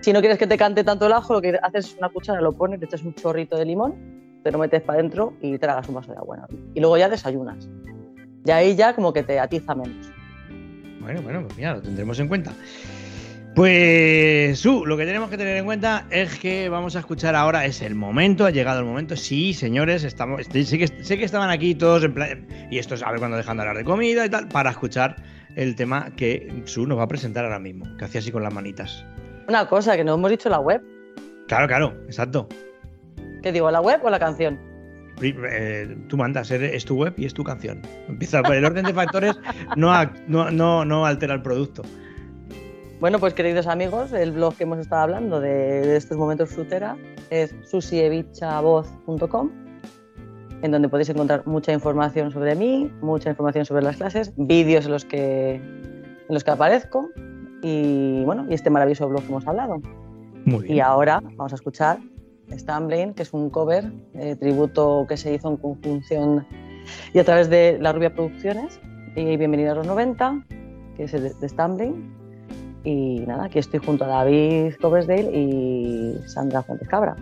Si 0.00 0.12
no 0.12 0.20
quieres 0.20 0.38
que 0.38 0.46
te 0.46 0.56
cante 0.56 0.84
tanto 0.84 1.06
el 1.06 1.12
ajo, 1.12 1.34
lo 1.34 1.42
que 1.42 1.58
haces 1.60 1.86
es 1.86 1.96
una 1.98 2.08
cuchara, 2.08 2.40
lo 2.40 2.52
pones, 2.52 2.78
le 2.78 2.86
echas 2.86 3.02
un 3.02 3.12
chorrito 3.14 3.56
de 3.56 3.64
limón, 3.64 4.40
te 4.44 4.52
lo 4.52 4.58
metes 4.58 4.82
para 4.82 5.00
adentro 5.00 5.34
y 5.40 5.58
tragas 5.58 5.88
un 5.88 5.96
vaso 5.96 6.12
de 6.12 6.18
agua. 6.18 6.36
¿no? 6.36 6.46
Y 6.74 6.80
luego 6.80 6.96
ya 6.96 7.08
desayunas. 7.08 7.68
Y 8.44 8.50
ahí 8.52 8.76
ya 8.76 8.94
como 8.94 9.12
que 9.12 9.24
te 9.24 9.40
atiza 9.40 9.74
menos. 9.74 10.12
Bueno, 11.00 11.22
bueno, 11.22 11.42
pues 11.42 11.56
mira, 11.56 11.74
lo 11.74 11.82
tendremos 11.82 12.18
en 12.20 12.28
cuenta. 12.28 12.52
Pues, 13.56 14.58
Su, 14.58 14.84
lo 14.84 14.98
que 14.98 15.06
tenemos 15.06 15.30
que 15.30 15.38
tener 15.38 15.56
en 15.56 15.64
cuenta 15.64 16.04
es 16.10 16.38
que 16.38 16.68
vamos 16.68 16.94
a 16.94 16.98
escuchar 16.98 17.34
ahora, 17.34 17.64
es 17.64 17.80
el 17.80 17.94
momento, 17.94 18.44
ha 18.44 18.50
llegado 18.50 18.80
el 18.80 18.84
momento. 18.84 19.16
Sí, 19.16 19.54
señores, 19.54 20.04
estamos, 20.04 20.42
sé, 20.44 20.78
que, 20.78 20.86
sé 20.86 21.16
que 21.16 21.24
estaban 21.24 21.48
aquí 21.48 21.74
todos 21.74 22.04
en 22.04 22.12
plan, 22.12 22.46
y 22.70 22.76
esto 22.76 22.94
es 22.94 23.02
a 23.02 23.10
ver 23.10 23.18
cuando 23.18 23.38
dejan 23.38 23.56
de 23.56 23.62
hablar 23.62 23.78
de 23.78 23.84
comida 23.84 24.26
y 24.26 24.28
tal, 24.28 24.48
para 24.48 24.68
escuchar 24.68 25.16
el 25.56 25.74
tema 25.74 26.10
que 26.16 26.52
Su 26.66 26.86
nos 26.86 26.98
va 26.98 27.04
a 27.04 27.08
presentar 27.08 27.46
ahora 27.46 27.58
mismo, 27.58 27.86
que 27.96 28.04
hacía 28.04 28.18
así 28.20 28.30
con 28.30 28.42
las 28.42 28.52
manitas. 28.52 29.06
Una 29.48 29.66
cosa 29.66 29.96
que 29.96 30.04
no 30.04 30.16
hemos 30.16 30.30
dicho 30.30 30.50
la 30.50 30.60
web. 30.60 30.82
Claro, 31.48 31.66
claro, 31.66 31.94
exacto. 32.04 32.50
¿Qué 33.42 33.52
digo, 33.52 33.70
la 33.70 33.80
web 33.80 34.00
o 34.04 34.10
la 34.10 34.18
canción? 34.18 34.60
Eh, 35.22 35.96
tú 36.08 36.18
mandas, 36.18 36.50
es 36.50 36.84
tu 36.84 36.96
web 36.96 37.14
y 37.16 37.24
es 37.24 37.32
tu 37.32 37.42
canción. 37.42 37.80
Empieza 38.06 38.42
por 38.42 38.54
el 38.54 38.66
orden 38.66 38.84
de 38.84 38.92
factores, 38.92 39.34
no, 39.76 39.90
ac- 39.94 40.12
no, 40.26 40.50
no, 40.50 40.84
no 40.84 41.06
altera 41.06 41.32
el 41.32 41.40
producto. 41.40 41.82
Bueno, 42.98 43.18
pues 43.18 43.34
queridos 43.34 43.66
amigos, 43.66 44.14
el 44.14 44.32
blog 44.32 44.56
que 44.56 44.62
hemos 44.62 44.78
estado 44.78 45.02
hablando 45.02 45.38
de, 45.38 45.50
de 45.82 45.96
estos 45.96 46.16
momentos 46.16 46.48
frutera 46.48 46.96
es 47.28 47.54
susievichavvoz.com, 47.64 49.50
en 50.62 50.70
donde 50.70 50.88
podéis 50.88 51.10
encontrar 51.10 51.46
mucha 51.46 51.74
información 51.74 52.30
sobre 52.30 52.54
mí, 52.54 52.90
mucha 53.02 53.28
información 53.28 53.66
sobre 53.66 53.82
las 53.82 53.98
clases, 53.98 54.32
vídeos 54.38 54.86
en 54.86 54.92
los 54.92 55.04
que, 55.04 55.56
en 55.56 56.26
los 56.30 56.42
que 56.42 56.50
aparezco 56.50 57.10
y 57.62 58.24
bueno, 58.24 58.46
y 58.48 58.54
este 58.54 58.70
maravilloso 58.70 59.10
blog 59.10 59.20
que 59.24 59.28
hemos 59.28 59.46
hablado. 59.46 59.76
Muy 60.46 60.62
bien. 60.62 60.76
Y 60.76 60.80
ahora 60.80 61.20
vamos 61.36 61.52
a 61.52 61.56
escuchar 61.56 61.98
Stumbling, 62.50 63.12
que 63.12 63.24
es 63.24 63.32
un 63.34 63.50
cover, 63.50 63.92
eh, 64.14 64.36
tributo 64.36 65.04
que 65.06 65.18
se 65.18 65.34
hizo 65.34 65.50
en 65.50 65.58
conjunción 65.58 66.46
y 67.12 67.18
a 67.18 67.24
través 67.24 67.50
de 67.50 67.76
La 67.78 67.92
Rubia 67.92 68.14
Producciones. 68.14 68.80
Y 69.16 69.36
bienvenido 69.36 69.72
a 69.72 69.74
los 69.74 69.86
90, 69.86 70.46
que 70.96 71.04
es 71.04 71.12
el 71.12 71.24
de, 71.24 71.34
de 71.34 71.48
Stumbling. 71.48 72.25
Y 72.86 73.24
nada, 73.26 73.46
aquí 73.46 73.58
estoy 73.58 73.80
junto 73.84 74.04
a 74.04 74.06
David 74.06 74.74
Coverdale 74.80 75.28
y 75.36 76.20
Sandra 76.26 76.62
Fuentes 76.62 76.86
Cabra. 76.86 77.16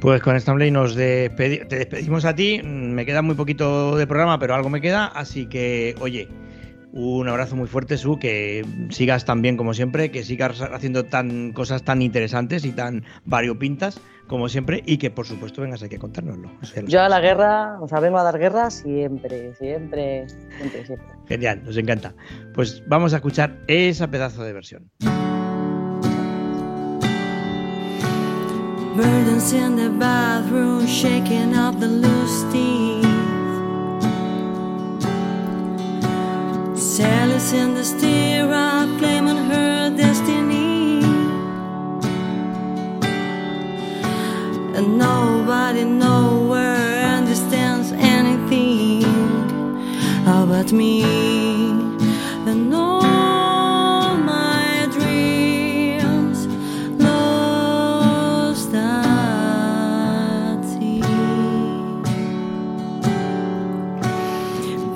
Pues 0.00 0.22
con 0.22 0.34
Stanley 0.36 0.70
nos 0.70 0.96
despedi- 0.96 1.68
te 1.68 1.76
despedimos 1.76 2.24
a 2.24 2.34
ti. 2.34 2.58
Mm, 2.64 2.92
Me 2.94 3.04
queda 3.04 3.20
muy 3.20 3.34
poquito 3.34 3.94
de 3.96 4.06
programa, 4.06 4.38
pero 4.38 4.54
algo 4.54 4.70
me 4.70 4.80
queda. 4.80 5.06
Así 5.06 5.44
que, 5.46 5.94
oye, 6.00 6.28
un 6.92 7.28
abrazo 7.28 7.56
muy 7.56 7.66
fuerte, 7.66 7.96
Su, 7.96 8.18
que 8.18 8.64
sigas 8.90 9.24
tan 9.24 9.42
bien 9.42 9.56
como 9.56 9.74
siempre, 9.74 10.10
que 10.10 10.22
sigas 10.22 10.60
haciendo 10.60 11.04
tan 11.04 11.52
cosas 11.52 11.82
tan 11.82 12.02
interesantes 12.02 12.64
y 12.64 12.72
tan 12.72 13.04
variopintas 13.24 14.00
como 14.26 14.48
siempre, 14.48 14.82
y 14.86 14.98
que 14.98 15.10
por 15.10 15.26
supuesto 15.26 15.62
vengas 15.62 15.82
aquí 15.82 15.96
a 15.96 15.98
contárnoslo. 15.98 16.50
Lo 16.60 16.88
Yo 16.88 17.02
a 17.02 17.08
la 17.08 17.20
guerra, 17.20 17.78
o 17.80 17.88
sea, 17.88 18.00
vengo 18.00 18.18
a 18.18 18.22
dar 18.22 18.38
guerra 18.38 18.70
siempre, 18.70 19.54
siempre, 19.54 20.28
siempre, 20.28 20.86
siempre. 20.86 21.08
Genial, 21.28 21.62
nos 21.64 21.76
encanta. 21.76 22.14
Pues 22.54 22.82
vamos 22.86 23.12
a 23.14 23.16
escuchar 23.16 23.58
esa 23.66 24.08
pedazo 24.08 24.44
de 24.44 24.52
versión. 24.52 24.90
Burdens 28.94 29.54
in 29.54 29.76
the 29.76 29.88
bathroom, 29.88 30.84
shaking 30.86 31.56
up 31.56 31.80
the 31.80 31.88
loose 31.88 32.44
teeth. 32.52 32.71
Sally's 36.92 37.52
in 37.54 37.72
the 37.74 37.82
stirrup, 37.82 38.98
claiming 38.98 39.38
her 39.50 39.88
destiny. 39.96 41.02
And 44.76 44.98
nobody 44.98 45.84
nowhere 45.84 47.16
understands 47.16 47.92
anything 47.92 49.04
about 50.26 50.70
me. 50.70 51.02
And 52.46 52.74
all 52.74 54.18
my 54.18 54.86
dreams 54.92 56.46
lost 57.00 58.74
at 58.74 60.60
sea. 60.62 61.00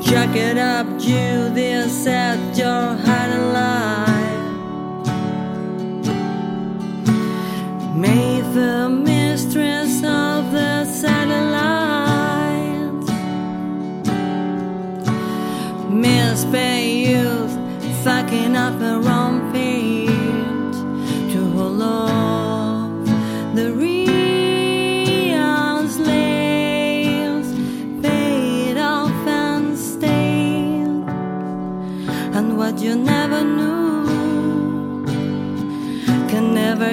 Jack 0.03 0.37
it 0.37 0.59
up, 0.59 0.96
Judy, 1.07 1.89
set 1.89 2.59
your 2.59 2.97
heart 2.97 3.31
alive. 3.31 4.06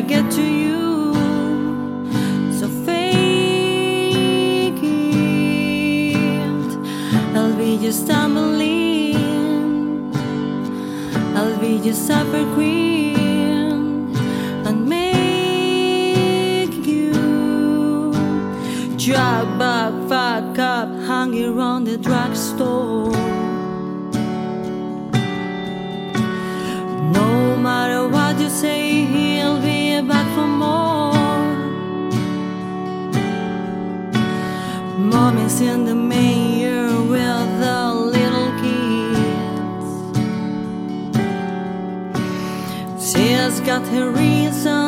Get 0.07 0.29
to 0.31 0.41
you. 0.41 1.13
So 2.51 2.67
fake 2.85 4.83
it. 4.83 6.15
I'll 7.35 7.55
be 7.55 7.77
just 7.77 8.03
stumbling. 8.05 9.15
I'll 11.35 11.57
be 11.59 11.77
your 11.77 11.93
supper 11.93 12.43
queen 12.53 14.15
and 14.65 14.87
make 14.87 16.75
you 16.85 17.13
drug 18.97 19.57
back, 19.57 19.93
fuck 20.09 20.59
up, 20.59 20.89
hang 21.07 21.33
around 21.43 21.85
the 21.85 21.97
drugstore. 21.97 23.12
In 35.61 35.85
the 35.85 35.93
mayor 35.93 36.87
with 37.03 37.59
the 37.59 37.93
little 37.93 38.51
kids. 38.59 39.87
She's 42.99 43.59
got 43.61 43.87
her 43.87 44.09
reasons, 44.09 44.82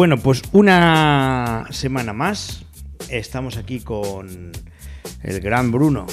Bueno, 0.00 0.16
pues 0.16 0.40
una 0.52 1.66
semana 1.72 2.14
más. 2.14 2.64
Estamos 3.10 3.58
aquí 3.58 3.80
con 3.80 4.50
el 5.22 5.40
gran 5.42 5.70
Bruno. 5.70 6.06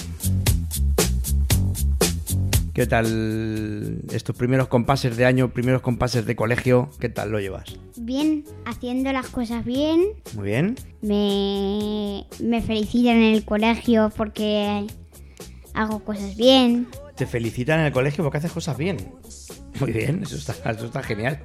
¿Qué 2.74 2.86
tal 2.86 4.02
estos 4.12 4.36
primeros 4.36 4.68
compases 4.68 5.16
de 5.16 5.24
año, 5.24 5.54
primeros 5.54 5.82
compases 5.82 6.26
de 6.26 6.36
colegio? 6.36 6.90
¿Qué 7.00 7.08
tal 7.08 7.32
lo 7.32 7.40
llevas? 7.40 7.78
Bien, 7.96 8.44
haciendo 8.66 9.14
las 9.14 9.28
cosas 9.28 9.64
bien. 9.64 10.02
Muy 10.34 10.48
bien. 10.50 10.76
Me, 11.02 12.26
me 12.44 12.62
felicitan 12.62 13.16
en 13.16 13.36
el 13.36 13.46
colegio 13.46 14.12
porque 14.18 14.86
hago 15.74 16.04
cosas 16.04 16.36
bien. 16.36 16.90
Te 17.16 17.26
felicitan 17.26 17.80
en 17.80 17.86
el 17.86 17.94
colegio 17.94 18.22
porque 18.26 18.40
haces 18.40 18.52
cosas 18.52 18.78
bien. 18.78 18.98
Muy 19.80 19.92
bien, 19.92 20.22
eso 20.24 20.36
está, 20.36 20.72
eso 20.72 20.86
está 20.86 21.04
genial. 21.04 21.40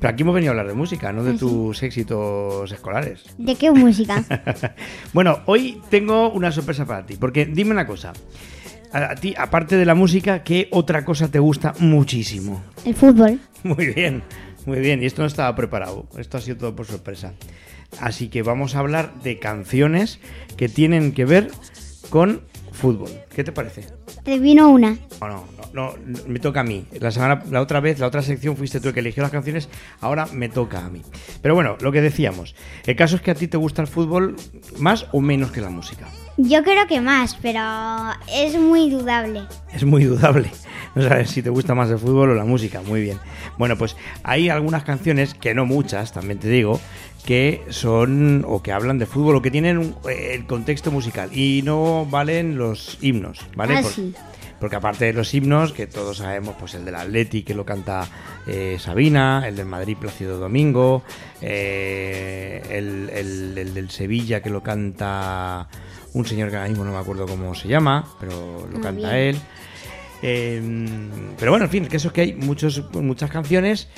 Pero 0.00 0.12
aquí 0.12 0.22
hemos 0.22 0.34
venido 0.34 0.50
a 0.50 0.52
hablar 0.52 0.68
de 0.68 0.74
música, 0.74 1.12
no 1.12 1.22
de 1.22 1.34
tus 1.34 1.82
éxitos 1.82 2.70
escolares. 2.72 3.22
¿De 3.38 3.54
qué 3.54 3.70
música? 3.70 4.24
bueno, 5.12 5.40
hoy 5.46 5.80
tengo 5.90 6.30
una 6.30 6.50
sorpresa 6.50 6.84
para 6.84 7.06
ti, 7.06 7.16
porque 7.16 7.46
dime 7.46 7.70
una 7.70 7.86
cosa. 7.86 8.12
A 8.92 9.14
ti, 9.14 9.34
aparte 9.38 9.76
de 9.76 9.86
la 9.86 9.94
música, 9.94 10.42
¿qué 10.42 10.68
otra 10.70 11.04
cosa 11.04 11.30
te 11.30 11.38
gusta 11.38 11.72
muchísimo? 11.78 12.62
El 12.84 12.94
fútbol. 12.94 13.38
Muy 13.62 13.86
bien, 13.94 14.22
muy 14.66 14.80
bien. 14.80 15.02
Y 15.02 15.06
esto 15.06 15.22
no 15.22 15.28
estaba 15.28 15.54
preparado. 15.54 16.06
Esto 16.18 16.36
ha 16.36 16.40
sido 16.40 16.56
todo 16.58 16.76
por 16.76 16.86
sorpresa. 16.86 17.32
Así 18.00 18.28
que 18.28 18.42
vamos 18.42 18.74
a 18.74 18.80
hablar 18.80 19.14
de 19.22 19.38
canciones 19.38 20.18
que 20.56 20.68
tienen 20.68 21.12
que 21.12 21.24
ver 21.24 21.50
con 22.10 22.42
fútbol. 22.72 23.10
¿Qué 23.34 23.44
te 23.44 23.52
parece? 23.52 23.86
Te 24.24 24.38
vino 24.38 24.68
una. 24.70 24.96
No, 25.20 25.28
no, 25.28 25.44
no, 25.72 25.94
no, 26.04 26.18
me 26.26 26.38
toca 26.38 26.60
a 26.60 26.64
mí. 26.64 26.84
La 27.00 27.10
semana, 27.10 27.42
la 27.50 27.60
otra 27.60 27.80
vez, 27.80 27.98
la 27.98 28.06
otra 28.06 28.22
sección 28.22 28.56
fuiste 28.56 28.80
tú 28.80 28.88
el 28.88 28.94
que 28.94 29.00
eligió 29.00 29.22
las 29.22 29.32
canciones, 29.32 29.68
ahora 30.00 30.26
me 30.32 30.48
toca 30.48 30.84
a 30.84 30.90
mí. 30.90 31.02
Pero 31.40 31.54
bueno, 31.54 31.76
lo 31.80 31.92
que 31.92 32.00
decíamos, 32.00 32.54
el 32.86 32.96
caso 32.96 33.16
es 33.16 33.22
que 33.22 33.30
a 33.30 33.34
ti 33.34 33.48
te 33.48 33.56
gusta 33.56 33.82
el 33.82 33.88
fútbol 33.88 34.36
más 34.78 35.06
o 35.12 35.20
menos 35.20 35.52
que 35.52 35.60
la 35.60 35.70
música. 35.70 36.06
Yo 36.36 36.62
creo 36.62 36.86
que 36.86 37.00
más, 37.00 37.36
pero 37.42 37.60
es 38.32 38.58
muy 38.58 38.90
dudable. 38.90 39.42
Es 39.72 39.84
muy 39.84 40.04
dudable. 40.04 40.50
No 40.96 41.02
sabes 41.08 41.30
si 41.30 41.42
te 41.42 41.50
gusta 41.50 41.74
más 41.74 41.88
el 41.90 41.98
fútbol 41.98 42.30
o 42.30 42.34
la 42.34 42.44
música. 42.44 42.82
Muy 42.82 43.00
bien. 43.00 43.18
Bueno, 43.58 43.76
pues 43.78 43.96
hay 44.24 44.48
algunas 44.50 44.84
canciones, 44.84 45.34
que 45.34 45.54
no 45.54 45.64
muchas, 45.64 46.12
también 46.12 46.38
te 46.38 46.48
digo, 46.48 46.78
que 47.24 47.62
son 47.70 48.44
o 48.46 48.62
que 48.62 48.72
hablan 48.72 48.98
de 48.98 49.06
fútbol 49.06 49.36
o 49.36 49.42
que 49.42 49.50
tienen 49.50 49.78
un- 49.78 49.94
eh, 50.10 50.32
el 50.34 50.46
contexto 50.46 50.90
musical 50.90 51.30
y 51.36 51.62
no 51.64 52.06
valen 52.10 52.58
los 52.58 52.98
himnos, 53.00 53.40
¿vale? 53.56 53.76
Ah, 53.78 53.82
Por- 53.82 53.92
sí. 53.92 54.12
Porque 54.60 54.76
aparte 54.76 55.06
de 55.06 55.12
los 55.12 55.32
himnos, 55.34 55.72
que 55.72 55.88
todos 55.88 56.18
sabemos, 56.18 56.54
pues 56.58 56.74
el 56.74 56.84
del 56.84 56.94
Atleti 56.94 57.42
que 57.42 57.52
lo 57.54 57.64
canta 57.64 58.06
eh, 58.46 58.76
Sabina, 58.78 59.42
el 59.48 59.56
del 59.56 59.66
Madrid 59.66 59.96
Plácido 59.98 60.38
Domingo, 60.38 61.02
eh, 61.40 62.62
el, 62.70 63.10
el- 63.12 63.58
el 63.58 63.74
del 63.74 63.90
Sevilla 63.90 64.40
que 64.42 64.50
lo 64.50 64.62
canta 64.62 65.68
un 66.14 66.26
señor 66.26 66.50
que 66.50 66.56
ahora 66.56 66.68
mismo 66.68 66.84
no 66.84 66.92
me 66.92 66.98
acuerdo 66.98 67.26
cómo 67.26 67.54
se 67.54 67.68
llama, 67.68 68.04
pero 68.20 68.66
lo 68.66 68.72
Muy 68.74 68.80
canta 68.82 69.12
bien. 69.14 69.34
él. 69.34 69.38
Eh, 70.22 70.62
pero 71.38 71.50
bueno, 71.50 71.66
en 71.66 71.70
fin, 71.70 71.86
que 71.86 71.96
eso 71.96 72.08
es 72.08 72.14
que 72.14 72.20
hay 72.20 72.34
muchos, 72.34 72.90
muchas 72.94 73.30
canciones 73.30 73.88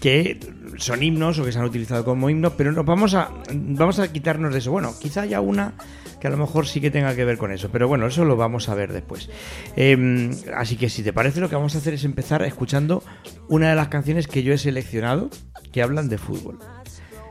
que 0.00 0.38
son 0.76 1.02
himnos 1.02 1.38
o 1.38 1.44
que 1.44 1.52
se 1.52 1.58
han 1.58 1.64
utilizado 1.64 2.04
como 2.04 2.28
himnos, 2.28 2.52
pero 2.56 2.72
nos 2.72 2.84
vamos 2.84 3.14
a, 3.14 3.30
vamos 3.52 3.98
a 3.98 4.12
quitarnos 4.12 4.52
de 4.52 4.58
eso. 4.58 4.70
Bueno, 4.70 4.92
quizá 5.00 5.22
haya 5.22 5.40
una 5.40 5.74
que 6.20 6.26
a 6.26 6.30
lo 6.30 6.36
mejor 6.36 6.66
sí 6.66 6.80
que 6.80 6.90
tenga 6.90 7.14
que 7.14 7.24
ver 7.24 7.38
con 7.38 7.52
eso, 7.52 7.70
pero 7.70 7.88
bueno, 7.88 8.06
eso 8.06 8.24
lo 8.24 8.36
vamos 8.36 8.68
a 8.68 8.74
ver 8.74 8.92
después. 8.92 9.30
Eh, 9.76 10.30
así 10.54 10.76
que 10.76 10.88
si 10.88 11.02
te 11.02 11.12
parece, 11.12 11.40
lo 11.40 11.48
que 11.48 11.54
vamos 11.54 11.74
a 11.74 11.78
hacer 11.78 11.94
es 11.94 12.04
empezar 12.04 12.42
escuchando 12.42 13.02
una 13.48 13.70
de 13.70 13.76
las 13.76 13.88
canciones 13.88 14.26
que 14.26 14.42
yo 14.42 14.52
he 14.52 14.58
seleccionado 14.58 15.30
que 15.72 15.82
hablan 15.82 16.08
de 16.08 16.18
fútbol. 16.18 16.58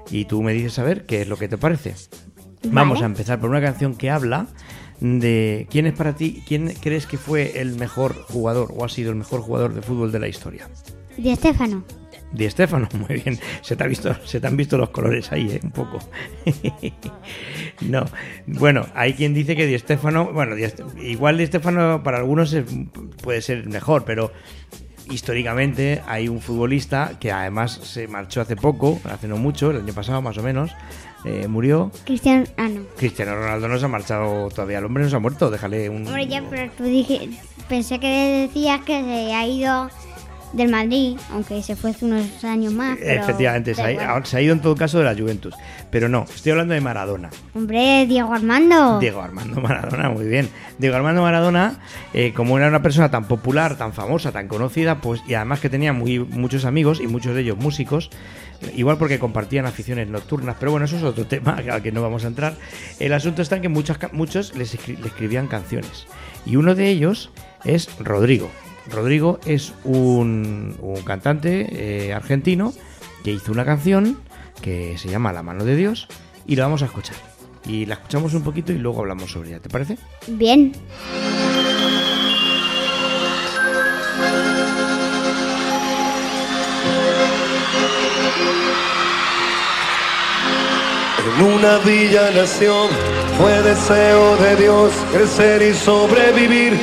Y 0.09 0.25
tú 0.25 0.41
me 0.41 0.53
dices 0.53 0.79
a 0.79 0.83
ver 0.83 1.05
qué 1.05 1.21
es 1.21 1.27
lo 1.27 1.37
que 1.37 1.47
te 1.47 1.57
parece. 1.57 1.95
Vamos 2.65 3.01
a 3.01 3.05
empezar 3.05 3.39
por 3.39 3.49
una 3.49 3.61
canción 3.61 3.95
que 3.95 4.09
habla 4.09 4.47
de 5.03 5.67
quién 5.69 5.85
es 5.85 5.93
para 5.93 6.15
ti, 6.15 6.41
quién 6.47 6.73
crees 6.79 7.05
que 7.05 7.17
fue 7.17 7.59
el 7.59 7.75
mejor 7.75 8.23
jugador 8.29 8.73
o 8.75 8.85
ha 8.85 8.89
sido 8.89 9.09
el 9.11 9.17
mejor 9.17 9.41
jugador 9.41 9.73
de 9.73 9.81
fútbol 9.81 10.11
de 10.13 10.19
la 10.19 10.29
historia. 10.29 10.69
Di 11.17 11.29
Estefano. 11.29 11.83
Di 12.31 12.49
Stefano, 12.49 12.87
muy 13.09 13.19
bien. 13.21 13.37
Se 13.61 13.75
te, 13.75 13.83
ha 13.83 13.87
visto, 13.87 14.15
se 14.25 14.39
te 14.39 14.47
han 14.47 14.55
visto 14.55 14.77
los 14.77 14.89
colores 14.91 15.31
ahí, 15.33 15.51
¿eh? 15.51 15.59
Un 15.61 15.71
poco. 15.71 15.99
no. 17.81 18.05
Bueno, 18.47 18.85
hay 18.95 19.13
quien 19.13 19.33
dice 19.33 19.55
que 19.57 19.67
Di 19.67 19.77
Stefano, 19.77 20.31
bueno, 20.31 20.55
Di 20.55 20.63
igual 21.01 21.37
Di 21.37 21.47
Stefano 21.47 22.01
para 22.01 22.17
algunos 22.19 22.53
es- 22.53 22.65
puede 23.21 23.41
ser 23.41 23.67
mejor, 23.67 24.05
pero 24.05 24.31
históricamente 25.11 26.01
hay 26.07 26.29
un 26.29 26.39
futbolista 26.39 27.17
que 27.19 27.31
además 27.31 27.73
se 27.83 28.07
marchó 28.07 28.39
hace 28.39 28.55
poco, 28.55 29.01
hace 29.03 29.27
no 29.27 29.35
mucho, 29.37 29.71
el 29.71 29.77
año 29.81 29.93
pasado 29.93 30.21
más 30.21 30.37
o 30.37 30.43
menos, 30.43 30.71
eh, 31.25 31.47
murió. 31.47 31.91
Cristian. 32.05 32.47
Ah, 32.57 32.67
no. 32.67 32.81
Cristiano 32.97 33.35
Ronaldo 33.35 33.67
no 33.67 33.79
se 33.79 33.85
ha 33.85 33.89
marchado 33.89 34.49
todavía, 34.49 34.79
el 34.79 34.85
hombre 34.85 35.03
no 35.03 35.09
se 35.09 35.15
ha 35.15 35.19
muerto, 35.19 35.49
déjale 35.49 35.89
un... 35.89 36.07
Hombre, 36.07 36.27
ya, 36.27 36.43
pero 36.49 36.71
tú 36.77 36.83
dije. 36.83 37.29
Pensé 37.69 37.99
que 37.99 38.47
decías 38.47 38.81
que 38.81 39.01
se 39.01 39.33
ha 39.33 39.47
ido 39.47 39.89
del 40.53 40.69
Madrid, 40.69 41.17
aunque 41.31 41.61
se 41.63 41.75
fue 41.75 41.89
hace 41.89 42.05
unos 42.05 42.43
años 42.43 42.73
más. 42.73 42.97
Pero 42.99 43.21
Efectivamente, 43.23 43.73
se 43.73 43.81
ha, 43.81 43.91
igual. 43.91 44.25
se 44.25 44.37
ha 44.37 44.41
ido 44.41 44.53
en 44.53 44.61
todo 44.61 44.75
caso 44.75 44.99
de 44.99 45.05
la 45.05 45.15
Juventus. 45.15 45.55
Pero 45.89 46.07
no, 46.09 46.25
estoy 46.33 46.51
hablando 46.51 46.73
de 46.73 46.81
Maradona. 46.81 47.29
Hombre, 47.55 48.05
Diego 48.07 48.33
Armando. 48.33 48.99
Diego 48.99 49.21
Armando 49.21 49.59
Maradona, 49.61 50.09
muy 50.09 50.25
bien. 50.25 50.49
Diego 50.77 50.95
Armando 50.95 51.21
Maradona, 51.21 51.79
eh, 52.13 52.33
como 52.35 52.57
era 52.57 52.67
una 52.67 52.81
persona 52.81 53.09
tan 53.09 53.27
popular, 53.27 53.77
tan 53.77 53.93
famosa, 53.93 54.31
tan 54.31 54.47
conocida, 54.47 55.01
pues 55.01 55.21
y 55.27 55.33
además 55.33 55.59
que 55.59 55.69
tenía 55.69 55.91
muy, 55.91 56.19
muchos 56.19 56.65
amigos 56.65 57.01
y 57.01 57.07
muchos 57.07 57.33
de 57.33 57.41
ellos 57.41 57.57
músicos, 57.57 58.11
igual 58.75 58.97
porque 58.97 59.19
compartían 59.19 59.65
aficiones 59.65 60.07
nocturnas, 60.07 60.55
pero 60.59 60.71
bueno, 60.71 60.85
eso 60.85 60.97
es 60.97 61.03
otro 61.03 61.25
tema 61.27 61.53
al 61.71 61.81
que 61.81 61.91
no 61.91 62.01
vamos 62.01 62.25
a 62.25 62.27
entrar. 62.27 62.55
El 62.99 63.13
asunto 63.13 63.41
está 63.41 63.55
en 63.57 63.61
que 63.63 63.69
muchas, 63.69 63.97
ca- 63.97 64.09
muchos 64.13 64.55
les 64.55 64.75
escri- 64.77 64.97
le 64.99 65.07
escribían 65.07 65.47
canciones 65.47 66.05
y 66.45 66.55
uno 66.55 66.75
de 66.75 66.89
ellos 66.89 67.29
es 67.63 67.89
Rodrigo. 67.99 68.49
Rodrigo 68.91 69.39
es 69.45 69.73
un, 69.85 70.75
un 70.81 71.01
cantante 71.03 71.67
eh, 72.07 72.13
argentino 72.13 72.73
que 73.23 73.31
hizo 73.31 73.51
una 73.51 73.63
canción 73.63 74.17
que 74.61 74.97
se 74.97 75.07
llama 75.09 75.31
La 75.31 75.41
mano 75.43 75.63
de 75.63 75.75
Dios 75.77 76.07
y 76.45 76.57
la 76.57 76.63
vamos 76.65 76.81
a 76.81 76.85
escuchar. 76.85 77.15
Y 77.65 77.85
la 77.85 77.93
escuchamos 77.93 78.33
un 78.33 78.43
poquito 78.43 78.73
y 78.73 78.77
luego 78.77 78.99
hablamos 78.99 79.31
sobre 79.31 79.49
ella, 79.49 79.59
¿te 79.61 79.69
parece? 79.69 79.97
Bien. 80.27 80.73
En 91.25 91.41
una 91.41 91.77
villa 91.79 92.31
nación 92.31 92.89
fue 93.37 93.61
deseo 93.61 94.35
de 94.37 94.57
Dios 94.57 94.91
crecer 95.13 95.61
y 95.61 95.73
sobrevivir 95.73 96.77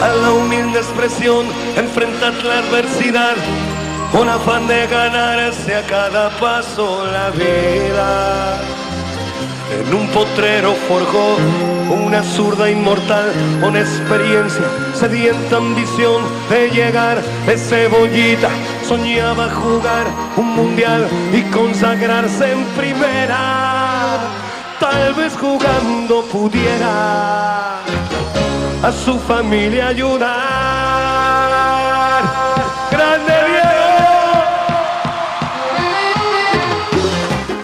a 0.00 0.08
la 0.14 0.32
humilde 0.32 0.78
expresión, 0.78 1.46
enfrentar 1.76 2.32
la 2.44 2.58
adversidad 2.58 3.34
con 4.12 4.28
afán 4.28 4.68
de 4.68 4.86
ganarse 4.86 5.74
a 5.74 5.82
cada 5.82 6.30
paso 6.38 7.04
la 7.06 7.30
vida. 7.30 8.60
En 9.80 9.94
un 9.94 10.08
potrero 10.08 10.74
forjó 10.88 11.36
una 11.90 12.22
zurda 12.22 12.70
inmortal 12.70 13.32
con 13.60 13.76
experiencia, 13.76 14.64
sedienta 14.94 15.56
ambición 15.56 16.22
de 16.50 16.70
llegar 16.70 17.22
de 17.46 17.56
cebollita. 17.56 18.48
Soñaba 18.86 19.48
jugar 19.50 20.06
un 20.36 20.56
mundial 20.56 21.08
y 21.32 21.42
consagrarse 21.50 22.52
en 22.52 22.64
primera. 22.76 24.18
Tal 24.80 25.14
vez 25.14 25.34
jugando 25.36 26.22
pudiera 26.24 27.78
a 28.82 28.92
su 29.04 29.18
familia 29.20 29.88
ayudar. 29.88 30.81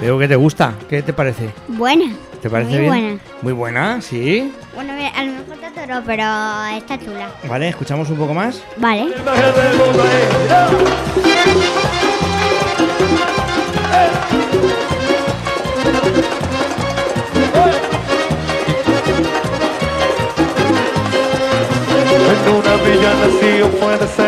Veo 0.09 0.19
que 0.19 0.27
te 0.27 0.37
gusta. 0.37 0.73
¿Qué 0.89 1.03
te 1.03 1.13
parece? 1.13 1.51
Buena. 1.69 2.07
¿Te 2.41 2.49
parece 2.49 2.71
Muy 2.71 2.79
bien? 2.79 2.89
buena. 2.91 3.19
Muy 3.43 3.53
buena, 3.53 4.01
sí. 4.01 4.51
Bueno, 4.75 4.95
mira, 4.95 5.11
a 5.11 5.23
lo 5.23 5.33
mejor 5.33 5.59
te 5.59 5.67
atoró, 5.67 6.03
pero 6.07 6.25
está 6.79 6.99
chula. 6.99 7.29
Vale, 7.47 7.69
escuchamos 7.69 8.09
un 8.09 8.17
poco 8.17 8.33
más. 8.33 8.63
Vale. 8.79 9.03
En 22.21 22.55
una 22.55 22.75
villa 22.83 23.15
nació 23.21 23.69
fue 23.79 23.99
deseo 23.99 24.28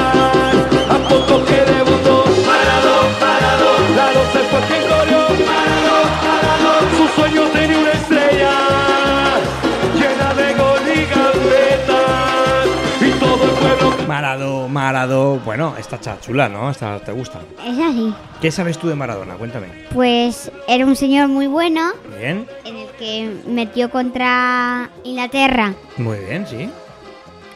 Marado, 14.11 14.67
Marado. 14.67 15.39
Bueno, 15.39 15.73
esta 15.79 15.95
está 15.95 16.19
chula, 16.19 16.49
¿no? 16.49 16.69
Esta 16.69 16.99
te 16.99 17.13
gusta. 17.13 17.39
Es 17.65 17.79
así. 17.79 18.13
¿Qué 18.41 18.51
sabes 18.51 18.77
tú 18.77 18.89
de 18.89 18.95
Maradona? 18.95 19.35
Cuéntame. 19.35 19.67
Pues 19.93 20.51
era 20.67 20.85
un 20.85 20.95
señor 20.97 21.29
muy 21.29 21.47
bueno 21.47 21.91
Bien, 22.19 22.45
en 22.65 22.75
el 22.75 22.87
que 22.99 23.33
metió 23.47 23.89
contra 23.89 24.89
Inglaterra 25.05 25.73
muy 25.97 26.17
bien, 26.19 26.45
sí. 26.45 26.69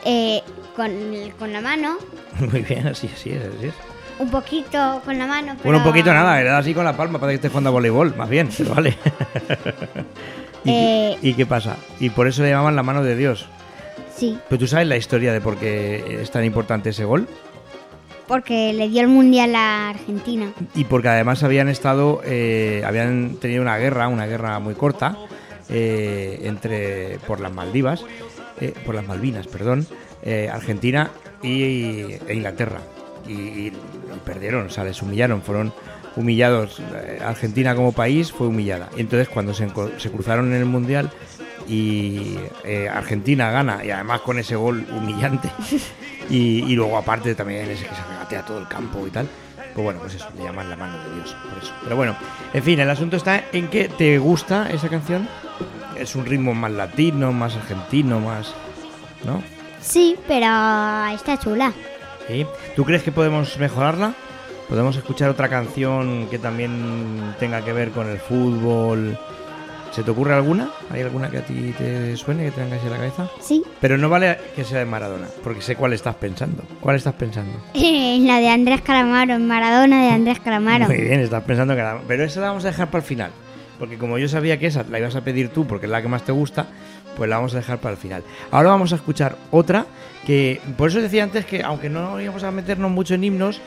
eh, 0.05 0.41
con, 0.77 0.91
con 1.37 1.51
la 1.51 1.59
mano, 1.61 1.97
Muy 2.39 2.61
bien, 2.61 2.87
así, 2.87 3.09
así 3.13 3.31
es, 3.31 3.41
así 3.57 3.67
es. 3.67 3.73
un 4.19 4.29
poquito 4.29 5.01
con 5.03 5.17
la 5.17 5.27
mano. 5.27 5.55
Bueno, 5.63 5.79
un 5.79 5.83
poquito 5.83 6.13
nada, 6.13 6.37
le 6.37 6.45
da 6.49 6.57
así 6.59 6.73
con 6.73 6.85
la 6.85 6.95
palma 6.95 7.19
para 7.19 7.31
que 7.31 7.35
estés 7.35 7.51
jugando 7.51 7.69
a 7.69 7.73
voleibol, 7.73 8.15
más 8.15 8.29
bien, 8.29 8.49
pero 8.57 8.73
vale. 8.75 8.97
¿Y, 10.63 10.69
Eh. 10.71 11.17
y 11.21 11.33
qué 11.33 11.45
pasa? 11.45 11.75
Y 11.99 12.09
por 12.11 12.27
eso 12.27 12.43
le 12.43 12.49
llamaban 12.49 12.75
la 12.77 12.83
mano 12.83 13.03
de 13.03 13.15
Dios. 13.17 13.45
Sí, 14.15 14.37
Pero 14.49 14.59
tú 14.59 14.67
sabes 14.67 14.87
la 14.87 14.97
historia 14.97 15.33
de 15.33 15.41
por 15.41 15.57
qué 15.57 16.19
es 16.21 16.31
tan 16.31 16.45
importante 16.45 16.89
ese 16.91 17.03
gol. 17.05 17.27
porque 18.27 18.73
le 18.73 18.89
dio 18.89 19.01
el 19.01 19.07
mundial 19.07 19.53
a 19.55 19.89
Argentina. 19.89 20.51
Y 20.73 20.85
porque 20.85 21.09
además 21.09 21.43
habían 21.43 21.67
estado, 21.69 22.21
eh, 22.25 22.81
habían 22.85 23.35
tenido 23.39 23.61
una 23.61 23.77
guerra, 23.77 24.07
una 24.07 24.25
guerra 24.25 24.57
muy 24.59 24.73
corta, 24.73 25.15
eh, 25.69 26.39
entre 26.43 27.19
por 27.27 27.39
las 27.39 27.51
Maldivas, 27.53 28.03
eh, 28.61 28.73
por 28.85 28.95
las 28.95 29.05
Malvinas, 29.05 29.47
perdón, 29.47 29.85
eh, 30.23 30.49
Argentina 30.51 31.11
y, 31.43 32.13
e 32.27 32.33
Inglaterra. 32.33 32.79
Y, 33.27 33.33
y 33.33 33.73
perdieron, 34.23 34.67
o 34.67 34.69
sea, 34.69 34.83
les 34.85 35.01
humillaron, 35.01 35.41
fueron 35.41 35.73
humillados. 36.15 36.79
Eh, 36.95 37.19
Argentina 37.23 37.75
como 37.75 37.91
país 37.91 38.31
fue 38.31 38.47
humillada. 38.47 38.89
Y 38.97 39.01
entonces 39.01 39.27
cuando 39.29 39.53
se 39.53 39.67
cruzaron 40.11 40.47
en 40.53 40.59
el 40.59 40.65
Mundial 40.65 41.11
y 41.67 42.37
eh, 42.63 42.89
Argentina 42.89 43.51
gana, 43.51 43.83
y 43.83 43.91
además 43.91 44.21
con 44.21 44.39
ese 44.39 44.55
gol 44.55 44.85
humillante, 44.91 45.49
y, 46.29 46.63
y 46.65 46.75
luego 46.75 46.97
aparte 46.97 47.35
también 47.35 47.69
ese 47.69 47.85
que 47.85 47.95
se 47.95 48.03
regatea 48.03 48.43
todo 48.43 48.59
el 48.59 48.67
campo 48.67 49.05
y 49.07 49.11
tal, 49.11 49.27
pues 49.75 49.83
bueno, 49.83 49.99
pues 49.99 50.15
eso, 50.15 50.27
le 50.37 50.43
llaman 50.45 50.69
la 50.69 50.77
mano 50.77 50.97
de 51.03 51.15
Dios, 51.15 51.35
por 51.49 51.61
eso. 51.61 51.73
Pero 51.83 51.97
bueno, 51.97 52.15
en 52.53 52.63
fin, 52.63 52.79
el 52.79 52.89
asunto 52.89 53.17
está 53.17 53.43
en 53.51 53.67
que 53.67 53.89
te 53.89 54.17
gusta 54.19 54.69
esa 54.69 54.87
canción. 54.87 55.27
Es 55.97 56.15
un 56.15 56.25
ritmo 56.25 56.53
más 56.53 56.71
latino, 56.71 57.33
más 57.33 57.55
argentino, 57.57 58.21
más... 58.21 58.53
¿no? 59.25 59.43
Sí, 59.81 60.15
pero 60.29 60.45
está 61.13 61.37
chula. 61.37 61.73
¿Sí? 62.27 62.45
¿Tú 62.73 62.85
crees 62.85 63.03
que 63.03 63.11
podemos 63.11 63.57
mejorarla? 63.57 64.13
¿Podemos 64.69 64.95
escuchar 64.95 65.29
otra 65.29 65.49
canción 65.49 66.27
que 66.29 66.39
también 66.39 67.35
tenga 67.37 67.63
que 67.63 67.73
ver 67.73 67.91
con 67.91 68.09
el 68.09 68.19
fútbol? 68.19 69.17
¿Se 69.95 70.03
te 70.03 70.11
ocurre 70.11 70.33
alguna? 70.33 70.71
¿Hay 70.91 70.99
alguna 70.99 71.29
que 71.29 71.37
a 71.37 71.41
ti 71.41 71.73
te 71.77 72.17
suene, 72.17 72.43
que 72.43 72.51
te 72.51 72.59
venga 72.59 72.75
así 72.75 72.85
a 72.85 72.89
la 72.89 72.97
cabeza? 72.97 73.29
Sí. 73.39 73.63
Pero 73.79 73.97
no 73.97 74.09
vale 74.09 74.37
que 74.53 74.65
sea 74.65 74.79
de 74.79 74.85
Maradona, 74.85 75.27
porque 75.41 75.61
sé 75.61 75.77
cuál 75.77 75.93
estás 75.93 76.15
pensando. 76.15 76.63
¿Cuál 76.81 76.97
estás 76.97 77.13
pensando? 77.13 77.53
la 77.73 78.39
de 78.41 78.49
Andrés 78.49 78.81
Calamaro, 78.81 79.39
Maradona 79.39 80.03
de 80.03 80.09
Andrés 80.09 80.41
Calamaro. 80.41 80.87
Muy 80.87 80.97
bien, 80.97 81.21
estás 81.21 81.43
pensando 81.43 81.77
que 81.77 81.81
la... 81.81 82.01
Pero 82.05 82.25
esa 82.25 82.41
la 82.41 82.47
vamos 82.47 82.65
a 82.65 82.71
dejar 82.71 82.87
para 82.91 83.03
el 83.03 83.07
final. 83.07 83.31
Porque 83.79 83.97
como 83.97 84.17
yo 84.17 84.27
sabía 84.27 84.59
que 84.59 84.67
esa 84.67 84.83
la 84.83 84.99
ibas 84.99 85.15
a 85.15 85.21
pedir 85.21 85.47
tú 85.47 85.65
porque 85.65 85.85
es 85.85 85.91
la 85.93 86.01
que 86.01 86.09
más 86.09 86.23
te 86.23 86.33
gusta, 86.33 86.67
pues 87.15 87.29
la 87.29 87.37
vamos 87.37 87.53
a 87.53 87.57
dejar 87.57 87.77
para 87.77 87.93
el 87.93 87.97
final. 87.97 88.21
Ahora 88.51 88.71
vamos 88.71 88.91
a 88.91 88.97
escuchar 88.97 89.37
otra 89.49 89.85
que, 90.27 90.59
por 90.75 90.89
eso 90.89 90.99
decía 90.99 91.23
antes 91.23 91.45
que 91.45 91.63
aunque 91.63 91.89
no 91.89 92.19
íbamos 92.19 92.43
a 92.43 92.51
meternos 92.51 92.91
mucho 92.91 93.13
en 93.13 93.23
himnos, 93.23 93.61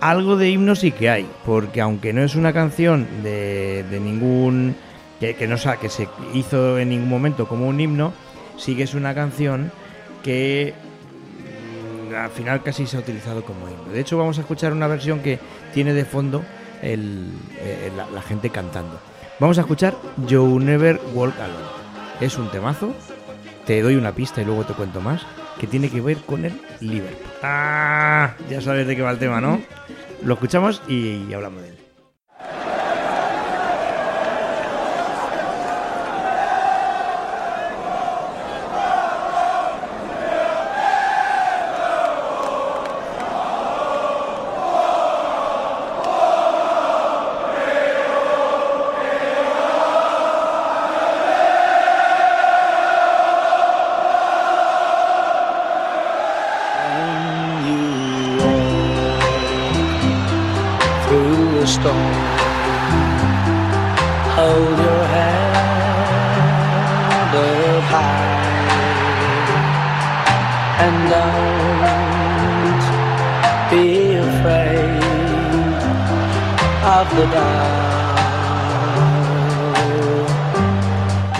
algo 0.00 0.36
de 0.36 0.48
himnos 0.48 0.78
sí 0.78 0.92
que 0.92 1.10
hay. 1.10 1.26
Porque 1.44 1.80
aunque 1.80 2.12
no 2.12 2.22
es 2.22 2.36
una 2.36 2.52
canción 2.52 3.08
de, 3.24 3.84
de 3.90 3.98
ningún... 3.98 4.76
Que, 5.22 5.36
que 5.36 5.46
no 5.46 5.54
que 5.80 5.88
se 5.88 6.08
hizo 6.34 6.80
en 6.80 6.88
ningún 6.88 7.08
momento 7.08 7.46
como 7.46 7.68
un 7.68 7.78
himno, 7.78 8.12
sí 8.56 8.74
que 8.74 8.82
es 8.82 8.94
una 8.94 9.14
canción 9.14 9.70
que 10.24 10.74
mm, 12.10 12.12
al 12.16 12.30
final 12.30 12.64
casi 12.64 12.88
se 12.88 12.96
ha 12.96 13.00
utilizado 13.00 13.44
como 13.44 13.68
himno. 13.68 13.92
De 13.92 14.00
hecho, 14.00 14.18
vamos 14.18 14.38
a 14.38 14.40
escuchar 14.40 14.72
una 14.72 14.88
versión 14.88 15.20
que 15.20 15.38
tiene 15.72 15.92
de 15.94 16.04
fondo 16.04 16.42
el- 16.82 17.30
eh, 17.60 17.92
la, 17.96 18.10
la 18.10 18.20
gente 18.20 18.50
cantando. 18.50 18.98
Vamos 19.38 19.58
a 19.58 19.60
escuchar 19.60 19.94
You 20.26 20.58
Never 20.58 21.00
Walk 21.14 21.38
Alone. 21.38 21.68
Es 22.20 22.36
un 22.36 22.50
temazo. 22.50 22.92
Te 23.64 23.80
doy 23.80 23.94
una 23.94 24.10
pista 24.10 24.42
y 24.42 24.44
luego 24.44 24.64
te 24.64 24.72
cuento 24.74 25.00
más. 25.00 25.22
Que 25.60 25.68
tiene 25.68 25.88
que 25.88 26.00
ver 26.00 26.16
con 26.26 26.44
el 26.44 26.60
Liverpool. 26.80 27.30
Ah, 27.44 28.34
ya 28.50 28.60
sabes 28.60 28.88
de 28.88 28.96
qué 28.96 29.02
va 29.02 29.12
el 29.12 29.18
tema, 29.20 29.40
¿no? 29.40 29.60
Lo 30.24 30.34
escuchamos 30.34 30.82
y, 30.88 31.26
y 31.28 31.32
hablamos 31.32 31.62
de 31.62 31.68
él. 31.68 31.78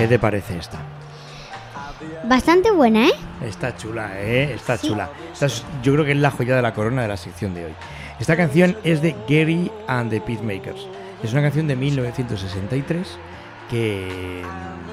¿Qué 0.03 0.09
te 0.09 0.19
parece 0.19 0.59
esta? 0.59 0.79
Bastante 2.25 2.73
buena, 2.73 3.07
¿eh? 3.07 3.13
Está 3.47 3.77
chula, 3.77 4.21
¿eh? 4.21 4.53
Está 4.55 4.77
chula. 4.77 5.09
Esta 5.33 5.47
es- 5.47 5.63
yo 5.81 5.93
creo 5.93 6.05
que 6.05 6.11
es 6.11 6.19
la 6.19 6.33
joya 6.33 6.57
de 6.57 6.63
la 6.63 6.75
corona 6.75 7.03
de 7.03 7.09
la 7.09 7.17
sección 7.17 7.55
de 7.55 7.67
hoy. 7.67 7.73
Esta 8.19 8.37
canción 8.37 8.77
es 8.83 9.01
de 9.01 9.15
Gary 9.29 9.71
and 9.87 10.11
the 10.11 10.21
Peacemakers. 10.21 10.89
Es 11.23 11.33
una 11.33 11.43
canción 11.43 11.69
de 11.69 11.77
1963 11.77 13.17
que, 13.71 14.43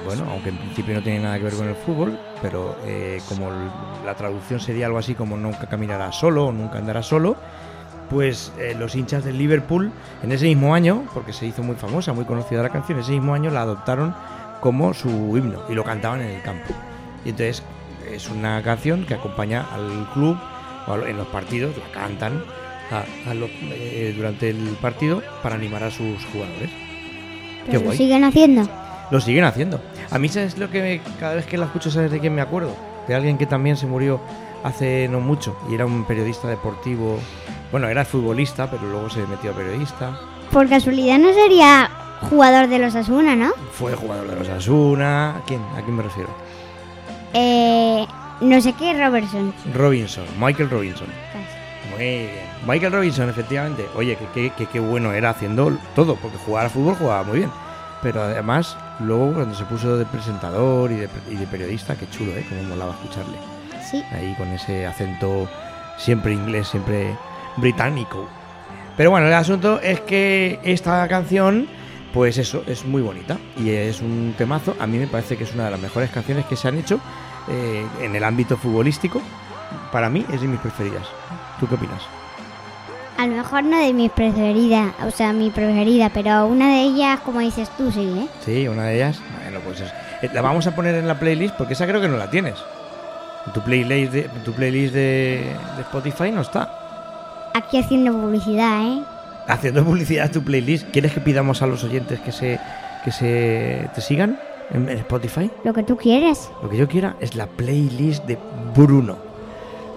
bueno, 0.06 0.26
aunque 0.30 0.50
en 0.50 0.58
principio 0.58 0.94
no 0.94 1.02
tiene 1.02 1.18
nada 1.18 1.38
que 1.38 1.44
ver 1.44 1.54
con 1.54 1.68
el 1.68 1.74
fútbol, 1.74 2.16
pero 2.40 2.76
eh, 2.84 3.20
como 3.28 3.50
la 4.06 4.14
traducción 4.14 4.60
sería 4.60 4.86
algo 4.86 4.98
así 4.98 5.16
como 5.16 5.36
nunca 5.36 5.66
caminará 5.66 6.12
solo 6.12 6.46
o 6.46 6.52
nunca 6.52 6.78
andará 6.78 7.02
solo, 7.02 7.34
pues 8.08 8.52
eh, 8.58 8.76
los 8.78 8.94
hinchas 8.94 9.24
del 9.24 9.38
Liverpool 9.38 9.90
en 10.22 10.30
ese 10.30 10.44
mismo 10.46 10.72
año, 10.72 11.02
porque 11.14 11.32
se 11.32 11.46
hizo 11.46 11.64
muy 11.64 11.74
famosa, 11.74 12.12
muy 12.12 12.24
conocida 12.26 12.62
la 12.62 12.68
canción, 12.70 13.00
ese 13.00 13.10
mismo 13.10 13.34
año 13.34 13.50
la 13.50 13.62
adoptaron 13.62 14.14
como 14.60 14.92
su 14.94 15.08
himno 15.36 15.62
y 15.68 15.74
lo 15.74 15.84
cantaban 15.84 16.20
en 16.22 16.28
el 16.30 16.42
campo. 16.42 16.74
Y 17.24 17.30
entonces 17.30 17.62
es 18.10 18.28
una 18.28 18.62
canción 18.62 19.04
que 19.06 19.14
acompaña 19.14 19.66
al 19.72 20.08
club 20.14 20.36
o 20.86 20.94
en 21.06 21.16
los 21.16 21.26
partidos, 21.28 21.74
la 21.76 21.92
cantan 21.92 22.42
a- 22.90 23.30
a 23.30 23.34
lo- 23.34 23.46
eh, 23.62 24.12
durante 24.16 24.50
el 24.50 24.76
partido 24.80 25.22
para 25.42 25.54
animar 25.54 25.84
a 25.84 25.90
sus 25.90 26.24
jugadores. 26.32 26.70
Qué 27.66 27.74
lo 27.74 27.80
guay. 27.82 27.96
siguen 27.96 28.24
haciendo. 28.24 28.68
Lo 29.10 29.20
siguen 29.20 29.44
haciendo. 29.44 29.80
A 30.10 30.18
mí, 30.18 30.28
¿sabes 30.28 30.56
lo 30.58 30.70
que 30.70 30.80
me- 30.82 31.00
cada 31.18 31.34
vez 31.34 31.46
que 31.46 31.58
la 31.58 31.66
escucho, 31.66 31.90
¿sabes 31.90 32.10
de 32.10 32.20
quién 32.20 32.34
me 32.34 32.40
acuerdo? 32.42 32.74
De 33.06 33.14
alguien 33.14 33.38
que 33.38 33.46
también 33.46 33.76
se 33.76 33.86
murió 33.86 34.20
hace 34.64 35.08
no 35.08 35.20
mucho 35.20 35.56
y 35.70 35.74
era 35.74 35.86
un 35.86 36.04
periodista 36.04 36.48
deportivo. 36.48 37.18
Bueno, 37.70 37.88
era 37.88 38.04
futbolista, 38.04 38.70
pero 38.70 38.82
luego 38.88 39.08
se 39.10 39.24
metió 39.26 39.52
a 39.52 39.54
periodista. 39.54 40.18
Por 40.50 40.68
casualidad 40.68 41.18
no 41.18 41.32
sería 41.32 41.88
jugador 42.22 42.68
de 42.68 42.78
los 42.78 42.94
Asuna, 42.94 43.36
¿no? 43.36 43.52
Fue 43.72 43.94
jugador 43.94 44.28
de 44.28 44.36
los 44.36 44.48
Asuna. 44.48 45.36
¿A 45.36 45.42
quién? 45.46 45.60
¿A 45.76 45.82
quién 45.82 45.96
me 45.96 46.02
refiero? 46.02 46.30
Eh, 47.32 48.06
no 48.40 48.60
sé 48.60 48.72
qué, 48.74 48.92
Robertson. 48.92 49.54
Robinson, 49.74 50.24
Michael 50.38 50.70
Robinson. 50.70 51.08
Muy 51.90 51.98
bien. 51.98 52.50
Michael 52.66 52.92
Robinson, 52.92 53.28
efectivamente. 53.28 53.86
Oye, 53.94 54.16
que 54.16 54.26
qué 54.34 54.50
que, 54.50 54.66
qué 54.66 54.80
bueno 54.80 55.12
era 55.12 55.30
haciendo 55.30 55.76
todo, 55.94 56.16
porque 56.16 56.36
jugar 56.38 56.64
al 56.64 56.70
fútbol 56.70 56.94
jugaba 56.96 57.22
muy 57.22 57.38
bien. 57.38 57.50
Pero 58.02 58.22
además, 58.22 58.76
luego 59.00 59.34
cuando 59.34 59.54
se 59.54 59.64
puso 59.64 59.96
de 59.96 60.06
presentador 60.06 60.90
y 60.90 60.96
de, 60.96 61.08
y 61.30 61.36
de 61.36 61.46
periodista, 61.46 61.96
qué 61.96 62.08
chulo, 62.08 62.32
¿eh? 62.32 62.44
Como 62.48 62.62
molaba 62.62 62.92
escucharle. 62.92 63.36
Sí. 63.90 64.02
Ahí 64.12 64.34
con 64.36 64.48
ese 64.48 64.86
acento 64.86 65.48
siempre 65.98 66.32
inglés, 66.32 66.68
siempre 66.68 67.16
británico. 67.56 68.26
Pero 68.96 69.10
bueno, 69.10 69.26
el 69.26 69.34
asunto 69.34 69.80
es 69.80 70.00
que 70.00 70.58
esta 70.62 71.06
canción, 71.08 71.68
pues 72.12 72.38
eso, 72.38 72.62
es 72.66 72.84
muy 72.84 73.02
bonita 73.02 73.38
y 73.56 73.70
es 73.70 74.00
un 74.00 74.34
temazo. 74.36 74.74
A 74.80 74.86
mí 74.86 74.98
me 74.98 75.06
parece 75.06 75.36
que 75.36 75.44
es 75.44 75.54
una 75.54 75.66
de 75.66 75.70
las 75.72 75.80
mejores 75.80 76.10
canciones 76.10 76.44
que 76.46 76.56
se 76.56 76.68
han 76.68 76.78
hecho 76.78 77.00
eh, 77.48 77.86
en 78.00 78.14
el 78.16 78.24
ámbito 78.24 78.56
futbolístico. 78.56 79.20
Para 79.92 80.08
mí 80.10 80.24
es 80.32 80.40
de 80.40 80.48
mis 80.48 80.60
preferidas. 80.60 81.06
¿Tú 81.58 81.66
qué 81.68 81.74
opinas? 81.76 82.02
A 83.18 83.26
lo 83.26 83.36
mejor 83.36 83.64
no 83.64 83.78
de 83.78 83.92
mis 83.92 84.10
preferidas, 84.10 84.92
o 85.06 85.10
sea, 85.10 85.32
mi 85.34 85.50
preferida, 85.50 86.08
pero 86.08 86.46
una 86.46 86.68
de 86.68 86.80
ellas, 86.82 87.20
como 87.20 87.40
dices 87.40 87.68
tú, 87.76 87.92
sí, 87.92 88.00
¿eh? 88.18 88.28
Sí, 88.44 88.66
una 88.66 88.84
de 88.84 88.96
ellas. 88.96 89.20
Bueno, 89.42 89.60
pues 89.64 89.80
es- 89.80 89.92
eh, 90.22 90.30
la 90.32 90.40
vamos 90.40 90.66
a 90.66 90.74
poner 90.74 90.94
en 90.94 91.06
la 91.06 91.18
playlist 91.18 91.54
porque 91.56 91.74
esa 91.74 91.86
creo 91.86 92.00
que 92.00 92.08
no 92.08 92.16
la 92.16 92.30
tienes. 92.30 92.54
En 93.46 93.52
tu 93.52 93.60
playlist 93.60 94.12
de, 94.12 94.22
tu 94.44 94.52
playlist 94.52 94.94
de, 94.94 95.54
de 95.76 95.82
Spotify 95.82 96.30
no 96.30 96.40
está. 96.40 96.72
Aquí 97.54 97.78
haciendo 97.78 98.12
publicidad, 98.12 98.82
¿eh? 98.86 99.02
Haciendo 99.50 99.84
publicidad 99.84 100.26
a 100.26 100.30
tu 100.30 100.42
playlist. 100.42 100.88
¿Quieres 100.90 101.12
que 101.12 101.20
pidamos 101.20 101.60
a 101.62 101.66
los 101.66 101.82
oyentes 101.84 102.20
que 102.20 102.32
se 102.32 102.58
que 103.04 103.10
se 103.12 103.88
te 103.94 104.00
sigan 104.00 104.38
en, 104.72 104.88
Spotify? 104.90 105.50
Lo 105.64 105.72
que 105.72 105.82
tú 105.82 105.96
quieres. 105.96 106.50
Lo 106.62 106.68
que 106.68 106.76
yo 106.76 106.86
quiera 106.86 107.16
es 107.20 107.34
la 107.34 107.46
playlist 107.46 108.24
de 108.26 108.38
Bruno. 108.76 109.16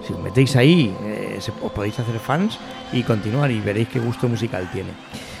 Si 0.06 0.12
os 0.12 0.20
metéis 0.20 0.56
ahí, 0.56 0.94
eh, 1.04 1.36
se- 1.38 1.52
os 1.62 1.72
podéis 1.72 1.98
hacer 1.98 2.18
fans 2.18 2.58
y 2.92 3.02
continuar 3.02 3.50
y 3.50 3.60
veréis 3.60 3.88
qué 3.88 3.98
gusto 4.00 4.26
musical 4.28 4.68
tiene. 4.72 4.90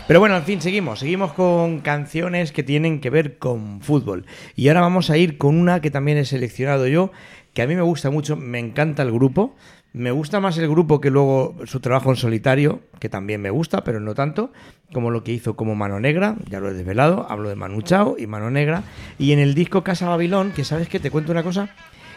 Pero 0.06 0.20
bueno, 0.20 0.36
en 0.36 0.42
fin, 0.44 0.60
seguimos. 0.60 0.98
Seguimos 1.00 1.32
con 1.32 1.80
canciones 1.80 2.52
que 2.52 2.62
tienen 2.62 3.00
que 3.00 3.08
ver 3.10 3.38
con 3.38 3.80
fútbol. 3.80 4.26
Y 4.54 4.68
ahora 4.68 4.82
vamos 4.82 5.08
a 5.10 5.16
ir 5.16 5.38
con 5.38 5.56
una 5.58 5.80
que 5.80 5.90
también 5.90 6.18
he 6.18 6.24
seleccionado 6.26 6.86
yo, 6.86 7.10
que 7.54 7.62
a 7.62 7.66
mí 7.66 7.74
me 7.74 7.82
gusta 7.82 8.10
mucho, 8.10 8.36
me 8.36 8.58
encanta 8.58 9.02
el 9.02 9.10
grupo. 9.12 9.54
Me 9.94 10.10
gusta 10.10 10.40
más 10.40 10.58
el 10.58 10.68
grupo 10.68 11.00
que 11.00 11.08
luego 11.08 11.54
su 11.66 11.78
trabajo 11.78 12.10
en 12.10 12.16
solitario, 12.16 12.80
que 12.98 13.08
también 13.08 13.40
me 13.40 13.50
gusta, 13.50 13.84
pero 13.84 14.00
no 14.00 14.16
tanto, 14.16 14.52
como 14.92 15.12
lo 15.12 15.22
que 15.22 15.30
hizo 15.30 15.54
como 15.54 15.76
Mano 15.76 16.00
Negra, 16.00 16.34
ya 16.50 16.58
lo 16.58 16.68
he 16.68 16.74
desvelado, 16.74 17.30
hablo 17.30 17.48
de 17.48 17.54
Manu 17.54 17.80
Chao 17.80 18.16
y 18.18 18.26
Mano 18.26 18.50
Negra. 18.50 18.82
Y 19.20 19.30
en 19.30 19.38
el 19.38 19.54
disco 19.54 19.84
Casa 19.84 20.08
Babilón, 20.08 20.50
que 20.50 20.64
sabes 20.64 20.88
que 20.88 20.98
te 20.98 21.12
cuento 21.12 21.30
una 21.30 21.44
cosa, 21.44 21.68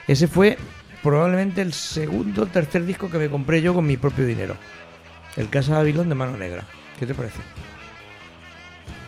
ese 0.07 0.27
fue 0.27 0.57
probablemente 1.03 1.61
el 1.61 1.71
segundo 1.71 2.41
o 2.41 2.45
tercer 2.47 2.83
disco 2.83 3.11
que 3.11 3.19
me 3.19 3.29
compré 3.29 3.61
yo 3.61 3.75
con 3.75 3.85
mi 3.85 3.95
propio 3.95 4.25
dinero. 4.25 4.55
El 5.35 5.49
Casa 5.49 5.73
Babilón 5.73 6.09
de 6.09 6.15
Mano 6.15 6.35
Negra. 6.35 6.63
¿Qué 6.97 7.05
te 7.05 7.13
parece? 7.13 7.41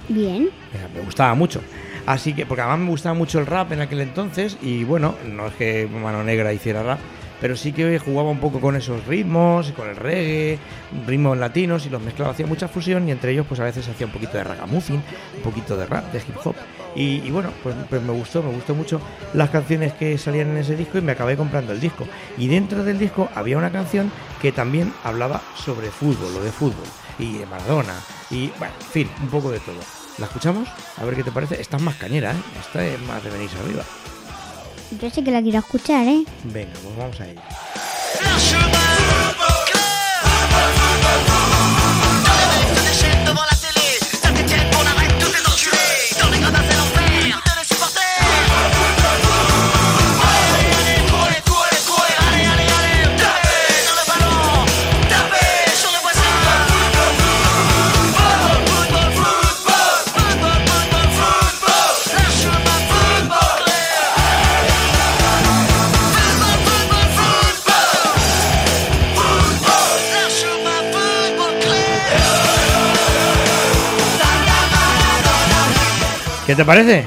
Bien. 0.09 0.47
Me 0.93 1.01
gustaba 1.01 1.33
mucho. 1.33 1.59
Así 2.05 2.33
que, 2.35 2.45
porque 2.45 2.61
además 2.61 2.81
me 2.81 2.91
gustaba 2.91 3.15
mucho 3.15 3.39
el 3.39 3.47
rap 3.47 3.71
en 3.71 3.81
aquel 3.81 4.01
entonces, 4.01 4.59
y 4.61 4.83
bueno, 4.83 5.15
no 5.27 5.47
es 5.47 5.55
que 5.55 5.89
Mano 5.91 6.23
Negra 6.23 6.53
hiciera 6.53 6.83
rap, 6.83 6.99
pero 7.41 7.55
sí 7.55 7.71
que 7.71 7.99
jugaba 7.99 8.29
un 8.29 8.39
poco 8.39 8.59
con 8.59 8.75
esos 8.75 9.05
ritmos, 9.05 9.71
con 9.71 9.89
el 9.89 9.95
reggae, 9.95 10.59
ritmos 11.07 11.37
latinos 11.37 11.85
y 11.85 11.89
los 11.89 12.01
mezclaba, 12.01 12.31
hacía 12.31 12.47
mucha 12.47 12.67
fusión 12.67 13.07
y 13.07 13.11
entre 13.11 13.31
ellos 13.31 13.45
pues 13.47 13.59
a 13.59 13.63
veces 13.63 13.87
hacía 13.87 14.07
un 14.07 14.13
poquito 14.13 14.37
de 14.37 14.43
ragamuffin, 14.43 15.01
un 15.35 15.41
poquito 15.43 15.77
de 15.77 15.85
rap, 15.85 16.11
de 16.11 16.19
hip 16.19 16.37
hop. 16.43 16.55
Y, 16.95 17.29
bueno, 17.29 17.51
pues, 17.61 17.75
pues 17.89 18.01
me 18.01 18.11
gustó, 18.11 18.41
me 18.41 18.51
gustó 18.51 18.73
mucho 18.73 18.99
las 19.33 19.49
canciones 19.51 19.93
que 19.93 20.17
salían 20.17 20.49
en 20.49 20.57
ese 20.57 20.75
disco 20.75 20.97
y 20.97 21.01
me 21.01 21.11
acabé 21.11 21.37
comprando 21.37 21.71
el 21.71 21.79
disco. 21.79 22.05
Y 22.37 22.47
dentro 22.47 22.83
del 22.83 22.97
disco 22.97 23.29
había 23.35 23.57
una 23.57 23.71
canción 23.71 24.11
que 24.41 24.51
también 24.51 24.91
hablaba 25.03 25.41
sobre 25.55 25.91
fútbol, 25.91 26.35
o 26.35 26.43
de 26.43 26.51
fútbol, 26.51 26.87
y 27.19 27.37
de 27.37 27.45
Maradona, 27.45 27.93
y 28.31 28.47
bueno, 28.57 28.73
en 28.79 28.87
fin, 28.87 29.09
un 29.21 29.29
poco 29.29 29.51
de 29.51 29.59
todo. 29.59 29.79
¿La 30.17 30.25
escuchamos? 30.25 30.67
A 30.97 31.05
ver 31.05 31.15
qué 31.15 31.23
te 31.23 31.31
parece. 31.31 31.61
Esta 31.61 31.77
es 31.77 31.83
más 31.83 31.95
cañera, 31.95 32.33
¿eh? 32.33 32.41
Esta 32.59 32.85
es 32.85 32.99
más 33.03 33.23
de 33.23 33.29
venirse 33.29 33.57
arriba. 33.59 33.83
Yo 34.99 35.09
sé 35.09 35.23
que 35.23 35.31
la 35.31 35.41
quiero 35.41 35.59
escuchar, 35.59 36.07
¿eh? 36.07 36.23
Venga, 36.45 36.71
pues 36.83 36.97
vamos 36.97 37.19
a 37.21 37.27
ello. 37.27 37.41
¿Qué 76.49 76.55
te 76.55 76.65
parece? 76.65 77.05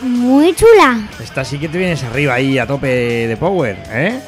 Muy 0.00 0.54
chula. 0.54 1.06
Esta 1.22 1.44
sí 1.44 1.58
que 1.58 1.68
te 1.68 1.76
vienes 1.76 2.02
arriba 2.04 2.32
ahí 2.32 2.56
a 2.56 2.66
tope 2.66 2.86
de 3.28 3.36
power, 3.36 3.76
¿eh? 3.90 4.18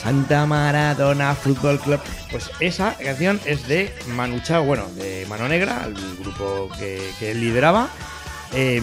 Santa 0.00 0.46
Maratona 0.46 1.34
Fútbol 1.34 1.80
Club. 1.80 1.98
Pues 2.30 2.48
esa 2.60 2.94
canción 2.94 3.40
es 3.44 3.66
de 3.66 3.92
Manu 4.06 4.38
Chao, 4.38 4.62
bueno, 4.62 4.84
de 4.94 5.26
Mano 5.28 5.48
Negra, 5.48 5.82
el 5.88 5.96
grupo 6.20 6.68
que, 6.78 7.10
que 7.18 7.32
él 7.32 7.40
lideraba. 7.40 7.88
Eh, 8.52 8.80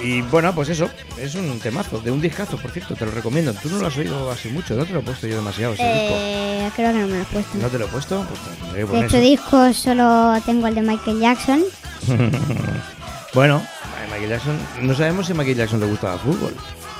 y 0.00 0.22
bueno, 0.22 0.54
pues 0.54 0.70
eso, 0.70 0.88
es 1.18 1.34
un 1.34 1.60
temazo, 1.60 2.00
de 2.00 2.10
un 2.10 2.22
discazo, 2.22 2.56
por 2.56 2.70
cierto, 2.70 2.94
te 2.94 3.04
lo 3.04 3.10
recomiendo. 3.10 3.52
Tú 3.52 3.68
no 3.68 3.76
lo 3.80 3.86
has 3.88 3.98
oído 3.98 4.30
así 4.30 4.48
mucho, 4.48 4.76
no 4.76 4.86
te 4.86 4.94
lo 4.94 5.00
he 5.00 5.02
puesto 5.02 5.26
yo 5.26 5.36
demasiado 5.36 5.74
ese 5.74 5.82
Eh, 5.84 6.70
creo 6.74 6.90
que 6.90 6.98
no 7.00 7.06
me 7.06 7.16
lo 7.16 7.20
he 7.20 7.24
puesto. 7.26 7.52
disco. 7.52 7.58
¿No 7.62 7.68
te 7.68 7.78
lo 7.78 7.84
he 7.84 7.88
puesto? 7.88 8.26
Pues 8.26 8.40
te 8.72 8.86
De 8.94 8.98
hecho, 9.00 9.16
eso. 9.18 9.20
discos 9.20 9.76
solo 9.76 10.40
tengo 10.46 10.68
el 10.68 10.74
de 10.74 10.80
Michael 10.80 11.20
Jackson. 11.20 11.62
bueno, 13.36 13.56
a 13.84 14.06
Michael 14.10 14.30
Jackson, 14.30 14.58
no 14.80 14.94
sabemos 14.94 15.26
si 15.26 15.32
a 15.32 15.34
Michael 15.34 15.56
Jackson 15.58 15.78
le 15.80 15.86
gustaba 15.86 16.14
el 16.14 16.20
fútbol. 16.20 16.54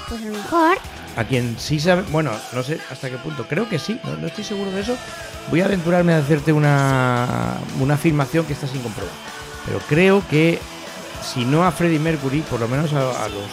Pues 0.08 0.20
a 0.20 0.24
lo 0.26 0.32
mejor. 0.32 0.78
A 1.16 1.24
quien 1.24 1.56
sí 1.58 1.80
sabe, 1.80 2.02
bueno, 2.10 2.30
no 2.52 2.62
sé 2.62 2.78
hasta 2.92 3.08
qué 3.10 3.16
punto, 3.16 3.46
creo 3.48 3.68
que 3.68 3.78
sí, 3.78 3.98
no, 4.04 4.16
no 4.16 4.26
estoy 4.26 4.44
seguro 4.44 4.70
de 4.70 4.82
eso. 4.82 4.94
Voy 5.50 5.62
a 5.62 5.64
aventurarme 5.64 6.12
a 6.12 6.18
hacerte 6.18 6.52
una, 6.52 7.54
una 7.80 7.94
afirmación 7.94 8.44
que 8.44 8.52
está 8.52 8.66
sin 8.66 8.82
comprobar. 8.82 9.12
Pero 9.64 9.78
creo 9.88 10.22
que 10.28 10.58
si 11.22 11.44
no 11.46 11.64
a 11.64 11.72
Freddie 11.72 11.98
Mercury, 11.98 12.42
por 12.42 12.60
lo 12.60 12.68
menos 12.68 12.92
a, 12.92 12.98
a 13.24 13.28
los, 13.28 13.44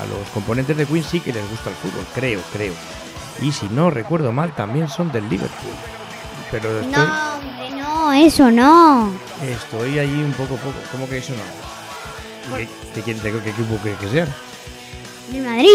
a 0.00 0.04
los 0.10 0.28
componentes 0.34 0.76
de 0.76 0.84
Queen 0.86 1.04
sí 1.04 1.20
que 1.20 1.32
les 1.32 1.48
gusta 1.48 1.70
el 1.70 1.76
fútbol, 1.76 2.04
creo, 2.14 2.40
creo. 2.52 2.74
Y 3.40 3.52
si 3.52 3.66
no 3.68 3.90
recuerdo 3.90 4.32
mal, 4.32 4.52
también 4.56 4.88
son 4.88 5.12
del 5.12 5.28
Liverpool. 5.28 5.72
Pero 6.50 6.80
estoy, 6.80 6.92
No, 6.92 7.34
hombre, 7.36 7.70
no, 7.80 8.12
eso 8.12 8.50
no. 8.50 9.12
estoy 9.42 9.98
allí 10.00 10.20
un 10.22 10.32
poco, 10.32 10.56
poco. 10.56 10.74
¿Cómo 10.90 11.08
que 11.08 11.18
eso 11.18 11.32
no? 11.34 11.42
¿De, 12.50 12.68
de 12.94 13.02
quién, 13.04 13.22
de 13.22 13.32
qué 13.32 13.50
equipo 13.50 13.78
que, 13.82 13.94
que 13.94 14.08
sean? 14.10 14.28
¿Del 15.30 15.42
Madrid? 15.42 15.68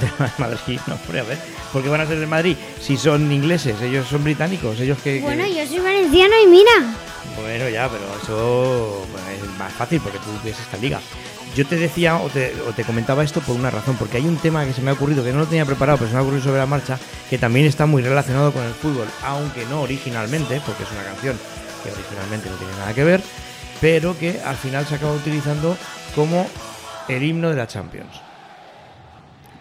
De 0.00 0.10
Madrid, 0.38 0.80
no, 0.86 0.94
hombre, 0.94 1.20
a 1.20 1.24
ver. 1.24 1.38
¿Por 1.72 1.82
qué 1.82 1.88
van 1.88 2.00
a 2.02 2.06
ser 2.06 2.18
de 2.20 2.26
Madrid? 2.26 2.56
Si 2.80 2.96
son 2.96 3.30
ingleses, 3.32 3.80
ellos 3.82 4.06
son 4.08 4.22
británicos, 4.22 4.78
ellos 4.80 4.98
que... 5.02 5.14
que- 5.18 5.20
Bueno, 5.22 5.44
yo 5.46 5.66
soy 5.66 5.78
valenciano 5.80 6.34
y 6.42 6.46
mira. 6.46 6.70
Bueno, 7.40 7.68
ya, 7.68 7.88
pero 7.88 8.04
eso 8.22 9.06
bueno, 9.10 9.26
es 9.30 9.58
más 9.58 9.72
fácil 9.72 10.00
porque 10.00 10.18
tú 10.18 10.26
ves 10.44 10.58
esta 10.60 10.76
liga. 10.76 11.00
Yo 11.56 11.66
te 11.66 11.76
decía 11.76 12.16
o 12.18 12.28
te, 12.28 12.52
o 12.68 12.72
te 12.72 12.84
comentaba 12.84 13.22
esto 13.24 13.40
por 13.40 13.56
una 13.56 13.70
razón, 13.70 13.96
porque 13.96 14.16
hay 14.18 14.24
un 14.24 14.36
tema 14.36 14.64
que 14.64 14.72
se 14.72 14.82
me 14.82 14.90
ha 14.90 14.94
ocurrido, 14.94 15.22
que 15.24 15.32
no 15.32 15.38
lo 15.38 15.46
tenía 15.46 15.64
preparado, 15.64 15.98
pero 15.98 16.08
se 16.10 16.14
me 16.14 16.20
ha 16.20 16.22
ocurrido 16.22 16.42
sobre 16.44 16.58
la 16.58 16.66
marcha, 16.66 16.98
que 17.30 17.38
también 17.38 17.66
está 17.66 17.86
muy 17.86 18.02
relacionado 18.02 18.52
con 18.52 18.64
el 18.64 18.74
fútbol, 18.74 19.06
aunque 19.22 19.64
no 19.66 19.82
originalmente, 19.82 20.60
porque 20.66 20.82
es 20.82 20.90
una 20.92 21.04
canción 21.04 21.38
que 21.82 21.90
originalmente 21.92 22.50
no 22.50 22.56
tiene 22.56 22.72
nada 22.76 22.92
que 22.92 23.04
ver, 23.04 23.22
pero 23.84 24.18
que 24.18 24.40
al 24.42 24.56
final 24.56 24.86
se 24.86 24.94
acaba 24.94 25.12
utilizando 25.12 25.76
como 26.14 26.46
el 27.06 27.22
himno 27.22 27.50
de 27.50 27.56
la 27.56 27.66
Champions. 27.66 28.18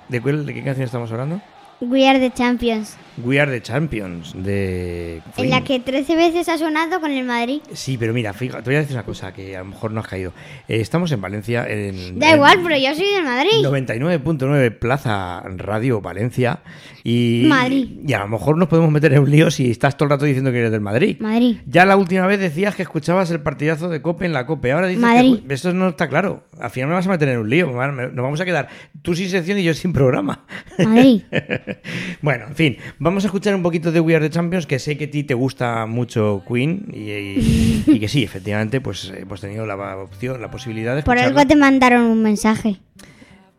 ¿De, 0.07 0.21
de 0.21 0.53
qué 0.53 0.63
canción 0.63 0.85
estamos 0.85 1.11
hablando? 1.11 1.41
We 1.81 2.07
are 2.07 2.17
the 2.17 2.31
champions. 2.31 2.95
We 3.17 3.39
Are 3.39 3.51
the 3.51 3.61
Champions, 3.61 4.33
de... 4.35 5.21
En 5.37 5.49
la 5.49 5.63
que 5.63 5.79
13 5.79 6.15
veces 6.15 6.49
ha 6.49 6.57
sonado 6.57 6.99
con 6.99 7.11
el 7.11 7.25
Madrid. 7.25 7.61
Sí, 7.73 7.97
pero 7.97 8.13
mira, 8.13 8.33
fíjate, 8.33 8.63
te 8.63 8.69
voy 8.69 8.75
a 8.77 8.79
decir 8.79 8.95
una 8.95 9.05
cosa 9.05 9.33
que 9.33 9.55
a 9.55 9.59
lo 9.59 9.65
mejor 9.65 9.91
no 9.91 9.99
has 9.99 10.07
caído. 10.07 10.33
Eh, 10.67 10.81
estamos 10.81 11.11
en 11.11 11.21
Valencia, 11.21 11.65
en, 11.67 12.17
Da 12.17 12.29
en 12.29 12.35
igual, 12.35 12.59
pero 12.63 12.75
yo 12.75 12.95
soy 12.95 13.13
del 13.13 13.23
Madrid. 13.23 13.51
99.9 13.63 14.79
Plaza 14.79 15.43
Radio 15.57 16.01
Valencia 16.01 16.61
y, 17.03 17.45
Madrid. 17.47 17.99
y 18.05 18.13
a 18.13 18.19
lo 18.19 18.29
mejor 18.29 18.57
nos 18.57 18.67
podemos 18.67 18.89
meter 18.91 19.13
en 19.13 19.19
un 19.19 19.29
lío 19.29 19.51
si 19.51 19.69
estás 19.69 19.97
todo 19.97 20.05
el 20.05 20.11
rato 20.11 20.25
diciendo 20.25 20.51
que 20.51 20.59
eres 20.59 20.71
del 20.71 20.81
Madrid. 20.81 21.17
Madrid. 21.19 21.57
Ya 21.67 21.85
la 21.85 21.97
última 21.97 22.25
vez 22.25 22.39
decías 22.39 22.75
que 22.75 22.81
escuchabas 22.81 23.29
el 23.31 23.41
partidazo 23.41 23.89
de 23.89 24.01
Cope 24.01 24.25
en 24.25 24.33
la 24.33 24.45
Cope. 24.45 24.71
Ahora 24.71 24.87
dices 24.87 25.01
Madrid. 25.01 25.39
que 25.47 25.53
esto 25.53 25.73
no 25.73 25.89
está 25.89 26.07
claro. 26.07 26.43
Al 26.59 26.69
final 26.69 26.89
me 26.89 26.95
vas 26.95 27.05
a 27.05 27.09
meter 27.09 27.29
en 27.29 27.39
un 27.39 27.49
lío. 27.49 27.67
Nos 27.67 28.15
vamos 28.15 28.41
a 28.41 28.45
quedar 28.45 28.69
tú 29.01 29.15
sin 29.15 29.29
sección 29.29 29.59
y 29.59 29.63
yo 29.63 29.73
sin 29.73 29.93
programa. 29.93 30.45
Madrid. 30.79 31.23
bueno, 32.21 32.45
en 32.47 32.55
fin, 32.55 32.77
vamos 33.03 33.23
a 33.23 33.27
escuchar 33.27 33.53
un 33.55 33.61
poquito 33.61 33.91
de 33.91 33.99
We 33.99 34.15
Are 34.15 34.27
the 34.27 34.33
Champions, 34.33 34.65
que 34.65 34.79
sé 34.79 34.97
que 34.97 35.05
a 35.05 35.11
ti 35.11 35.23
te 35.23 35.33
gusta 35.33 35.85
mucho 35.85 36.43
Queen 36.47 36.87
y, 36.93 36.99
y- 37.11 37.83
y 37.87 37.99
que 37.99 38.07
sí, 38.07 38.23
efectivamente, 38.23 38.81
pues 38.81 39.11
hemos 39.15 39.41
tenido 39.41 39.65
la 39.65 39.75
opción, 39.97 40.41
la 40.41 40.49
posibilidad 40.49 40.95
de 40.95 41.03
Por 41.03 41.17
escucharla. 41.17 41.41
algo 41.41 41.47
te 41.47 41.55
mandaron 41.55 42.03
un 42.03 42.23
mensaje. 42.23 42.77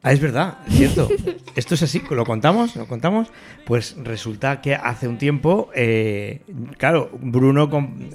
Ah, 0.02 0.12
es 0.12 0.20
verdad, 0.20 0.58
es 0.68 0.74
cierto. 0.76 1.08
Esto 1.56 1.74
es 1.74 1.82
así, 1.82 2.02
¿lo 2.10 2.26
contamos? 2.26 2.76
¿Lo 2.76 2.86
contamos? 2.86 3.28
Pues 3.64 3.96
resulta 4.02 4.60
que 4.60 4.74
hace 4.74 5.08
un 5.08 5.16
tiempo, 5.16 5.70
eh, 5.74 6.42
claro, 6.76 7.10
Bruno 7.22 7.70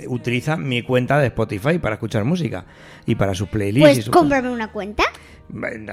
utiliza 0.08 0.56
mi 0.56 0.84
cuenta 0.84 1.18
de 1.20 1.28
Spotify 1.28 1.80
para 1.80 1.96
escuchar 1.96 2.26
música 2.26 2.66
y 3.08 3.16
para 3.16 3.34
sus 3.34 3.50
playlists. 3.50 3.80
y 3.92 3.94
Pues 3.96 4.06
sus 4.06 4.14
cómprame 4.14 4.50
una 4.52 4.72
cuenta. 4.72 5.04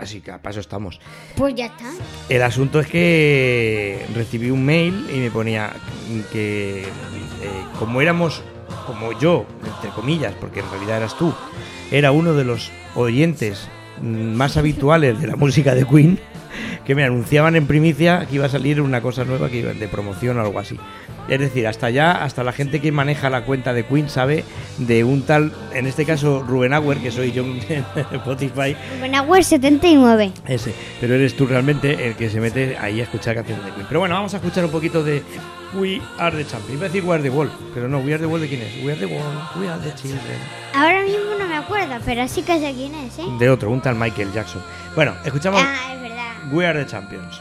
Así 0.00 0.20
que 0.20 0.30
a 0.30 0.42
paso 0.42 0.60
estamos. 0.60 1.00
Pues 1.36 1.54
ya 1.54 1.66
está. 1.66 1.92
El 2.28 2.42
asunto 2.42 2.80
es 2.80 2.86
que 2.86 4.04
recibí 4.14 4.50
un 4.50 4.64
mail 4.64 5.06
y 5.12 5.18
me 5.18 5.30
ponía 5.30 5.72
que 6.32 6.82
eh, 6.82 6.86
como 7.78 8.00
éramos, 8.00 8.42
como 8.86 9.18
yo, 9.18 9.46
entre 9.64 9.90
comillas, 9.90 10.34
porque 10.40 10.60
en 10.60 10.70
realidad 10.70 10.98
eras 10.98 11.16
tú, 11.16 11.32
era 11.90 12.12
uno 12.12 12.34
de 12.34 12.44
los 12.44 12.70
oyentes 12.94 13.68
más 14.02 14.56
habituales 14.56 15.20
de 15.20 15.26
la 15.26 15.36
música 15.36 15.74
de 15.74 15.86
Queen, 15.86 16.18
que 16.84 16.94
me 16.94 17.04
anunciaban 17.04 17.56
en 17.56 17.66
primicia 17.66 18.26
que 18.26 18.36
iba 18.36 18.46
a 18.46 18.48
salir 18.48 18.80
una 18.80 19.00
cosa 19.00 19.24
nueva 19.24 19.48
que 19.48 19.58
iba 19.58 19.72
de 19.72 19.88
promoción 19.88 20.38
o 20.38 20.40
algo 20.40 20.58
así. 20.58 20.78
Es 21.28 21.40
decir, 21.40 21.66
hasta 21.66 21.86
allá, 21.86 22.22
hasta 22.22 22.44
la 22.44 22.52
gente 22.52 22.80
que 22.80 22.92
maneja 22.92 23.28
la 23.30 23.44
cuenta 23.44 23.72
de 23.72 23.84
Queen 23.84 24.08
sabe 24.08 24.44
de 24.78 25.02
un 25.04 25.22
tal, 25.22 25.52
en 25.74 25.86
este 25.86 26.04
caso 26.04 26.42
Ruben 26.46 26.72
Auer, 26.72 26.98
que 26.98 27.10
soy 27.10 27.32
yo 27.32 27.42
en 27.44 27.58
Spotify, 28.12 28.76
Benauer 29.00 29.42
79. 29.44 30.32
ese. 30.46 30.74
Pero 31.00 31.14
eres 31.14 31.36
tú 31.36 31.46
realmente 31.46 32.06
el 32.06 32.14
que 32.14 32.30
se 32.30 32.40
mete 32.40 32.76
ahí 32.78 33.00
a 33.00 33.04
escuchar 33.04 33.34
canciones 33.34 33.64
de 33.64 33.72
Queen. 33.72 33.86
Pero 33.88 34.00
bueno, 34.00 34.14
vamos 34.14 34.32
a 34.34 34.36
escuchar 34.36 34.64
un 34.64 34.70
poquito 34.70 35.02
de 35.02 35.22
We 35.74 36.00
Are 36.18 36.36
the 36.36 36.44
Champions. 36.48 36.74
Iba 36.78 36.86
a 36.86 36.88
decir 36.88 37.04
We 37.04 37.14
Are 37.14 37.22
the 37.22 37.30
World, 37.30 37.52
pero 37.74 37.88
no, 37.88 37.98
We 37.98 38.14
Are 38.14 38.18
the 38.20 38.26
World 38.26 38.42
de 38.44 38.48
quién 38.48 38.62
es. 38.62 38.84
We 38.84 38.92
Are 38.92 39.00
the 39.00 39.06
World, 39.06 39.38
We 39.60 39.68
Are 39.68 39.80
the 39.82 39.94
Children. 39.94 40.20
Ahora 40.74 41.02
mismo 41.02 41.34
no 41.38 41.46
me 41.48 41.56
acuerdo, 41.56 41.94
pero 42.04 42.26
sí 42.28 42.42
que 42.42 42.58
sé 42.60 42.72
quién 42.74 42.94
es, 42.94 43.18
¿eh? 43.18 43.22
De 43.38 43.50
otro, 43.50 43.70
un 43.70 43.80
tal 43.80 43.96
Michael 43.96 44.32
Jackson. 44.32 44.62
Bueno, 44.94 45.14
escuchamos 45.24 45.60
Ah, 45.62 45.94
es 45.94 46.00
verdad. 46.00 46.52
We 46.52 46.66
Are 46.66 46.78
the 46.84 46.88
Champions. 46.90 47.40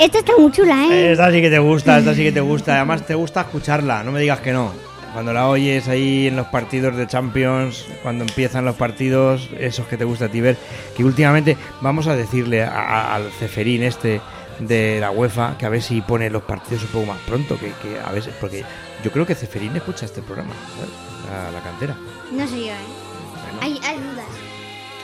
Esta 0.00 0.18
está 0.20 0.32
muy 0.38 0.50
chula, 0.50 0.86
¿eh? 0.86 1.12
Esta 1.12 1.30
sí 1.30 1.40
que 1.42 1.50
te 1.50 1.58
gusta, 1.58 1.98
esta 1.98 2.14
sí 2.14 2.22
que 2.22 2.32
te 2.32 2.40
gusta. 2.40 2.76
Además 2.76 3.06
te 3.06 3.14
gusta 3.14 3.42
escucharla, 3.42 4.02
no 4.02 4.12
me 4.12 4.20
digas 4.20 4.40
que 4.40 4.52
no. 4.52 4.72
Cuando 5.12 5.32
la 5.32 5.48
oyes 5.48 5.88
ahí 5.88 6.28
en 6.28 6.36
los 6.36 6.46
partidos 6.46 6.96
de 6.96 7.06
Champions, 7.06 7.84
cuando 8.02 8.24
empiezan 8.24 8.64
los 8.64 8.76
partidos, 8.76 9.48
esos 9.58 9.86
que 9.88 9.96
te 9.96 10.04
gusta 10.04 10.26
a 10.26 10.28
ti 10.28 10.40
ver, 10.40 10.56
que 10.96 11.04
últimamente 11.04 11.56
vamos 11.80 12.06
a 12.06 12.14
decirle 12.16 12.62
a- 12.62 12.70
a- 12.70 13.14
al 13.16 13.30
Ceferín 13.32 13.82
este 13.82 14.20
de 14.60 14.98
la 15.00 15.10
UEFA 15.10 15.56
que 15.58 15.66
a 15.66 15.68
ver 15.68 15.82
si 15.82 16.00
pone 16.00 16.30
los 16.30 16.42
partidos 16.44 16.84
un 16.84 16.90
poco 16.90 17.06
más 17.06 17.18
pronto, 17.26 17.58
que, 17.58 17.72
que 17.82 17.98
a 18.02 18.12
veces, 18.12 18.32
porque 18.40 18.64
yo 19.02 19.10
creo 19.10 19.26
que 19.26 19.34
Ceferín 19.34 19.74
escucha 19.76 20.06
este 20.06 20.22
programa, 20.22 20.52
¿sabes? 20.76 20.90
La, 21.28 21.50
la 21.58 21.60
cantera. 21.64 21.96
No 22.30 22.46
sé 22.46 22.58
yo, 22.60 22.72
¿eh? 22.72 23.60
Hay, 23.60 23.80
hay 23.84 23.96
dudas. 23.98 24.26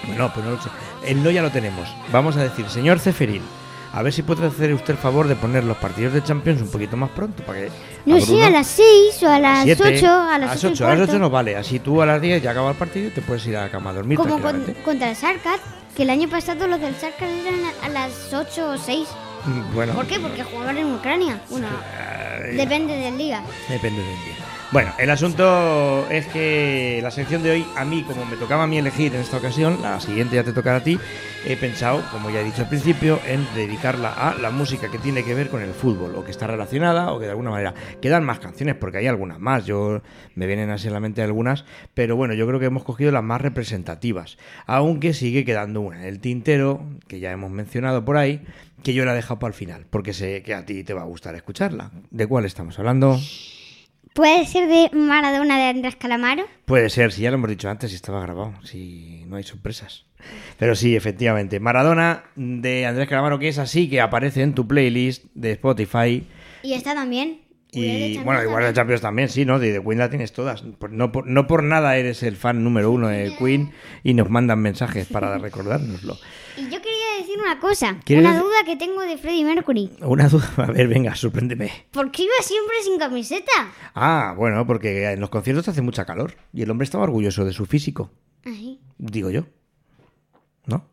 Bueno, 0.07 0.31
pues 0.33 0.47
no 0.47 0.53
lo 0.53 0.63
sé. 0.63 0.69
El 1.05 1.23
no 1.23 1.31
ya 1.31 1.43
lo 1.43 1.51
tenemos. 1.51 1.89
Vamos 2.13 2.37
a 2.37 2.43
decir, 2.45 2.69
señor 2.69 3.01
Ceferín, 3.01 3.43
a 3.99 4.03
ver 4.03 4.13
si 4.13 4.23
puede 4.23 4.47
hacer 4.47 4.73
usted 4.75 4.91
el 4.95 4.99
favor 4.99 5.27
de 5.27 5.35
poner 5.37 5.65
los 5.65 5.77
partidos 5.79 6.13
de 6.13 6.23
Champions 6.23 6.61
un 6.61 6.69
poquito 6.71 6.97
más 6.97 7.11
pronto, 7.11 7.43
para 7.45 7.61
que 7.61 7.71
No 8.05 8.21
sé, 8.21 8.45
a 8.45 8.51
las 8.51 8.67
6 8.67 9.23
o 9.23 9.29
a 9.31 9.39
las 9.41 9.63
siete, 9.65 9.83
8, 9.97 10.07
a 10.07 10.39
las 10.39 10.57
8, 10.59 10.69
y 10.69 10.73
8, 10.73 10.85
a 10.87 10.89
las 10.91 10.99
8 10.99 11.07
cuarto. 11.07 11.19
no 11.19 11.31
vale. 11.31 11.57
Así 11.57 11.79
tú 11.81 12.03
a 12.03 12.07
las 12.07 12.21
10 12.21 12.43
ya 12.43 12.51
acaba 12.51 12.71
el 12.71 12.77
partido 12.77 13.09
y 13.09 13.11
te 13.11 13.23
puedes 13.23 13.47
ir 13.47 13.57
a 13.57 13.63
la 13.63 13.71
cama 13.71 13.91
a 13.91 13.95
dormir 13.95 14.19
Como 14.19 14.39
con- 14.41 14.63
contra 14.85 15.11
el 15.11 15.17
Sarkat, 15.17 15.61
que 15.97 16.03
el 16.03 16.11
año 16.11 16.29
pasado 16.29 16.67
los 16.69 16.81
del 16.81 16.95
Sarkat 16.95 17.29
eran 17.29 17.61
a, 17.83 17.87
a 17.87 17.89
las 17.89 18.33
8 18.33 18.71
o 18.73 18.77
6. 18.79 19.09
Mm, 19.47 19.75
Bueno, 19.75 19.93
¿Por 19.95 20.07
qué? 20.07 20.21
Porque 20.21 20.43
jugaban 20.45 20.77
en 20.77 20.93
Ucrania. 20.95 21.41
Bueno, 21.49 21.69
depende 22.55 22.95
del 22.97 23.17
día. 23.17 23.43
depende 23.69 24.03
del 24.03 24.17
día. 24.25 24.35
Bueno, 24.73 24.93
el 24.99 25.11
asunto 25.11 26.09
es 26.11 26.27
que 26.27 26.99
la 27.01 27.13
sección 27.13 27.41
de 27.45 27.53
hoy, 27.53 27.67
a 27.77 27.85
mí, 27.85 28.03
como 28.03 28.27
me 28.27 28.37
tocaba 28.37 28.65
a 28.65 28.67
mí 28.67 28.77
elegir 28.77 29.15
en 29.15 29.21
esta 29.21 29.37
ocasión, 29.37 29.79
la 29.81 30.01
siguiente 30.01 30.35
ya 30.35 30.43
te 30.43 30.53
tocará 30.53 30.79
a 30.79 30.83
ti, 30.83 30.99
he 31.47 31.57
pensado, 31.57 32.03
como 32.11 32.31
ya 32.31 32.41
he 32.41 32.45
dicho 32.45 32.63
al 32.63 32.69
principio, 32.69 33.21
en 33.29 33.47
dedicarla 33.55 34.13
a 34.13 34.35
la 34.35 34.51
música 34.51 34.91
que 34.91 34.99
tiene 34.99 35.23
que 35.23 35.35
ver 35.35 35.51
con 35.51 35.63
el 35.63 35.71
fútbol, 35.71 36.17
o 36.17 36.25
que 36.25 36.33
está 36.33 36.49
relacionada, 36.49 37.13
o 37.13 37.21
que 37.21 37.27
de 37.27 37.31
alguna 37.31 37.53
manera 37.53 37.75
quedan 38.03 38.25
más 38.25 38.41
canciones, 38.41 38.75
porque 38.75 38.99
hay 38.99 39.07
algunas 39.07 39.39
más, 39.39 39.67
yo 39.67 40.03
me 40.35 40.49
vienen 40.49 40.71
así 40.71 40.89
en 40.89 40.95
la 40.95 41.01
mente 41.01 41.23
algunas, 41.23 41.65
pero 41.95 42.17
bueno, 42.17 42.35
yo 42.35 42.45
creo 42.49 42.59
que 42.59 42.67
hemos 42.67 42.83
cogido 42.83 43.13
las 43.13 43.23
más 43.23 43.41
representativas, 43.41 44.37
aunque 44.67 45.15
sigue 45.15 45.45
quedando 45.45 45.81
una, 45.81 46.09
el 46.09 46.19
tintero, 46.19 46.85
que 47.07 47.21
ya 47.21 47.31
hemos 47.31 47.53
mencionado 47.53 48.05
por 48.05 48.17
ahí, 48.17 48.43
que 48.83 48.95
yo 48.95 49.05
la 49.05 49.13
he 49.13 49.17
dejado 49.17 49.39
para 49.39 49.51
el 49.51 49.55
final, 49.55 49.87
porque 49.89 50.13
sé 50.13 50.43
que 50.43 50.55
a 50.55 50.67
ti 50.67 50.83
te 50.83 50.93
va 50.93 51.03
a 51.03 51.07
gustar 51.07 51.37
escucharla. 51.37 51.93
¿De 52.11 52.27
cuál 52.27 52.45
estamos 52.45 52.79
hablando? 52.81 53.17
¿Puede 54.17 54.47
ser 54.47 54.67
de 54.67 54.89
Maradona 54.97 55.59
de 55.59 55.65
Andrés 55.65 55.95
Calamaro? 55.95 56.47
Puede 56.65 56.89
ser, 56.89 57.13
si 57.13 57.21
ya 57.21 57.31
lo 57.31 57.37
hemos 57.37 57.51
dicho 57.51 57.69
antes, 57.69 57.91
si 57.91 57.97
estaba 57.97 58.23
grabado, 58.23 58.55
si 58.65 59.23
no 59.27 59.37
hay 59.37 59.43
sorpresas. 59.43 60.07
Pero 60.59 60.75
sí, 60.75 60.97
efectivamente. 60.97 61.61
Maradona 61.61 62.25
de 62.35 62.87
Andrés 62.87 63.11
Calamaro, 63.11 63.39
que 63.39 63.49
es 63.49 63.59
así, 63.59 63.91
que 63.91 64.01
aparece 64.01 64.41
en 64.41 64.55
tu 64.55 64.67
playlist 64.67 65.25
de 65.35 65.53
Spotify. 65.53 66.27
Y 66.63 66.73
está 66.73 66.95
también. 66.95 67.43
Y 67.73 68.19
bueno, 68.19 68.43
igual 68.43 68.63
de 68.65 68.73
Champions 68.73 69.03
también, 69.03 69.29
sí, 69.29 69.45
¿no? 69.45 69.59
De 69.59 69.83
Queen 69.83 69.99
la 69.99 70.09
tienes 70.09 70.33
todas. 70.33 70.63
Por- 70.63 70.93
No 70.93 71.13
por, 71.13 71.27
no 71.27 71.47
por 71.47 71.63
nada 71.63 71.97
eres 71.97 72.23
el 72.23 72.37
fan 72.37 72.65
número 72.65 72.91
uno 72.91 73.09
de 73.09 73.35
Queen 73.37 73.73
y 74.03 74.15
nos 74.15 74.31
mandan 74.31 74.61
mensajes 74.61 75.07
para 75.09 75.37
recordárnoslo. 75.39 76.17
Y 76.59 76.63
yo 76.71 76.81
quería 76.81 77.19
decir 77.21 77.39
una 77.39 77.61
cosa, 77.61 77.99
¿Quieres 78.03 78.25
una 78.25 78.33
decir- 78.35 78.45
duda 78.47 78.65
que 78.65 78.77
tengo 78.77 79.03
de 79.03 79.19
Freddie 79.19 79.45
Mercury. 79.45 79.91
Una 80.01 80.27
duda, 80.27 80.49
a 80.57 80.71
ver, 80.73 80.89
venga, 80.89 81.15
sorpréndeme. 81.15 81.71
¿Por 81.91 82.11
qué 82.11 82.23
iba 82.23 82.33
siempre 82.41 82.77
sin 82.83 82.99
camiseta? 82.99 83.53
Ah, 83.95 84.33
bueno, 84.35 84.67
porque 84.67 85.11
en 85.13 85.21
los 85.21 85.29
conciertos 85.29 85.69
hace 85.69 85.83
mucha 85.83 86.07
calor 86.07 86.33
y 86.55 86.63
el 86.63 86.71
hombre 86.71 86.85
estaba 86.87 87.05
orgulloso 87.05 87.45
de 87.45 87.53
su 87.53 87.67
físico, 87.67 88.11
Ay, 88.47 88.81
digo 88.97 89.29
yo. 89.29 89.43
¿No? 90.65 90.89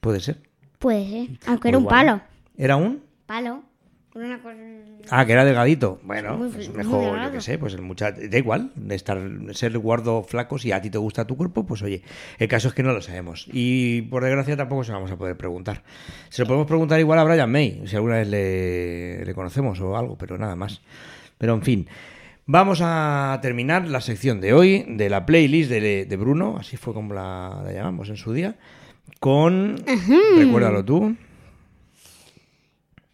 Puede 0.00 0.20
ser. 0.20 0.40
puede 0.78 1.08
ser, 1.26 1.38
aunque 1.48 1.66
O 1.66 1.70
era 1.70 1.78
un 1.78 1.86
palo. 1.88 2.20
¿Era 2.56 2.76
un? 2.76 3.02
Palo. 3.26 3.64
Una 4.12 4.42
cosa... 4.42 4.56
Ah, 5.10 5.24
que 5.24 5.32
era 5.32 5.44
delgadito. 5.44 6.00
Bueno, 6.02 6.36
Muy- 6.36 6.48
pues 6.50 6.68
mejor, 6.74 7.22
yo 7.22 7.30
qué 7.30 7.40
sé, 7.40 7.58
pues 7.58 7.74
el 7.74 7.82
muchacho. 7.82 8.20
Da 8.28 8.38
igual, 8.38 8.72
de 8.74 8.96
estar, 8.96 9.20
ser 9.52 9.78
guardo 9.78 10.24
flaco, 10.24 10.58
si 10.58 10.72
a 10.72 10.80
ti 10.82 10.90
te 10.90 10.98
gusta 10.98 11.26
tu 11.26 11.36
cuerpo, 11.36 11.64
pues 11.64 11.80
oye, 11.82 12.02
el 12.38 12.48
caso 12.48 12.68
es 12.68 12.74
que 12.74 12.82
no 12.82 12.92
lo 12.92 13.00
sabemos. 13.02 13.46
Y 13.52 14.02
por 14.02 14.24
desgracia 14.24 14.56
tampoco 14.56 14.82
se 14.82 14.90
lo 14.90 14.98
vamos 14.98 15.12
a 15.12 15.16
poder 15.16 15.36
preguntar. 15.36 15.84
Se 16.28 16.42
lo 16.42 16.46
podemos 16.48 16.66
preguntar 16.66 16.98
igual 16.98 17.20
a 17.20 17.24
Brian 17.24 17.50
May, 17.52 17.82
si 17.86 17.94
alguna 17.94 18.16
vez 18.16 18.28
le, 18.28 19.24
le 19.24 19.34
conocemos 19.34 19.80
o 19.80 19.96
algo, 19.96 20.18
pero 20.18 20.36
nada 20.38 20.56
más. 20.56 20.80
Pero 21.38 21.54
en 21.54 21.62
fin. 21.62 21.88
Vamos 22.46 22.80
a 22.82 23.38
terminar 23.42 23.86
la 23.86 24.00
sección 24.00 24.40
de 24.40 24.52
hoy 24.52 24.84
de 24.88 25.08
la 25.08 25.24
playlist 25.24 25.70
de, 25.70 26.04
de 26.04 26.16
Bruno, 26.16 26.56
así 26.58 26.76
fue 26.76 26.92
como 26.92 27.14
la, 27.14 27.60
la 27.64 27.70
llamamos 27.72 28.08
en 28.08 28.16
su 28.16 28.32
día, 28.32 28.56
con... 29.20 29.76
Recuérdalo 30.36 30.84
tú. 30.84 31.14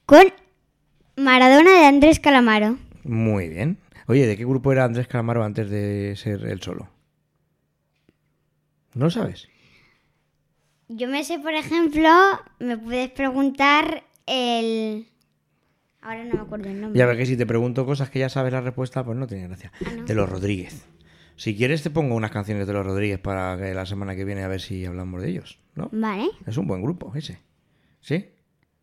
Con 0.06 0.22
Maradona 1.16 1.80
de 1.80 1.86
Andrés 1.86 2.20
Calamaro. 2.20 2.78
Muy 3.04 3.48
bien. 3.48 3.78
Oye, 4.06 4.26
¿de 4.26 4.36
qué 4.36 4.44
grupo 4.44 4.72
era 4.72 4.84
Andrés 4.84 5.08
Calamaro 5.08 5.42
antes 5.44 5.70
de 5.70 6.14
ser 6.16 6.44
él 6.46 6.60
solo? 6.62 6.88
¿No 8.94 9.06
lo 9.06 9.10
sabes? 9.10 9.48
Yo 10.88 11.08
me 11.08 11.24
sé, 11.24 11.38
por 11.38 11.54
ejemplo, 11.54 12.08
me 12.60 12.78
puedes 12.78 13.10
preguntar 13.10 14.04
el... 14.26 15.08
Ahora 16.00 16.24
no 16.24 16.34
me 16.34 16.40
acuerdo 16.40 16.68
el 16.68 16.80
nombre. 16.80 16.98
Ya 16.98 17.06
ves 17.06 17.16
que 17.16 17.26
si 17.26 17.36
te 17.36 17.46
pregunto 17.46 17.84
cosas 17.84 18.10
que 18.10 18.20
ya 18.20 18.28
sabes 18.28 18.52
la 18.52 18.60
respuesta, 18.60 19.04
pues 19.04 19.18
no 19.18 19.26
tiene 19.26 19.48
gracia. 19.48 19.72
Ah, 19.84 19.90
no. 19.96 20.04
De 20.04 20.14
los 20.14 20.28
Rodríguez. 20.28 20.86
Si 21.34 21.56
quieres 21.56 21.82
te 21.82 21.90
pongo 21.90 22.14
unas 22.14 22.30
canciones 22.30 22.66
de 22.66 22.72
los 22.72 22.86
Rodríguez 22.86 23.18
para 23.18 23.58
que 23.58 23.74
la 23.74 23.84
semana 23.86 24.14
que 24.14 24.24
viene 24.24 24.42
a 24.44 24.48
ver 24.48 24.60
si 24.60 24.86
hablamos 24.86 25.20
de 25.20 25.30
ellos, 25.30 25.58
¿no? 25.74 25.88
Vale, 25.92 26.30
Es 26.46 26.56
un 26.56 26.66
buen 26.66 26.80
grupo 26.82 27.12
ese. 27.16 27.38
¿Sí? 28.00 28.26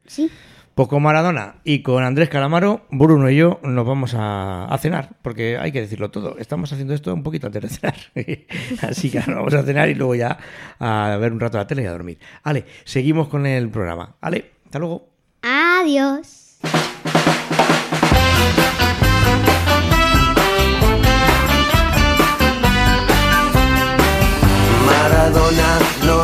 sí. 0.06 0.30
Pues 0.76 0.88
con 0.88 1.04
Maradona 1.04 1.58
y 1.64 1.84
con 1.84 2.04
Andrés 2.04 2.30
Calamaro, 2.30 2.82
Bruno 2.90 3.30
y 3.30 3.36
yo 3.36 3.60
nos 3.62 3.86
vamos 3.86 4.16
a, 4.16 4.66
a 4.66 4.78
cenar, 4.80 5.10
porque 5.22 5.56
hay 5.60 5.72
que 5.72 5.82
decirlo 5.82 6.10
todo. 6.10 6.36
Estamos 6.40 6.74
haciendo 6.74 6.96
esto 6.96 7.14
un 7.14 7.22
poquito 7.22 7.46
antes 7.46 7.62
de 7.62 7.70
cenar. 7.70 7.96
Así 8.90 9.12
que 9.12 9.20
ahora 9.20 9.36
vamos 9.36 9.54
a 9.54 9.62
cenar 9.62 9.90
y 9.90 9.94
luego 9.94 10.16
ya 10.16 10.36
a 10.80 11.16
ver 11.20 11.32
un 11.32 11.40
rato 11.40 11.60
la 11.60 11.68
tele 11.68 11.84
y 11.84 11.86
a 11.86 11.92
dormir. 11.92 12.18
Vale, 12.44 12.66
seguimos 12.86 13.28
con 13.28 13.46
el 13.46 13.70
programa. 13.70 14.16
Vale, 14.20 14.54
hasta 14.66 14.80
luego. 14.80 15.10
Adiós. 15.44 16.58
Maradona 24.88 25.83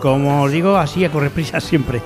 Como 0.00 0.42
os 0.42 0.50
digo, 0.50 0.76
así 0.76 1.04
a 1.04 1.10
correr 1.10 1.30
prisa 1.30 1.60
siempre. 1.60 2.00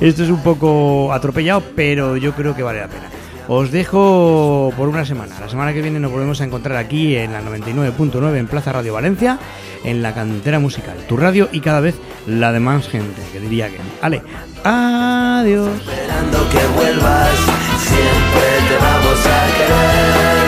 Esto 0.00 0.24
es 0.24 0.30
un 0.30 0.42
poco 0.42 1.12
atropellado, 1.12 1.62
pero 1.74 2.16
yo 2.16 2.32
creo 2.32 2.54
que 2.54 2.62
vale 2.62 2.80
la 2.80 2.88
pena. 2.88 3.08
Os 3.48 3.70
dejo 3.70 4.72
por 4.76 4.88
una 4.88 5.04
semana. 5.04 5.38
La 5.40 5.48
semana 5.48 5.72
que 5.72 5.80
viene 5.80 6.00
nos 6.00 6.10
volvemos 6.10 6.40
a 6.40 6.44
encontrar 6.44 6.76
aquí 6.78 7.16
en 7.16 7.32
la 7.32 7.42
99.9 7.42 8.36
en 8.36 8.48
Plaza 8.48 8.72
Radio 8.72 8.94
Valencia, 8.94 9.38
en 9.84 10.02
la 10.02 10.12
cantera 10.14 10.58
musical, 10.58 10.96
tu 11.08 11.16
radio 11.16 11.48
y 11.52 11.60
cada 11.60 11.78
vez 11.78 11.94
la 12.26 12.50
de 12.52 12.58
más 12.58 12.88
gente, 12.88 13.22
que 13.32 13.38
diría 13.38 13.68
que. 13.68 13.78
Vale, 14.02 14.22
adiós. 14.64 15.68
esperando 15.78 16.38
que 16.50 16.66
vuelvas, 16.74 17.30
siempre 17.78 18.68
te 18.68 18.76
vamos 18.84 19.26
a 19.26 19.56
querer. 19.56 20.45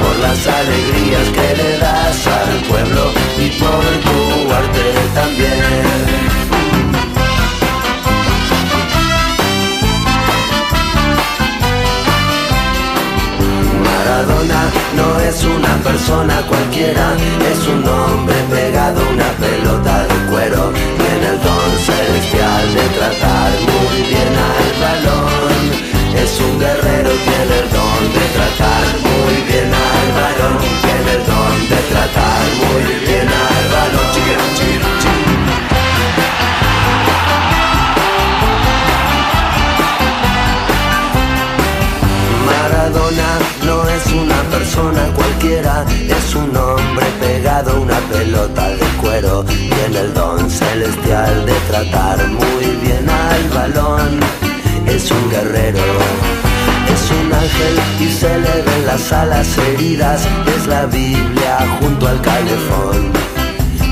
Por 0.00 0.16
las 0.20 0.46
alegrías 0.46 1.28
que 1.36 1.56
le 1.56 1.78
das 1.78 2.26
al 2.26 2.56
pueblo 2.68 3.12
y 3.38 3.48
por 3.60 3.84
tu 4.04 4.52
arte 4.52 4.86
también. 5.14 6.30
Maradona 13.84 14.62
no 14.96 15.20
es 15.20 15.44
una 15.44 15.74
persona 15.84 16.34
cualquiera, 16.48 17.14
es 17.52 17.66
un 17.66 17.86
hombre 17.86 18.36
pegado 18.50 19.00
a 19.00 19.08
una 19.12 19.30
pelota 19.44 20.06
de 20.08 20.16
cuero. 20.30 20.72
Tiene 20.72 21.26
el 21.34 21.38
don 21.42 21.70
celestial 21.88 22.74
de 22.74 22.86
tratar 22.98 23.50
muy 23.70 23.96
bien 24.08 24.32
al 24.48 24.70
balón. 24.84 25.62
Es 26.22 26.40
un 26.40 26.58
guerrero, 26.58 27.10
tiene 27.28 27.54
el 27.62 27.68
don 27.70 28.02
de 28.16 28.24
tratar 28.36 28.84
muy 29.02 29.34
bien 29.42 29.49
varón 30.20 30.58
tiene 30.84 31.12
el 31.16 31.26
don 31.26 31.56
de 31.72 31.80
tratar 31.92 32.42
muy 32.60 32.84
bien 33.06 33.28
al 33.28 33.64
balón. 33.74 34.06
Chiquero, 34.12 34.46
chiquero, 34.56 34.88
chiquero. 35.02 35.30
Maradona 42.46 43.30
no 43.66 43.88
es 43.88 44.06
una 44.12 44.40
persona 44.54 45.02
cualquiera, 45.14 45.84
es 46.18 46.34
un 46.34 46.56
hombre 46.56 47.06
pegado 47.20 47.70
a 47.72 47.80
una 47.80 47.98
pelota 48.12 48.68
de 48.68 48.86
cuero. 49.00 49.44
Tiene 49.44 50.00
el 50.00 50.14
don 50.14 50.50
celestial 50.50 51.46
de 51.46 51.54
tratar 51.70 52.18
muy 52.28 52.66
bien 52.82 53.08
al 53.08 53.44
balón. 53.56 54.20
Es 54.86 55.10
un 55.10 55.30
guerrero 55.30 56.49
es 56.92 57.10
un 57.10 57.32
ángel 57.32 57.74
y 58.00 58.08
se 58.12 58.38
le 58.38 58.62
ven 58.62 58.86
las 58.86 59.12
alas 59.12 59.58
heridas. 59.58 60.26
Es 60.56 60.66
la 60.66 60.86
Biblia 60.86 61.58
junto 61.78 62.08
al 62.08 62.20
calefón. 62.20 63.12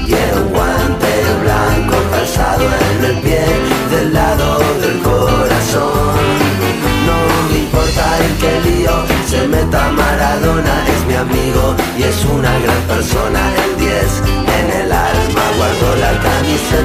Y 0.07 0.13
el 0.15 0.45
guante 0.45 1.13
blanco 1.43 1.97
calzado 2.11 2.65
en 2.65 3.05
el 3.05 3.17
pie 3.21 3.45
del 3.91 4.13
lado 4.13 4.59
del 4.81 4.99
corazón. 5.01 6.17
No 7.09 7.19
me 7.51 7.59
importa 7.59 8.05
el 8.25 8.33
que 8.41 8.71
lío 8.71 9.19
se 9.27 9.47
meta 9.47 9.91
Maradona, 9.91 10.77
es 10.95 11.07
mi 11.07 11.15
amigo 11.15 11.77
y 11.99 12.03
es 12.05 12.25
una 12.25 12.59
gran 12.59 12.83
persona. 12.93 13.41
El 13.65 13.77
10 13.79 14.23
en 14.59 14.81
el 14.81 14.93
alma 14.93 15.45
guardó 15.59 15.97
la 15.97 16.13
camisa 16.27 16.78